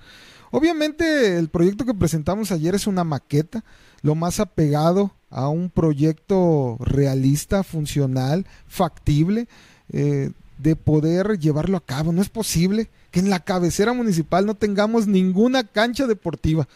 Obviamente 0.51 1.37
el 1.37 1.49
proyecto 1.49 1.85
que 1.85 1.93
presentamos 1.93 2.51
ayer 2.51 2.73
es 2.73 2.87
una 2.87 3.03
maqueta, 3.03 3.63
lo 4.01 4.15
más 4.15 4.39
apegado 4.39 5.11
a 5.29 5.49
un 5.49 5.69
proyecto 5.69 6.77
realista, 6.79 7.63
funcional, 7.63 8.45
factible, 8.67 9.47
eh, 9.91 10.31
de 10.60 10.76
poder 10.76 11.39
llevarlo 11.39 11.78
a 11.78 11.84
cabo. 11.84 12.12
No 12.12 12.22
es 12.22 12.30
posible 12.30 12.89
que 13.10 13.20
en 13.20 13.32
la 13.32 13.39
cabecera 13.39 13.93
municipal 13.93 14.45
no 14.45 14.53
tengamos 14.53 15.07
ninguna 15.07 15.64
cancha 15.64 16.05
deportiva. 16.05 16.68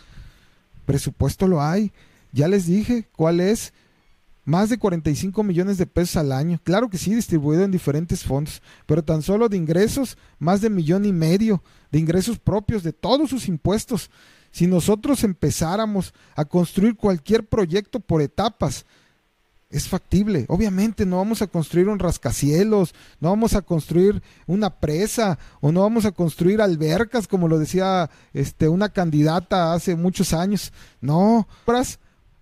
Presupuesto 0.85 1.47
lo 1.47 1.61
hay 1.61 1.91
ya 2.33 2.47
les 2.47 2.65
dije 2.65 3.07
cuál 3.15 3.39
es. 3.39 3.71
Más 4.45 4.69
de 4.69 4.77
45 4.77 5.41
millones 5.41 5.77
de 5.77 5.85
pesos 5.85 6.17
al 6.17 6.33
año. 6.33 6.59
Claro 6.63 6.89
que 6.89 6.97
sí, 6.97 7.15
distribuido 7.15 7.63
en 7.63 7.71
diferentes 7.71 8.23
fondos, 8.23 8.61
pero 8.85 9.01
tan 9.01 9.21
solo 9.21 9.47
de 9.47 9.55
ingresos, 9.55 10.17
más 10.37 10.59
de 10.59 10.69
millón 10.69 11.05
y 11.05 11.13
medio 11.13 11.63
de 11.91 11.99
ingresos 11.99 12.39
propios 12.39 12.83
de 12.83 12.91
todos 12.91 13.29
sus 13.29 13.47
impuestos. 13.47 14.09
Si 14.51 14.67
nosotros 14.67 15.23
empezáramos 15.23 16.13
a 16.35 16.43
construir 16.43 16.97
cualquier 16.97 17.45
proyecto 17.45 18.01
por 18.01 18.21
etapas, 18.21 18.85
es 19.73 19.87
factible. 19.87 20.45
Obviamente 20.47 21.05
no 21.05 21.17
vamos 21.17 21.41
a 21.41 21.47
construir 21.47 21.89
un 21.89 21.99
rascacielos, 21.99 22.93
no 23.19 23.29
vamos 23.29 23.55
a 23.55 23.63
construir 23.63 24.21
una 24.45 24.69
presa 24.69 25.39
o 25.61 25.71
no 25.71 25.81
vamos 25.81 26.05
a 26.05 26.11
construir 26.11 26.61
albercas 26.61 27.27
como 27.27 27.47
lo 27.47 27.57
decía 27.57 28.09
este 28.33 28.69
una 28.69 28.89
candidata 28.89 29.73
hace 29.73 29.95
muchos 29.95 30.31
años. 30.33 30.71
No, 31.01 31.47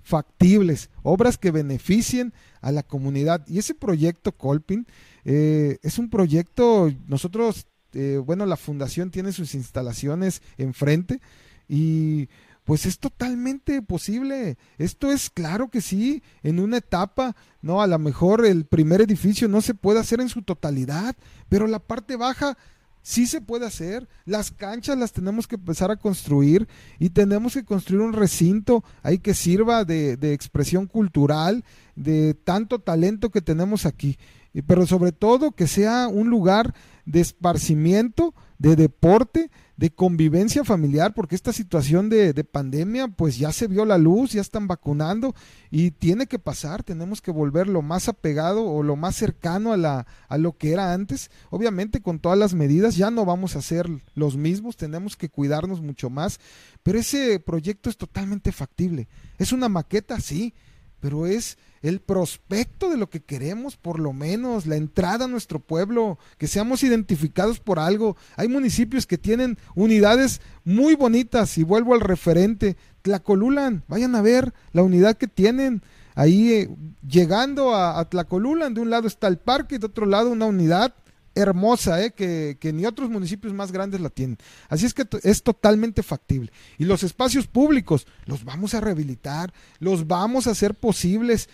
factibles, 0.03 0.89
obras 1.03 1.37
que 1.37 1.51
beneficien 1.51 2.33
a 2.59 2.71
la 2.71 2.83
comunidad. 2.83 3.47
Y 3.47 3.59
ese 3.59 3.75
proyecto 3.75 4.33
Colpin 4.33 4.85
eh, 5.23 5.77
es 5.83 5.97
un 5.97 6.09
proyecto, 6.09 6.91
nosotros, 7.07 7.67
eh, 7.93 8.19
bueno, 8.23 8.45
la 8.45 8.57
fundación 8.57 9.09
tiene 9.09 9.31
sus 9.31 9.55
instalaciones 9.55 10.41
enfrente 10.57 11.21
y 11.69 12.27
pues 12.71 12.85
es 12.85 12.99
totalmente 12.99 13.81
posible. 13.81 14.57
Esto 14.77 15.11
es 15.11 15.29
claro 15.29 15.67
que 15.67 15.81
sí, 15.81 16.23
en 16.41 16.57
una 16.57 16.77
etapa, 16.77 17.35
no, 17.61 17.81
a 17.81 17.87
lo 17.87 17.99
mejor 17.99 18.45
el 18.45 18.63
primer 18.63 19.01
edificio 19.01 19.49
no 19.49 19.59
se 19.59 19.73
puede 19.73 19.99
hacer 19.99 20.21
en 20.21 20.29
su 20.29 20.41
totalidad, 20.41 21.17
pero 21.49 21.67
la 21.67 21.79
parte 21.79 22.15
baja 22.15 22.57
Sí 23.01 23.27
se 23.27 23.41
puede 23.41 23.65
hacer. 23.65 24.07
Las 24.23 24.51
canchas 24.51 24.97
las 24.97 25.11
tenemos 25.11 25.47
que 25.47 25.55
empezar 25.55 25.91
a 25.91 25.97
construir 25.97 26.69
y 26.97 27.09
tenemos 27.09 27.55
que 27.55 27.65
construir 27.65 28.03
un 28.03 28.13
recinto 28.13 28.85
ahí 29.03 29.17
que 29.17 29.33
sirva 29.33 29.83
de, 29.83 30.15
de 30.15 30.31
expresión 30.31 30.85
cultural, 30.85 31.65
de 31.97 32.35
tanto 32.35 32.79
talento 32.79 33.31
que 33.31 33.41
tenemos 33.41 33.85
aquí. 33.85 34.17
Pero 34.65 34.85
sobre 34.85 35.11
todo 35.11 35.51
que 35.51 35.67
sea 35.67 36.07
un 36.07 36.29
lugar 36.29 36.73
de 37.05 37.19
esparcimiento, 37.19 38.33
de 38.61 38.75
deporte, 38.75 39.49
de 39.75 39.89
convivencia 39.89 40.63
familiar, 40.63 41.15
porque 41.15 41.33
esta 41.33 41.51
situación 41.51 42.09
de, 42.09 42.43
pandemia, 42.43 43.07
pues 43.07 43.39
ya 43.39 43.51
se 43.51 43.67
vio 43.67 43.85
la 43.85 43.97
luz, 43.97 44.33
ya 44.33 44.41
están 44.41 44.67
vacunando 44.67 45.33
y 45.71 45.89
tiene 45.89 46.27
que 46.27 46.37
pasar, 46.37 46.83
tenemos 46.83 47.21
que 47.21 47.31
volver 47.31 47.67
lo 47.67 47.81
más 47.81 48.07
apegado 48.07 48.63
o 48.63 48.83
lo 48.83 48.95
más 48.95 49.15
cercano 49.15 49.73
a, 49.73 49.77
la, 49.77 50.05
a 50.27 50.37
lo 50.37 50.55
que 50.55 50.73
era 50.73 50.93
antes. 50.93 51.31
Obviamente 51.49 52.03
con 52.03 52.19
todas 52.19 52.37
las 52.37 52.53
medidas 52.53 52.95
ya 52.95 53.09
no 53.09 53.25
vamos 53.25 53.55
a 53.55 53.63
ser 53.63 53.89
los 54.13 54.37
mismos, 54.37 54.77
tenemos 54.77 55.17
que 55.17 55.29
cuidarnos 55.29 55.81
mucho 55.81 56.11
más, 56.11 56.39
pero 56.83 56.99
ese 56.99 57.39
proyecto 57.39 57.89
es 57.89 57.97
totalmente 57.97 58.51
factible. 58.51 59.07
Es 59.39 59.53
una 59.53 59.69
maqueta, 59.69 60.19
sí, 60.19 60.53
pero 61.01 61.25
es 61.25 61.57
el 61.81 61.99
prospecto 61.99 62.89
de 62.89 62.97
lo 62.97 63.09
que 63.09 63.21
queremos, 63.21 63.75
por 63.75 63.99
lo 63.99 64.13
menos, 64.13 64.67
la 64.67 64.75
entrada 64.75 65.25
a 65.25 65.27
nuestro 65.27 65.59
pueblo, 65.59 66.19
que 66.37 66.47
seamos 66.47 66.83
identificados 66.83 67.59
por 67.59 67.79
algo. 67.79 68.15
Hay 68.37 68.47
municipios 68.47 69.07
que 69.07 69.17
tienen 69.17 69.57
unidades 69.75 70.41
muy 70.63 70.95
bonitas, 70.95 71.57
y 71.57 71.63
vuelvo 71.63 71.95
al 71.95 72.01
referente, 72.01 72.77
Tlacolulan, 73.01 73.83
vayan 73.87 74.15
a 74.15 74.21
ver 74.21 74.53
la 74.73 74.83
unidad 74.83 75.17
que 75.17 75.27
tienen. 75.27 75.81
Ahí 76.13 76.53
eh, 76.53 76.69
llegando 77.07 77.73
a, 77.73 77.99
a 77.99 78.09
Tlacolulan, 78.09 78.75
de 78.75 78.81
un 78.81 78.91
lado 78.91 79.07
está 79.07 79.27
el 79.27 79.39
parque 79.39 79.75
y 79.75 79.77
de 79.79 79.87
otro 79.87 80.05
lado 80.05 80.29
una 80.29 80.45
unidad 80.45 80.93
hermosa, 81.35 82.03
¿eh? 82.03 82.11
que, 82.11 82.57
que, 82.59 82.73
ni 82.73 82.85
otros 82.85 83.09
municipios 83.09 83.53
más 83.53 83.71
grandes 83.71 84.01
la 84.01 84.09
tienen. 84.09 84.37
Así 84.69 84.85
es 84.85 84.93
que 84.93 85.07
es 85.23 85.43
totalmente 85.43 86.03
factible. 86.03 86.51
Y 86.77 86.85
los 86.85 87.03
espacios 87.03 87.47
públicos 87.47 88.05
los 88.25 88.43
vamos 88.43 88.73
a 88.73 88.81
rehabilitar, 88.81 89.53
los 89.79 90.07
vamos 90.07 90.47
a 90.47 90.51
hacer 90.51 90.75
posibles. 90.75 91.49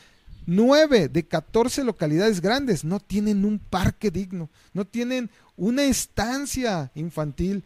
Nueve 0.45 1.09
de 1.09 1.23
14 1.25 1.83
localidades 1.83 2.39
grandes 2.41 2.85
no 2.85 2.99
tienen 2.99 3.43
un 3.43 3.59
parque 3.59 4.11
digno, 4.11 4.49
no 4.73 4.85
tienen 4.85 5.29
una 5.57 5.83
estancia 5.83 6.91
infantil, 6.95 7.63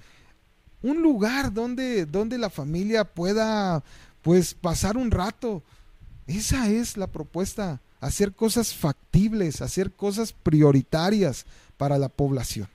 un 0.81 1.01
lugar 1.01 1.53
donde, 1.53 2.07
donde 2.07 2.39
la 2.39 2.49
familia 2.49 3.05
pueda 3.05 3.83
pues 4.23 4.53
pasar 4.55 4.97
un 4.97 5.11
rato. 5.11 5.61
Esa 6.25 6.69
es 6.69 6.97
la 6.97 7.07
propuesta, 7.07 7.81
hacer 7.99 8.33
cosas 8.33 8.73
factibles, 8.73 9.61
hacer 9.61 9.91
cosas 9.91 10.33
prioritarias 10.33 11.45
para 11.81 11.97
la 11.97 12.09
población. 12.09 12.67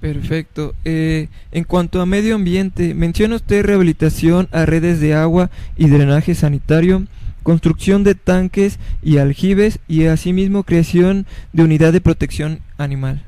Perfecto. 0.00 0.74
Eh, 0.86 1.28
en 1.50 1.64
cuanto 1.64 2.00
a 2.00 2.06
medio 2.06 2.34
ambiente, 2.34 2.94
menciona 2.94 3.36
usted 3.36 3.62
rehabilitación 3.62 4.48
a 4.52 4.64
redes 4.64 5.00
de 5.00 5.12
agua 5.12 5.50
y 5.76 5.90
drenaje 5.90 6.34
sanitario, 6.34 7.06
construcción 7.42 8.04
de 8.04 8.14
tanques 8.14 8.78
y 9.02 9.18
aljibes 9.18 9.80
y 9.86 10.06
asimismo 10.06 10.64
creación 10.64 11.26
de 11.52 11.62
unidad 11.64 11.92
de 11.92 12.00
protección 12.00 12.60
animal. 12.78 13.22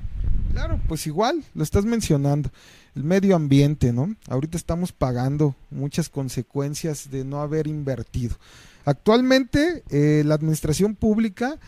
Claro, 0.53 0.81
pues 0.89 1.07
igual, 1.07 1.45
lo 1.55 1.62
estás 1.62 1.85
mencionando. 1.85 2.51
El 2.97 3.05
medio 3.05 3.37
ambiente, 3.37 3.93
¿no? 3.93 4.16
Ahorita 4.31 4.57
estamos 4.57 4.91
pagando 4.91 5.55
muchas 5.70 6.09
consecuencias 6.09 7.11
de 7.11 7.27
no 7.27 7.43
haber 7.43 7.66
invertido. 7.66 8.37
Actualmente, 8.87 9.83
eh, 9.91 10.22
la 10.25 10.37
administración 10.37 10.95
pública 10.95 11.59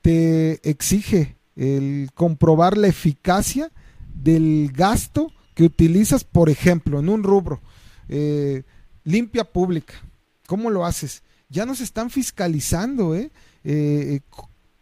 te 0.00 0.66
exige 0.66 1.36
el 1.56 2.10
comprobar 2.14 2.76
la 2.76 2.88
eficacia 2.88 3.72
del 4.14 4.70
gasto 4.72 5.32
que 5.54 5.64
utilizas, 5.64 6.22
por 6.22 6.50
ejemplo, 6.50 7.00
en 7.00 7.08
un 7.08 7.22
rubro, 7.22 7.60
eh, 8.08 8.62
limpia 9.04 9.44
pública. 9.44 9.94
¿Cómo 10.46 10.70
lo 10.70 10.84
haces? 10.84 11.22
Ya 11.48 11.64
nos 11.64 11.80
están 11.80 12.10
fiscalizando, 12.10 13.14
¿eh? 13.14 13.30
eh 13.64 14.20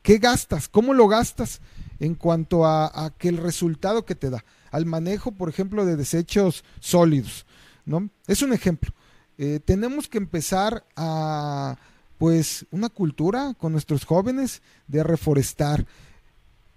qué 0.03 0.19
gastas? 0.19 0.69
¿Cómo 0.69 0.93
lo 0.93 1.09
gastas? 1.09 1.61
En 2.01 2.17
cuanto 2.17 2.67
a, 2.67 3.15
que 3.19 3.29
el 3.29 3.37
resultado 3.37 4.05
que 4.05 4.17
te 4.17 4.31
da, 4.31 4.45
al 4.73 4.85
manejo, 4.85 5.33
por 5.33 5.49
ejemplo, 5.49 5.87
de 5.87 5.97
desechos 5.97 6.65
sólidos, 6.81 7.47
¿no? 7.87 8.11
Es 8.27 8.43
un 8.43 8.53
ejemplo. 8.53 8.93
Eh, 9.39 9.61
tenemos 9.65 10.09
que 10.09 10.19
empezar 10.19 10.85
a, 10.97 11.79
pues, 12.19 12.67
una 12.73 12.89
cultura 12.89 13.55
con 13.55 13.73
nuestros 13.73 14.05
jóvenes 14.05 14.61
de 14.89 15.05
reforestar. 15.05 15.87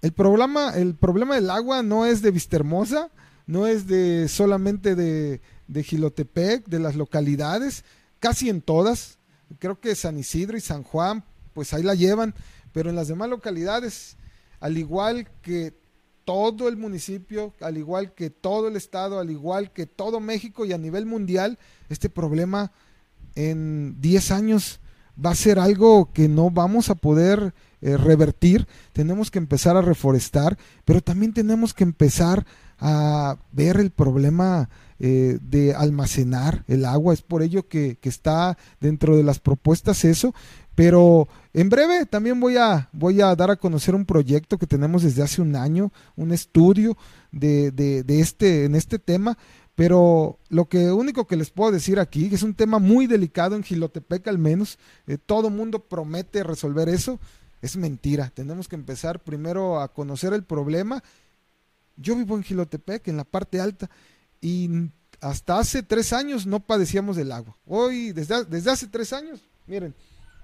El 0.02 0.14
problema, 0.14 0.76
el 0.76 0.96
problema 0.96 1.36
del 1.36 1.50
agua 1.50 1.82
no 1.82 2.06
es 2.06 2.22
de 2.22 2.32
Vistahermosa, 2.32 3.10
no 3.48 3.66
es 3.66 3.88
de 3.88 4.28
solamente 4.28 4.96
de, 4.96 5.42
de 5.68 5.84
Gilotepec, 5.84 6.68
de 6.68 6.80
las 6.80 6.96
localidades, 6.96 7.84
casi 8.20 8.50
en 8.50 8.62
todas. 8.62 9.18
Creo 9.60 9.80
que 9.80 9.96
San 9.96 10.18
Isidro 10.18 10.58
y 10.58 10.62
San 10.62 10.84
Juan, 10.84 11.24
pues 11.54 11.74
ahí 11.74 11.84
la 11.84 11.96
llevan, 11.96 12.36
pero 12.74 12.90
en 12.90 12.96
las 12.96 13.08
demás 13.08 13.30
localidades, 13.30 14.18
al 14.60 14.78
igual 14.78 15.30
que 15.42 15.74
todo 16.26 16.68
el 16.68 16.76
municipio, 16.76 17.54
al 17.62 17.78
igual 17.78 18.14
que 18.14 18.30
todo 18.30 18.68
el 18.68 18.76
estado, 18.76 19.20
al 19.20 19.32
igual 19.32 19.72
que 19.72 19.86
todo 19.86 20.20
México 20.20 20.66
y 20.66 20.74
a 20.74 20.78
nivel 20.78 21.06
mundial, 21.06 21.58
este 21.88 22.10
problema 22.10 22.74
en 23.36 24.02
10 24.02 24.32
años 24.32 24.80
va 25.24 25.32
a 25.32 25.36
ser 25.36 25.58
algo 25.58 26.12
que 26.12 26.28
no 26.28 26.52
vamos 26.52 26.90
a 26.90 26.96
poder 26.96 27.54
eh, 27.82 27.98
revertir, 27.98 28.68
tenemos 28.94 29.30
que 29.30 29.40
empezar 29.40 29.78
a 29.78 29.82
reforestar, 29.82 30.58
pero 30.86 31.02
también 31.02 31.34
tenemos 31.34 31.74
que 31.74 31.84
empezar 31.84 32.46
a 32.80 33.38
ver 33.52 33.78
el 33.78 33.92
problema 33.92 34.70
eh, 35.00 35.38
de 35.42 35.76
almacenar 35.76 36.64
el 36.68 36.86
agua. 36.86 37.14
Es 37.14 37.22
por 37.22 37.42
ello 37.42 37.68
que, 37.68 37.98
está 38.04 38.58
dentro 38.80 39.16
de 39.16 39.24
las 39.24 39.40
propuestas 39.40 40.06
eso. 40.06 40.34
Pero 40.74 41.28
en 41.54 41.70
breve 41.70 42.06
también 42.06 42.40
voy 42.40 42.58
a, 42.58 42.90
voy 42.94 43.22
a 43.22 43.36
dar 43.36 43.50
a 43.50 43.56
conocer 43.56 43.96
un 43.96 44.06
proyecto 44.06 44.58
que 44.58 44.68
tenemos 44.68 45.04
desde 45.04 45.24
hace 45.24 45.42
un 45.42 45.56
año, 45.56 45.92
un 46.16 46.32
estudio 46.32 46.98
de, 47.32 47.72
de, 47.72 48.04
de 48.04 48.20
este, 48.22 48.66
en 48.66 48.76
este 48.76 49.00
tema. 49.00 49.38
Pero 49.78 50.40
lo 50.50 50.66
que 50.66 50.92
único 50.92 51.28
que 51.28 51.36
les 51.36 51.52
puedo 51.52 51.72
decir 51.72 52.00
aquí, 52.00 52.30
que 52.30 52.36
es 52.36 52.42
un 52.42 52.56
tema 52.56 52.80
muy 52.80 53.06
delicado 53.06 53.56
en 53.56 53.62
Gilotepec 53.62 54.28
al 54.28 54.40
menos, 54.40 54.80
eh, 55.06 55.20
todo 55.24 55.52
mundo 55.52 55.88
promete 55.88 56.42
resolver 56.42 56.90
eso, 56.90 57.20
es 57.62 57.78
mentira. 57.78 58.30
Tenemos 58.30 58.68
que 58.68 58.76
empezar 58.76 59.24
primero 59.24 59.80
a 59.80 59.94
conocer 59.94 60.34
el 60.34 60.44
problema. 60.44 61.04
Yo 61.96 62.16
vivo 62.16 62.36
en 62.36 62.44
Gilotepec, 62.44 63.08
en 63.08 63.18
la 63.18 63.24
parte 63.24 63.60
alta, 63.60 63.90
y 64.42 64.70
hasta 65.20 65.60
hace 65.60 65.82
tres 65.84 66.14
años 66.14 66.46
no 66.46 66.60
padecíamos 66.60 67.16
del 67.16 67.32
agua. 67.32 67.58
Hoy, 67.66 68.12
desde, 68.12 68.46
desde 68.46 68.72
hace 68.72 68.88
tres 68.88 69.14
años, 69.14 69.42
miren, 69.66 69.96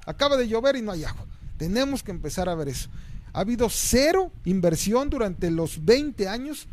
acaba 0.05 0.37
de 0.37 0.47
llover 0.47 0.75
y 0.75 0.81
no 0.81 0.91
hay 0.91 1.03
agua. 1.03 1.25
Tenemos 1.57 2.01
que 2.01 2.11
empezar 2.11 2.49
a 2.49 2.55
ver 2.55 2.69
eso. 2.69 2.89
Ha 3.33 3.41
habido 3.41 3.69
cero 3.69 4.31
inversión 4.45 5.09
durante 5.09 5.51
los 5.51 5.85
20 5.85 6.27
años 6.27 6.67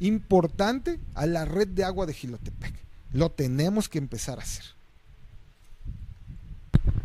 importante 0.00 1.00
a 1.14 1.26
la 1.26 1.44
red 1.44 1.68
de 1.68 1.84
agua 1.84 2.06
de 2.06 2.14
Gilotepec. 2.14 2.74
Lo 3.12 3.30
tenemos 3.30 3.88
que 3.88 3.98
empezar 3.98 4.38
a 4.38 4.42
hacer. 4.42 4.75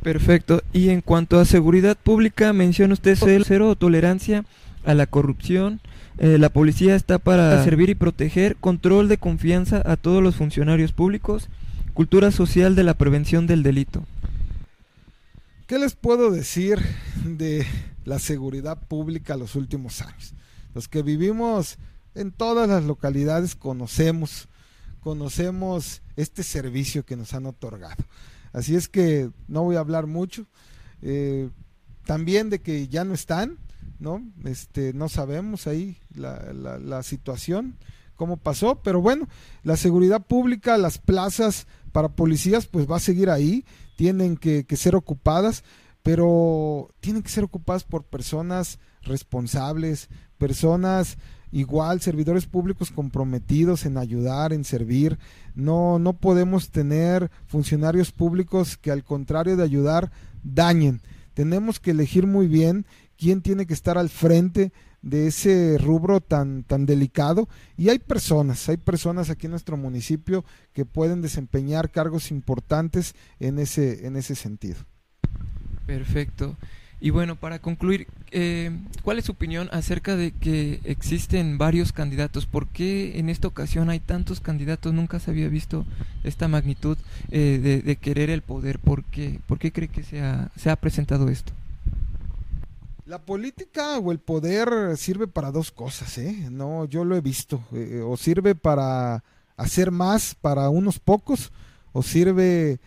Perfecto. 0.02 0.64
Y 0.74 0.90
en 0.90 1.02
cuanto 1.02 1.40
a 1.40 1.46
seguridad 1.46 1.98
pública, 1.98 2.54
menciona 2.54 2.94
usted 2.94 3.18
cero 3.18 3.76
tolerancia 3.76 4.46
a 4.84 4.94
la 4.94 5.06
corrupción. 5.06 5.80
Eh, 6.18 6.38
la 6.38 6.50
policía 6.50 6.96
está 6.96 7.20
para 7.20 7.64
servir 7.64 7.90
y 7.90 7.96
proteger, 7.96 8.56
control 8.58 9.08
de 9.08 9.18
confianza 9.18 9.82
a 9.86 9.96
todos 9.96 10.22
los 10.22 10.36
funcionarios 10.36 10.92
públicos, 10.92 11.50
cultura 11.94 12.32
social 12.32 12.76
de 12.76 12.84
la 12.84 12.96
prevención 12.96 13.48
del 13.48 13.64
delito. 13.64 14.04
¿Qué 15.68 15.80
les 15.80 15.96
puedo 15.96 16.32
decir 16.32 16.80
de 17.24 17.66
la 18.04 18.20
seguridad 18.20 18.78
pública 18.78 19.38
los 19.38 19.56
últimos 19.56 20.02
años? 20.02 20.34
Los 20.76 20.88
que 20.88 21.02
vivimos 21.02 21.78
en 22.14 22.32
todas 22.32 22.68
las 22.68 22.84
localidades 22.84 23.56
conocemos, 23.56 24.48
conocemos 25.00 26.02
este 26.18 26.44
servicio 26.44 27.06
que 27.06 27.16
nos 27.16 27.34
han 27.34 27.46
otorgado. 27.46 28.04
Así 28.54 28.76
es 28.76 28.88
que 28.88 29.30
no 29.48 29.64
voy 29.64 29.76
a 29.76 29.80
hablar 29.80 30.08
mucho. 30.08 30.46
Eh, 31.02 31.50
también 32.06 32.50
de 32.50 32.60
que 32.60 32.88
ya 32.88 33.04
no 33.04 33.14
están, 33.14 33.58
¿no? 34.00 34.22
Este, 34.44 34.94
no 34.94 35.10
sabemos 35.10 35.68
ahí 35.68 35.98
la, 36.16 36.52
la, 36.54 37.04
situación, 37.04 37.78
cómo 38.16 38.38
pasó, 38.38 38.82
pero 38.82 39.02
bueno, 39.02 39.28
la 39.64 39.78
seguridad 39.78 40.26
pública, 40.26 40.78
las 40.78 40.98
plazas 40.98 41.68
para 41.92 42.10
policías, 42.10 42.66
pues 42.66 42.90
va 42.90 42.98
a 42.98 43.02
seguir 43.02 43.30
ahí, 43.30 43.66
tienen 43.96 44.38
que, 44.38 44.66
que 44.66 44.76
ser 44.76 44.96
ocupadas, 44.96 45.64
pero 46.04 46.90
tienen 47.00 47.22
que 47.22 47.30
ser 47.30 47.44
ocupadas 47.44 47.84
por 47.84 48.04
personas 48.04 48.80
responsables, 49.04 50.10
personas 50.38 51.18
igual 51.52 52.02
servidores 52.02 52.46
públicos 52.46 52.92
comprometidos 52.92 53.86
en 53.86 53.98
ayudar, 53.98 54.54
en 54.54 54.64
servir. 54.64 55.20
No, 55.56 56.00
no 56.00 56.14
podemos 56.14 56.70
tener 56.70 57.30
funcionarios 57.48 58.12
públicos 58.12 58.78
que 58.78 58.92
al 58.92 59.04
contrario 59.04 59.58
de 59.58 59.64
ayudar, 59.64 60.12
dañen. 60.44 61.02
Tenemos 61.34 61.80
que 61.80 61.92
elegir 61.92 62.28
muy 62.28 62.48
bien 62.48 62.86
quién 63.18 63.42
tiene 63.42 63.66
que 63.66 63.74
estar 63.74 63.98
al 63.98 64.10
frente 64.10 64.72
de 65.02 65.28
ese 65.28 65.78
rubro 65.80 66.22
tan, 66.22 66.64
tan 66.64 66.86
delicado. 66.86 67.48
Y 67.78 67.90
hay 67.90 68.00
personas, 68.00 68.68
hay 68.70 68.78
personas 68.78 69.30
aquí 69.30 69.48
en 69.48 69.52
nuestro 69.52 69.78
municipio 69.78 70.46
que 70.74 70.86
pueden 70.86 71.22
desempeñar 71.22 71.92
cargos 71.92 72.32
importantes 72.32 73.16
en 73.40 73.60
ese, 73.60 74.06
en 74.06 74.16
ese 74.16 74.36
sentido. 74.36 74.80
Perfecto. 75.86 76.56
Y 77.04 77.10
bueno, 77.10 77.36
para 77.36 77.58
concluir, 77.58 78.08
eh, 78.30 78.70
¿cuál 79.02 79.18
es 79.18 79.26
su 79.26 79.32
opinión 79.32 79.70
acerca 79.72 80.16
de 80.16 80.34
que 80.34 80.80
existen 80.84 81.58
varios 81.58 81.94
candidatos? 81.94 82.46
¿Por 82.46 82.68
qué 82.68 83.18
en 83.18 83.28
esta 83.28 83.48
ocasión 83.48 83.90
hay 83.90 84.00
tantos 84.00 84.40
candidatos? 84.40 84.94
Nunca 84.94 85.20
se 85.20 85.32
había 85.32 85.48
visto 85.48 85.84
esta 86.24 86.48
magnitud 86.48 87.00
eh, 87.32 87.82
de, 87.84 87.96
querer 87.96 88.30
el 88.30 88.44
poder. 88.44 88.78
¿Por 88.78 89.04
qué, 89.06 89.40
¿Por 89.48 89.58
qué 89.58 89.72
cree 89.72 89.88
que 89.88 90.04
se 90.04 90.22
ha, 90.22 90.52
se 90.56 90.70
ha 90.70 90.76
presentado 90.76 91.28
esto? 91.30 91.54
La 93.08 93.18
política 93.18 93.98
o 93.98 94.12
el 94.12 94.20
poder 94.20 94.96
sirve 94.96 95.26
para 95.26 95.50
dos 95.50 95.72
cosas, 95.72 96.20
¿eh? 96.20 96.50
No, 96.52 96.86
yo 96.86 97.04
lo 97.04 97.16
he 97.16 97.22
visto. 97.22 97.64
Eh, 97.74 98.04
o 98.06 98.16
sirve 98.16 98.54
para 98.54 99.24
hacer 99.58 99.90
más 99.90 100.36
para 100.36 100.70
unos 100.70 101.00
pocos, 101.00 101.52
o 101.94 102.04
sirve 102.04 102.80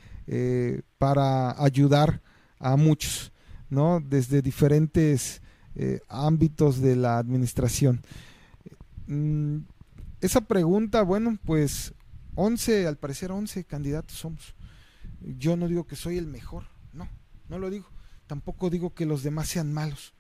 para 0.99 1.61
ayudar 1.63 2.21
a 2.61 2.77
muchos. 2.77 3.33
¿No? 3.71 4.01
Desde 4.01 4.43
diferentes 4.43 5.43
eh, 5.75 6.01
ámbitos 6.09 6.81
de 6.81 6.97
la 6.97 7.19
administración. 7.19 8.03
Mm, 9.07 9.59
esa 10.21 10.41
pregunta, 10.43 11.03
bueno, 11.03 11.39
pues 11.45 11.95
11, 12.35 12.87
al 12.87 12.97
parecer 12.97 13.31
11 13.31 13.65
candidatos 13.65 14.17
somos. 14.17 14.55
Yo 15.21 15.57
no 15.57 15.69
digo 15.69 15.87
que 15.87 15.97
soy 15.97 16.19
el 16.19 16.27
mejor, 16.27 16.65
no, 16.93 17.09
no 17.49 17.59
lo 17.59 17.71
digo. 17.71 17.89
Tampoco 18.27 18.71
digo 18.71 18.95
que 18.95 19.07
los 19.07 19.23
demás 19.23 19.49
sean 19.49 19.73
malos, 19.73 20.15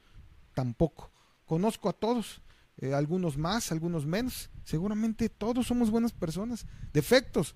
tampoco. 0.55 1.11
Conozco 1.47 1.88
a 1.88 1.92
todos, 1.92 2.42
eh, 2.78 2.95
algunos 2.95 3.36
más, 3.36 3.72
algunos 3.72 4.07
menos. 4.07 4.51
Seguramente 4.64 5.28
todos 5.28 5.66
somos 5.66 5.90
buenas 5.90 6.12
personas. 6.12 6.66
Defectos, 6.92 7.55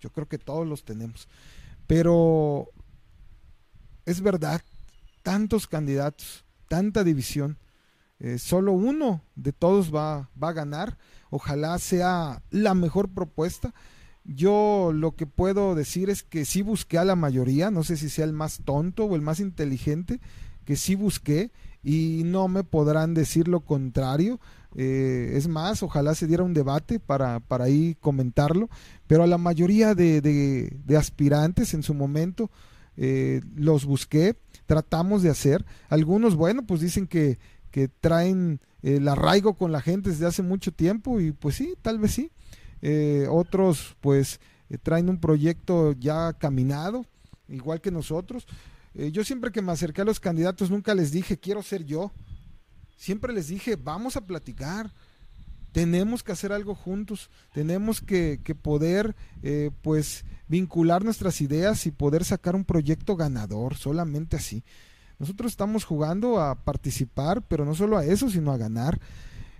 yo 0.00 0.10
creo 0.10 0.28
que 0.28 0.38
todos 0.38 0.66
los 0.66 0.84
tenemos. 0.84 1.28
Pero 1.86 2.70
es 4.04 4.20
verdad 4.20 4.60
tantos 5.22 5.66
candidatos, 5.66 6.44
tanta 6.68 7.04
división. 7.04 7.58
Eh, 8.18 8.38
solo 8.38 8.72
uno 8.72 9.22
de 9.34 9.52
todos 9.52 9.94
va, 9.94 10.28
va 10.40 10.50
a 10.50 10.52
ganar. 10.52 10.98
Ojalá 11.30 11.78
sea 11.78 12.42
la 12.50 12.74
mejor 12.74 13.08
propuesta. 13.08 13.74
Yo 14.24 14.92
lo 14.94 15.16
que 15.16 15.26
puedo 15.26 15.74
decir 15.74 16.10
es 16.10 16.22
que 16.22 16.44
sí 16.44 16.62
busqué 16.62 16.98
a 16.98 17.04
la 17.04 17.16
mayoría, 17.16 17.70
no 17.70 17.82
sé 17.82 17.96
si 17.96 18.10
sea 18.10 18.26
el 18.26 18.32
más 18.32 18.60
tonto 18.64 19.04
o 19.04 19.16
el 19.16 19.22
más 19.22 19.40
inteligente, 19.40 20.20
que 20.64 20.76
sí 20.76 20.94
busqué 20.94 21.50
y 21.82 22.22
no 22.26 22.46
me 22.48 22.62
podrán 22.62 23.14
decir 23.14 23.48
lo 23.48 23.60
contrario. 23.60 24.38
Eh, 24.76 25.32
es 25.34 25.48
más, 25.48 25.82
ojalá 25.82 26.14
se 26.14 26.26
diera 26.26 26.44
un 26.44 26.54
debate 26.54 27.00
para, 27.00 27.40
para 27.40 27.64
ahí 27.64 27.96
comentarlo, 28.00 28.68
pero 29.06 29.22
a 29.24 29.26
la 29.26 29.38
mayoría 29.38 29.94
de, 29.94 30.20
de 30.20 30.96
aspirantes 30.96 31.74
en 31.74 31.82
su 31.82 31.94
momento 31.94 32.50
eh, 32.96 33.40
los 33.54 33.84
busqué, 33.84 34.36
tratamos 34.66 35.22
de 35.22 35.30
hacer. 35.30 35.64
Algunos, 35.88 36.34
bueno, 36.34 36.66
pues 36.66 36.80
dicen 36.80 37.06
que, 37.06 37.38
que 37.70 37.88
traen 37.88 38.60
el 38.82 39.08
arraigo 39.08 39.54
con 39.54 39.72
la 39.72 39.80
gente 39.80 40.10
desde 40.10 40.26
hace 40.26 40.42
mucho 40.42 40.72
tiempo 40.72 41.20
y 41.20 41.32
pues 41.32 41.56
sí, 41.56 41.74
tal 41.82 41.98
vez 41.98 42.12
sí. 42.12 42.30
Eh, 42.82 43.26
otros 43.30 43.96
pues 44.00 44.40
eh, 44.70 44.78
traen 44.78 45.08
un 45.08 45.20
proyecto 45.20 45.92
ya 45.92 46.32
caminado, 46.32 47.06
igual 47.48 47.80
que 47.80 47.90
nosotros. 47.90 48.46
yo 48.94 49.22
siempre 49.24 49.52
que 49.52 49.62
me 49.62 49.72
acerqué 49.72 50.02
a 50.02 50.04
los 50.04 50.18
candidatos 50.18 50.70
nunca 50.70 50.94
les 50.94 51.10
dije 51.10 51.38
quiero 51.38 51.62
ser 51.62 51.84
yo. 51.84 52.12
Siempre 52.96 53.32
les 53.32 53.48
dije 53.48 53.76
vamos 53.76 54.16
a 54.16 54.26
platicar, 54.26 54.92
tenemos 55.72 56.22
que 56.22 56.32
hacer 56.32 56.52
algo 56.52 56.74
juntos, 56.74 57.30
tenemos 57.52 58.00
que, 58.00 58.38
poder 58.60 59.14
pues 59.82 60.24
vincular 60.48 61.04
nuestras 61.04 61.40
ideas 61.40 61.86
y 61.86 61.92
poder 61.92 62.24
sacar 62.24 62.56
un 62.56 62.64
proyecto 62.64 63.16
ganador, 63.16 63.76
solamente 63.76 64.36
así. 64.36 64.64
Nosotros 65.20 65.52
estamos 65.52 65.84
jugando 65.84 66.40
a 66.40 66.64
participar, 66.64 67.42
pero 67.42 67.66
no 67.66 67.74
solo 67.74 67.98
a 67.98 68.04
eso, 68.06 68.30
sino 68.30 68.52
a 68.52 68.56
ganar. 68.56 68.98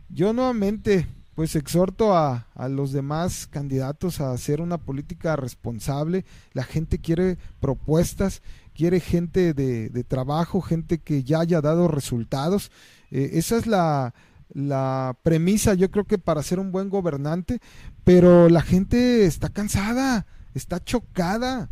Yo 0.08 0.32
nuevamente, 0.32 1.06
pues 1.34 1.54
exhorto 1.54 2.16
a, 2.16 2.48
a 2.54 2.68
los 2.68 2.92
demás 2.92 3.46
candidatos 3.46 4.20
a 4.20 4.32
hacer 4.32 4.62
una 4.62 4.78
política 4.78 5.36
responsable. 5.36 6.24
La 6.54 6.64
gente 6.64 6.98
quiere 6.98 7.36
propuestas, 7.61 8.40
quiere 8.74 9.00
gente 9.00 9.52
de, 9.52 9.90
de 9.90 10.02
trabajo, 10.02 10.62
gente 10.62 10.98
que 10.98 11.24
ya 11.24 11.40
haya 11.40 11.61
dado 11.61 11.88
resultados. 11.88 12.72
Eh, 13.11 13.32
esa 13.34 13.58
es 13.58 13.66
la, 13.66 14.14
la 14.53 15.16
premisa, 15.22 15.74
yo 15.74 15.90
creo 15.90 16.05
que 16.05 16.18
para 16.18 16.42
ser 16.42 16.59
un 16.59 16.72
buen 16.72 16.88
gobernante, 16.88 17.61
pero 18.05 18.48
la 18.48 18.62
gente 18.62 19.26
está 19.26 19.48
cansada 19.48 20.26
está 20.55 20.82
chocada, 20.82 21.70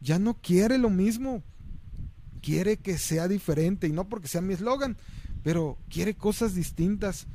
ya 0.00 0.18
no 0.18 0.34
quiere 0.40 0.78
lo 0.78 0.90
mismo, 0.90 1.42
quiere 2.42 2.78
que 2.78 2.98
sea 2.98 3.28
diferente 3.28 3.86
y 3.86 3.92
no 3.92 4.08
porque 4.08 4.28
sea 4.28 4.40
mi 4.40 4.54
eslogan, 4.54 4.96
pero 5.42 5.78
quiere 5.88 6.14
cosas 6.14 6.54
distintas. 6.54 7.26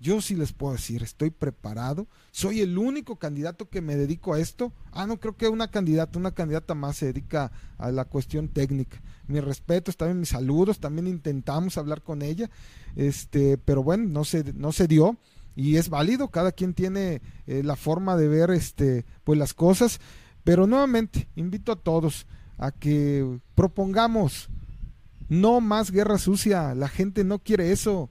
Yo 0.00 0.22
sí 0.22 0.34
les 0.34 0.54
puedo 0.54 0.72
decir, 0.72 1.02
estoy 1.02 1.28
preparado, 1.28 2.08
soy 2.30 2.62
el 2.62 2.78
único 2.78 3.16
candidato 3.16 3.68
que 3.68 3.82
me 3.82 3.96
dedico 3.96 4.32
a 4.32 4.40
esto. 4.40 4.72
Ah, 4.92 5.06
no 5.06 5.20
creo 5.20 5.36
que 5.36 5.46
una 5.48 5.70
candidata, 5.70 6.18
una 6.18 6.32
candidata 6.32 6.74
más 6.74 6.96
se 6.96 7.06
dedica 7.06 7.52
a 7.76 7.90
la 7.90 8.06
cuestión 8.06 8.48
técnica. 8.48 9.02
Mis 9.26 9.44
respetos, 9.44 9.98
también 9.98 10.20
mis 10.20 10.30
saludos, 10.30 10.80
también 10.80 11.06
intentamos 11.06 11.76
hablar 11.76 12.02
con 12.02 12.22
ella, 12.22 12.50
este, 12.96 13.58
pero 13.58 13.82
bueno, 13.82 14.08
no 14.08 14.24
se, 14.24 14.54
no 14.54 14.72
se 14.72 14.88
dio 14.88 15.18
y 15.54 15.76
es 15.76 15.90
válido, 15.90 16.28
cada 16.28 16.52
quien 16.52 16.72
tiene 16.72 17.20
eh, 17.46 17.62
la 17.62 17.76
forma 17.76 18.16
de 18.16 18.28
ver 18.28 18.50
este, 18.52 19.04
pues 19.24 19.38
las 19.38 19.52
cosas, 19.52 20.00
pero 20.44 20.66
nuevamente 20.66 21.28
invito 21.36 21.72
a 21.72 21.76
todos 21.76 22.26
a 22.56 22.72
que 22.72 23.38
propongamos 23.54 24.48
no 25.28 25.60
más 25.60 25.90
guerra 25.90 26.16
sucia, 26.16 26.74
la 26.74 26.88
gente 26.88 27.22
no 27.22 27.38
quiere 27.38 27.72
eso, 27.72 28.10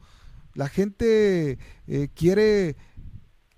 la 0.53 0.69
gente 0.69 1.57
eh, 1.87 2.09
quiere 2.13 2.75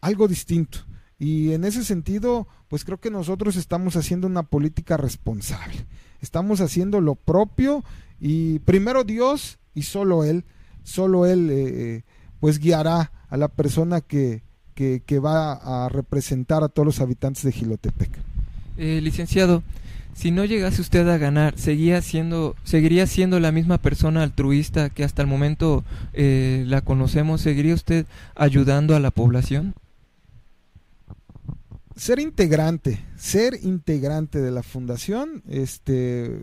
algo 0.02 0.28
distinto. 0.28 0.80
Y 1.18 1.54
en 1.54 1.64
ese 1.66 1.84
sentido, 1.84 2.48
pues 2.68 2.84
creo 2.84 3.00
que 3.00 3.12
nosotros 3.12 3.56
estamos 3.56 3.96
haciendo 3.96 4.28
una 4.28 4.44
política 4.44 4.98
responsable. 4.98 5.86
Estamos 6.20 6.62
haciendo 6.62 7.02
lo 7.02 7.16
propio 7.16 7.84
y 8.20 8.60
primero 8.60 9.04
Dios 9.04 9.60
y 9.74 9.84
solo 9.84 10.24
Él, 10.24 10.46
solo 10.84 11.26
Él 11.26 11.50
eh, 11.50 11.56
eh, 11.56 12.04
pues 12.40 12.60
guiará 12.60 13.12
a 13.30 13.38
la 13.38 13.48
persona 13.48 14.02
que, 14.02 14.44
que, 14.74 15.20
va 15.20 15.86
a 15.86 15.90
representar 15.90 16.64
a 16.64 16.70
todos 16.70 16.86
los 16.88 17.02
habitantes 17.02 17.44
de 17.44 17.52
Gilotepec. 17.52 18.10
licenciado, 18.78 19.64
si 20.14 20.32
no 20.32 20.46
llegase 20.46 20.82
usted 20.82 21.08
a 21.08 21.18
ganar, 21.18 21.58
¿seguía 21.58 22.02
siendo, 22.02 22.56
¿seguiría 22.64 23.08
siendo 23.08 23.40
la 23.40 23.52
misma 23.52 23.78
persona 23.78 24.24
altruista 24.24 24.90
que 24.90 25.04
hasta 25.04 25.22
el 25.22 25.28
momento 25.28 25.84
eh, 26.14 26.64
la 26.68 26.82
conocemos? 26.82 27.42
¿Seguiría 27.42 27.74
usted 27.74 28.06
ayudando 28.36 28.96
a 28.96 29.00
la 29.00 29.12
población? 29.12 29.74
Ser 31.96 32.20
integrante, 32.20 33.04
ser 33.16 33.60
integrante 33.62 34.42
de 34.42 34.52
la 34.52 34.64
fundación, 34.64 35.44
este, 35.48 36.42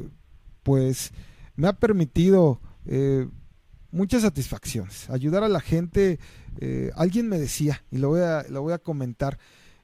pues 0.62 1.12
me 1.56 1.68
ha 1.68 1.72
permitido 1.72 2.60
eh, 2.86 3.26
muchas 3.90 4.22
satisfacciones. 4.22 5.10
Ayudar 5.10 5.42
a 5.42 5.48
la 5.48 5.60
gente, 5.60 6.18
eh, 6.60 6.90
alguien 6.94 7.28
me 7.28 7.38
decía, 7.38 7.82
y 7.90 7.98
lo 7.98 8.10
voy 8.10 8.20
a, 8.20 8.44
lo 8.48 8.62
voy 8.62 8.72
a 8.72 8.78
comentar, 8.78 9.38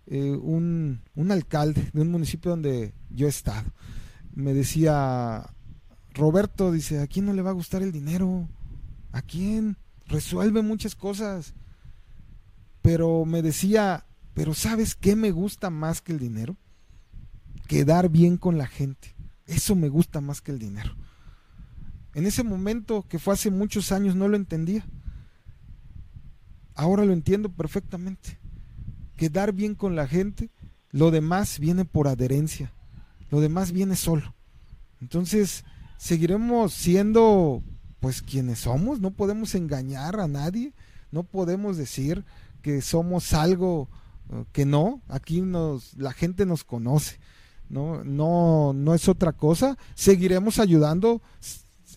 eh, 0.06 0.32
un, 0.32 1.02
un, 1.14 1.32
alcalde 1.32 1.90
de 1.92 2.02
un 2.02 2.10
municipio 2.10 2.50
donde 2.50 2.94
yo 3.10 3.26
he 3.26 3.30
estado. 3.30 3.70
Me 4.34 4.52
decía, 4.52 5.54
Roberto, 6.12 6.72
dice, 6.72 7.00
¿a 7.00 7.06
quién 7.06 7.26
no 7.26 7.32
le 7.32 7.42
va 7.42 7.50
a 7.50 7.54
gustar 7.54 7.82
el 7.82 7.92
dinero? 7.92 8.48
¿A 9.12 9.22
quién? 9.22 9.78
Resuelve 10.06 10.62
muchas 10.62 10.94
cosas. 10.94 11.54
Pero 12.82 13.24
me 13.24 13.40
decía, 13.40 14.04
pero 14.34 14.52
¿sabes 14.52 14.94
qué 14.94 15.16
me 15.16 15.30
gusta 15.30 15.70
más 15.70 16.02
que 16.02 16.12
el 16.12 16.18
dinero? 16.18 16.56
Quedar 17.66 18.10
bien 18.10 18.36
con 18.36 18.58
la 18.58 18.66
gente. 18.66 19.14
Eso 19.46 19.74
me 19.74 19.88
gusta 19.88 20.20
más 20.20 20.42
que 20.42 20.52
el 20.52 20.58
dinero. 20.58 20.94
En 22.14 22.26
ese 22.26 22.44
momento, 22.44 23.06
que 23.08 23.18
fue 23.18 23.34
hace 23.34 23.50
muchos 23.50 23.90
años, 23.90 24.14
no 24.16 24.28
lo 24.28 24.36
entendía. 24.36 24.84
Ahora 26.74 27.04
lo 27.04 27.12
entiendo 27.12 27.48
perfectamente 27.50 28.43
quedar 29.16 29.52
bien 29.52 29.74
con 29.74 29.96
la 29.96 30.06
gente, 30.06 30.50
lo 30.90 31.10
demás 31.10 31.58
viene 31.58 31.84
por 31.84 32.08
adherencia, 32.08 32.72
lo 33.30 33.40
demás 33.40 33.72
viene 33.72 33.96
solo. 33.96 34.34
Entonces, 35.00 35.64
seguiremos 35.98 36.72
siendo 36.72 37.62
pues 38.00 38.22
quienes 38.22 38.60
somos, 38.60 39.00
no 39.00 39.10
podemos 39.10 39.54
engañar 39.54 40.20
a 40.20 40.28
nadie, 40.28 40.72
no 41.10 41.22
podemos 41.22 41.76
decir 41.76 42.24
que 42.60 42.82
somos 42.82 43.32
algo 43.32 43.88
eh, 44.30 44.44
que 44.52 44.64
no, 44.66 45.02
aquí 45.08 45.40
nos 45.40 45.94
la 45.96 46.12
gente 46.12 46.46
nos 46.46 46.64
conoce. 46.64 47.18
No, 47.68 48.04
no, 48.04 48.72
no 48.74 48.94
es 48.94 49.08
otra 49.08 49.32
cosa. 49.32 49.78
Seguiremos 49.94 50.58
ayudando, 50.58 51.22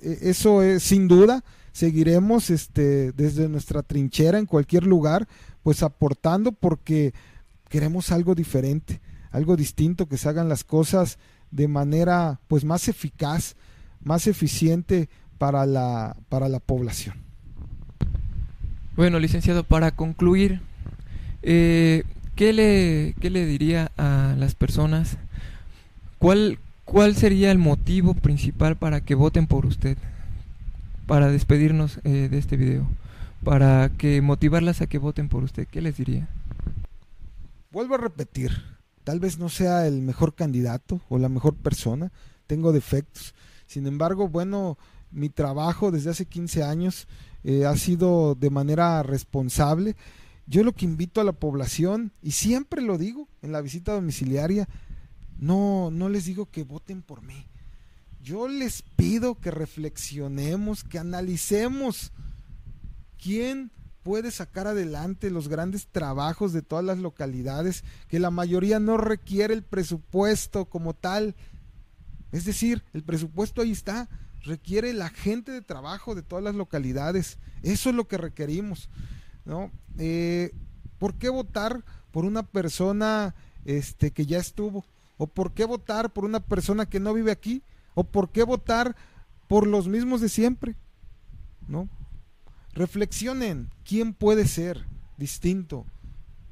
e, 0.02 0.30
eso 0.30 0.62
es 0.62 0.84
sin 0.84 1.08
duda. 1.08 1.44
Seguiremos 1.72 2.50
este, 2.50 3.12
desde 3.12 3.50
nuestra 3.50 3.84
trinchera 3.84 4.40
en 4.40 4.46
cualquier 4.46 4.86
lugar, 4.86 5.28
pues 5.68 5.84
aportando 5.84 6.54
porque 6.54 7.14
queremos 7.68 8.14
algo 8.14 8.36
diferente, 8.36 9.02
algo 9.32 9.58
distinto, 9.58 10.08
que 10.08 10.16
se 10.16 10.30
hagan 10.30 10.48
las 10.48 10.64
cosas 10.64 11.18
de 11.52 11.68
manera 11.68 12.40
pues 12.48 12.64
más 12.64 12.88
eficaz, 12.88 13.58
más 14.02 14.28
eficiente 14.28 15.10
para 15.38 15.66
la, 15.66 16.16
para 16.30 16.48
la 16.48 16.62
población. 16.62 17.16
Bueno, 18.96 19.20
licenciado, 19.20 19.66
para 19.66 19.92
concluir, 19.92 20.62
eh, 21.44 22.06
¿qué, 22.38 22.54
le, 22.54 23.14
¿qué 23.20 23.30
le 23.30 23.46
diría 23.46 23.92
a 23.98 24.36
las 24.38 24.56
personas? 24.56 25.18
¿Cuál, 26.18 26.60
¿Cuál 26.86 27.18
sería 27.18 27.52
el 27.52 27.58
motivo 27.58 28.14
principal 28.14 28.78
para 28.78 29.02
que 29.02 29.16
voten 29.16 29.48
por 29.48 29.66
usted? 29.66 29.98
Para 31.08 31.30
despedirnos 31.30 32.00
eh, 32.06 32.30
de 32.32 32.38
este 32.38 32.56
video 32.56 32.88
para 33.44 33.90
que 33.98 34.22
motivarlas 34.22 34.82
a 34.82 34.88
que 34.88 34.98
voten 34.98 35.30
por 35.30 35.44
usted? 35.44 35.68
¿Qué 35.68 35.82
les 35.82 35.98
diría? 35.98 36.28
Vuelvo 37.72 37.96
a 37.96 38.00
repetir, 38.00 38.52
tal 39.04 39.20
vez 39.20 39.38
no 39.38 39.50
sea 39.50 39.88
el 39.88 40.02
mejor 40.02 40.36
candidato 40.36 41.02
o 41.10 41.18
la 41.18 41.30
mejor 41.30 41.56
persona, 41.56 42.12
tengo 42.48 42.72
defectos. 42.72 43.36
Sin 43.68 43.86
embargo, 43.88 44.30
bueno, 44.30 44.78
mi 45.12 45.30
trabajo 45.30 45.92
desde 45.92 46.10
hace 46.10 46.26
15 46.26 46.64
años 46.64 47.08
eh, 47.44 47.66
ha 47.66 47.76
sido 47.76 48.36
de 48.36 48.50
manera 48.50 49.04
responsable. 49.04 49.96
Yo 50.48 50.64
lo 50.64 50.74
que 50.74 50.86
invito 50.86 51.20
a 51.20 51.26
la 51.26 51.34
población, 51.34 52.14
y 52.22 52.32
siempre 52.32 52.82
lo 52.82 52.98
digo 52.98 53.28
en 53.42 53.52
la 53.52 53.62
visita 53.62 53.94
domiciliaria, 53.94 54.68
no, 55.40 55.92
no 55.92 56.10
les 56.10 56.26
digo 56.26 56.50
que 56.50 56.64
voten 56.64 57.02
por 57.02 57.22
mí. 57.22 57.46
Yo 58.22 58.48
les 58.48 58.82
pido 58.82 59.36
que 59.36 59.52
reflexionemos, 59.52 60.84
que 60.84 61.00
analicemos 61.00 62.12
¿Quién 63.22 63.72
puede 64.04 64.32
sacar 64.32 64.68
adelante 64.68 65.30
los 65.30 65.48
grandes 65.48 65.88
trabajos 65.88 66.54
de 66.54 66.62
todas 66.62 66.86
las 66.86 66.98
localidades 66.98 67.84
que 68.08 68.20
la 68.20 68.32
mayoría 68.32 68.80
no 68.80 68.98
requiere 68.98 69.54
el 69.54 69.64
presupuesto 69.64 70.66
como 70.66 70.94
tal? 70.94 71.36
Es 72.32 72.46
decir, 72.46 72.84
el 72.94 73.04
presupuesto 73.04 73.62
ahí 73.62 73.72
está, 73.72 74.10
requiere 74.44 74.94
la 74.94 75.10
gente 75.10 75.52
de 75.52 75.62
trabajo 75.62 76.16
de 76.16 76.24
todas 76.24 76.44
las 76.44 76.56
localidades. 76.56 77.38
Eso 77.64 77.90
es 77.90 77.96
lo 77.96 78.08
que 78.08 78.18
requerimos. 78.18 78.90
¿no? 79.46 79.72
Eh, 79.98 80.52
¿Por 81.00 81.16
qué 81.16 81.30
votar 81.30 81.84
por 82.12 82.26
una 82.26 82.44
persona 82.44 83.36
este, 83.66 84.12
que 84.12 84.26
ya 84.26 84.38
estuvo? 84.38 84.86
¿O 85.18 85.28
por 85.28 85.54
qué 85.54 85.66
votar 85.66 86.12
por 86.12 86.26
una 86.26 86.40
persona 86.40 86.88
que 86.88 87.00
no 87.00 87.14
vive 87.14 87.32
aquí? 87.32 87.64
¿O 87.96 88.04
por 88.04 88.30
qué 88.30 88.44
votar 88.44 88.96
por 89.48 89.66
los 89.66 89.88
mismos 89.88 90.22
de 90.22 90.30
siempre? 90.30 90.76
¿No? 91.68 91.90
Reflexionen 92.78 93.72
quién 93.84 94.14
puede 94.14 94.48
ser 94.48 94.86
distinto, 95.18 95.88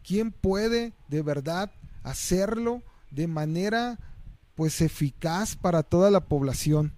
quién 0.03 0.31
puede 0.31 0.93
de 1.07 1.21
verdad 1.21 1.71
hacerlo 2.01 2.81
de 3.11 3.27
manera 3.27 3.99
pues 4.55 4.81
eficaz 4.81 5.55
para 5.55 5.83
toda 5.83 6.09
la 6.09 6.25
población. 6.25 6.93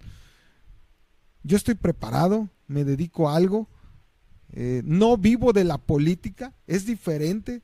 Yo 1.42 1.58
estoy 1.58 1.74
preparado, 1.74 2.48
me 2.68 2.84
dedico 2.84 3.28
a 3.28 3.36
algo, 3.36 3.68
eh, 4.50 4.80
no 4.86 5.18
vivo 5.18 5.52
de 5.52 5.64
la 5.64 5.76
política, 5.76 6.54
es 6.66 6.86
diferente 6.86 7.62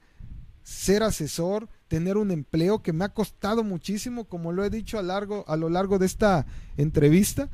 ser 0.65 1.03
asesor, 1.03 1.71
tener 1.89 2.19
un 2.19 2.31
empleo 2.31 2.83
que 2.83 2.93
me 2.93 3.07
ha 3.07 3.15
costado 3.15 3.65
muchísimo, 3.65 4.27
como 4.27 4.53
lo 4.53 4.65
he 4.65 4.71
dicho 4.71 4.99
a, 4.99 5.03
largo, 5.03 5.47
a 5.49 5.57
lo 5.57 5.71
largo 5.71 5.99
de 5.99 6.05
esta 6.05 6.45
entrevista, 6.77 7.49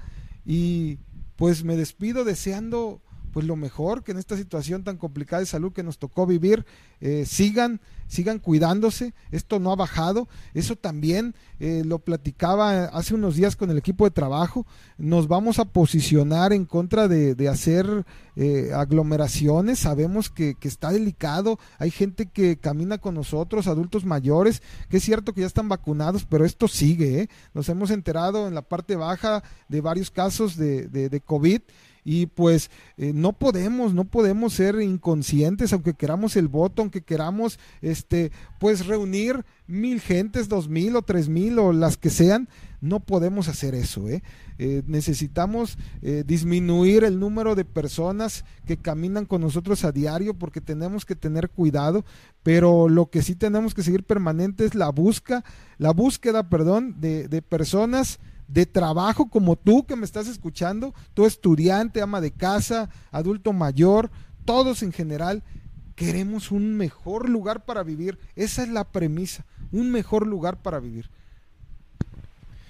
y 0.45 0.99
pues 1.37 1.63
me 1.63 1.77
despido 1.77 2.25
deseando 2.25 3.03
pues 3.33 3.47
lo 3.47 3.57
mejor 3.57 4.03
que 4.03 4.13
en 4.13 4.19
esta 4.19 4.37
situación 4.37 4.85
tan 4.85 4.97
complicada 4.97 5.41
de 5.41 5.47
salud 5.47 5.73
que 5.73 5.83
nos 5.83 5.99
tocó 5.99 6.27
vivir, 6.27 6.65
eh, 7.01 7.25
sigan, 7.27 7.81
sigan 8.09 8.39
cuidándose, 8.39 9.15
esto 9.31 9.59
no 9.59 9.73
ha 9.73 9.77
bajado, 9.77 10.29
eso 10.53 10.77
también 10.77 11.35
eh, 11.61 11.83
lo 11.85 12.01
platicaba 12.01 12.85
hace 12.87 13.15
unos 13.15 13.37
días 13.37 13.57
con 13.57 13.71
el 13.71 13.79
equipo 13.79 14.05
de 14.05 14.11
trabajo, 14.11 14.67
nos 14.99 15.29
vamos 15.29 15.59
a 15.59 15.65
posicionar 15.65 16.53
en 16.53 16.65
contra 16.65 17.09
de, 17.09 17.49
hacer 17.49 18.05
eh, 18.37 18.71
aglomeraciones, 18.75 19.79
sabemos 19.79 20.31
que, 20.31 20.57
está 20.63 20.91
delicado, 20.91 21.59
hay 21.79 21.91
gente 21.91 22.27
que 22.27 22.59
camina 22.59 22.99
con 22.99 23.15
nosotros, 23.15 23.67
adultos 23.67 24.05
mayores, 24.05 24.63
que 24.89 24.99
es 24.99 25.05
cierto 25.05 25.33
que 25.33 25.41
ya 25.43 25.47
están 25.47 25.69
vacunados, 25.69 26.27
pero 26.29 26.45
esto 26.45 26.69
sigue, 26.69 27.29
nos 27.55 27.69
hemos 27.69 27.91
enterado 27.91 28.47
en 28.47 28.55
la 28.55 28.63
parte 28.63 28.97
baja 28.97 29.43
de 29.69 29.81
varios 29.81 30.11
casos 30.11 30.57
de, 30.57 30.89
de 30.89 31.21
COVID 31.21 31.61
y 32.05 32.27
pues 32.27 32.71
eh, 32.97 33.13
no 33.15 33.33
podemos, 33.33 33.95
no 33.95 34.05
podemos 34.05 34.55
ser 34.55 34.81
inconscientes, 34.81 35.73
aunque 35.73 35.95
queramos 35.95 36.37
el 36.37 36.49
voto, 36.49 36.83
aunque 36.83 37.03
queramos 37.03 37.59
este, 37.83 38.33
pues 38.59 38.87
reunir 38.87 39.45
mil 39.67 40.01
gentes, 40.01 40.49
dos 40.49 40.69
mil 40.69 40.97
o 40.97 41.03
tres 41.03 41.29
mil 41.29 41.59
o 41.59 41.73
las 41.73 41.97
que 41.97 42.11
sean, 42.11 42.49
no 42.81 43.01
podemos 43.01 43.49
hacer 43.49 43.75
eso. 43.75 44.09
¿eh? 44.09 44.23
Eh, 44.59 44.83
necesitamos 44.87 45.79
disminuir 46.27 47.05
el 47.05 47.19
número 47.19 47.55
de 47.55 47.65
personas 47.65 48.45
que 48.67 48.77
caminan 48.77 49.27
con 49.27 49.43
nosotros 49.43 49.85
a 49.85 49.93
diario 49.93 50.35
porque 50.35 50.61
tenemos 50.61 51.05
que 51.05 51.15
tener 51.15 51.51
cuidado, 51.51 52.05
pero 52.43 52.89
lo 52.89 53.11
que 53.11 53.23
sí 53.23 53.35
tenemos 53.35 53.75
que 53.75 53.83
seguir 53.83 54.05
permanente 54.05 54.65
es 54.65 54.75
la 54.75 54.89
busca, 54.91 55.45
la 55.79 55.93
búsqueda, 55.93 56.49
perdón, 56.49 57.01
de, 57.01 57.29
de 57.29 57.43
personas 57.43 58.19
de 58.53 58.67
trabajo 58.67 59.29
como 59.29 59.57
tú 59.57 59.87
que 59.87 59.97
me 59.97 60.05
estás 60.05 60.27
escuchando, 60.27 60.95
tú 61.15 61.27
estudiante, 61.27 62.03
ama 62.03 62.21
de 62.21 62.31
casa, 62.31 62.91
adulto 63.11 63.53
mayor, 63.53 64.11
todos 64.45 64.83
en 64.83 64.93
general, 64.93 65.43
Queremos 66.01 66.51
un 66.51 66.79
mejor 66.79 67.29
lugar 67.29 67.67
para 67.67 67.83
vivir. 67.83 68.19
Esa 68.35 68.63
es 68.63 68.71
la 68.71 68.85
premisa, 68.85 69.45
un 69.71 69.91
mejor 69.91 70.27
lugar 70.27 70.57
para 70.57 70.81
vivir. 70.81 71.11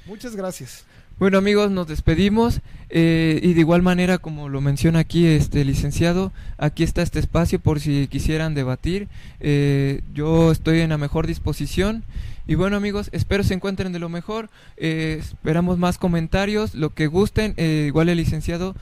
Muchas 0.04 0.34
gracias. 0.34 0.84
Bueno 1.20 1.38
amigos, 1.38 1.70
nos 1.70 1.86
despedimos 1.86 2.60
eh, 2.88 3.38
y 3.40 3.54
de 3.54 3.60
igual 3.60 3.82
manera 3.82 4.18
como 4.18 4.48
lo 4.48 4.60
menciona 4.60 4.98
aquí 4.98 5.28
este 5.28 5.64
licenciado, 5.64 6.32
aquí 6.58 6.82
está 6.82 7.02
este 7.02 7.20
espacio 7.20 7.60
por 7.60 7.78
si 7.78 8.08
quisieran 8.08 8.54
debatir. 8.54 9.06
Eh, 9.38 10.00
yo 10.12 10.50
estoy 10.50 10.80
en 10.80 10.90
la 10.90 10.98
mejor 10.98 11.28
disposición 11.28 12.02
y 12.50 12.56
bueno 12.56 12.76
amigos, 12.76 13.10
espero 13.12 13.44
se 13.44 13.54
encuentren 13.54 13.92
de 13.92 14.00
lo 14.00 14.08
mejor. 14.08 14.50
Eh, 14.76 15.18
esperamos 15.20 15.78
más 15.78 15.98
comentarios, 15.98 16.74
lo 16.74 16.90
que 16.90 17.06
gusten. 17.06 17.54
igual 17.56 18.08
el 18.08 18.16
licenciado 18.16 18.74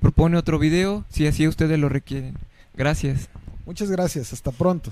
propone 0.00 0.36
otro 0.36 0.58
video 0.58 1.04
si 1.08 1.28
así 1.28 1.46
ustedes 1.46 1.78
lo 1.78 1.88
requieren. 1.88 2.34
Gracias. 2.74 3.28
Muchas 3.64 3.92
gracias, 3.92 4.32
hasta 4.32 4.50
pronto. 4.50 4.90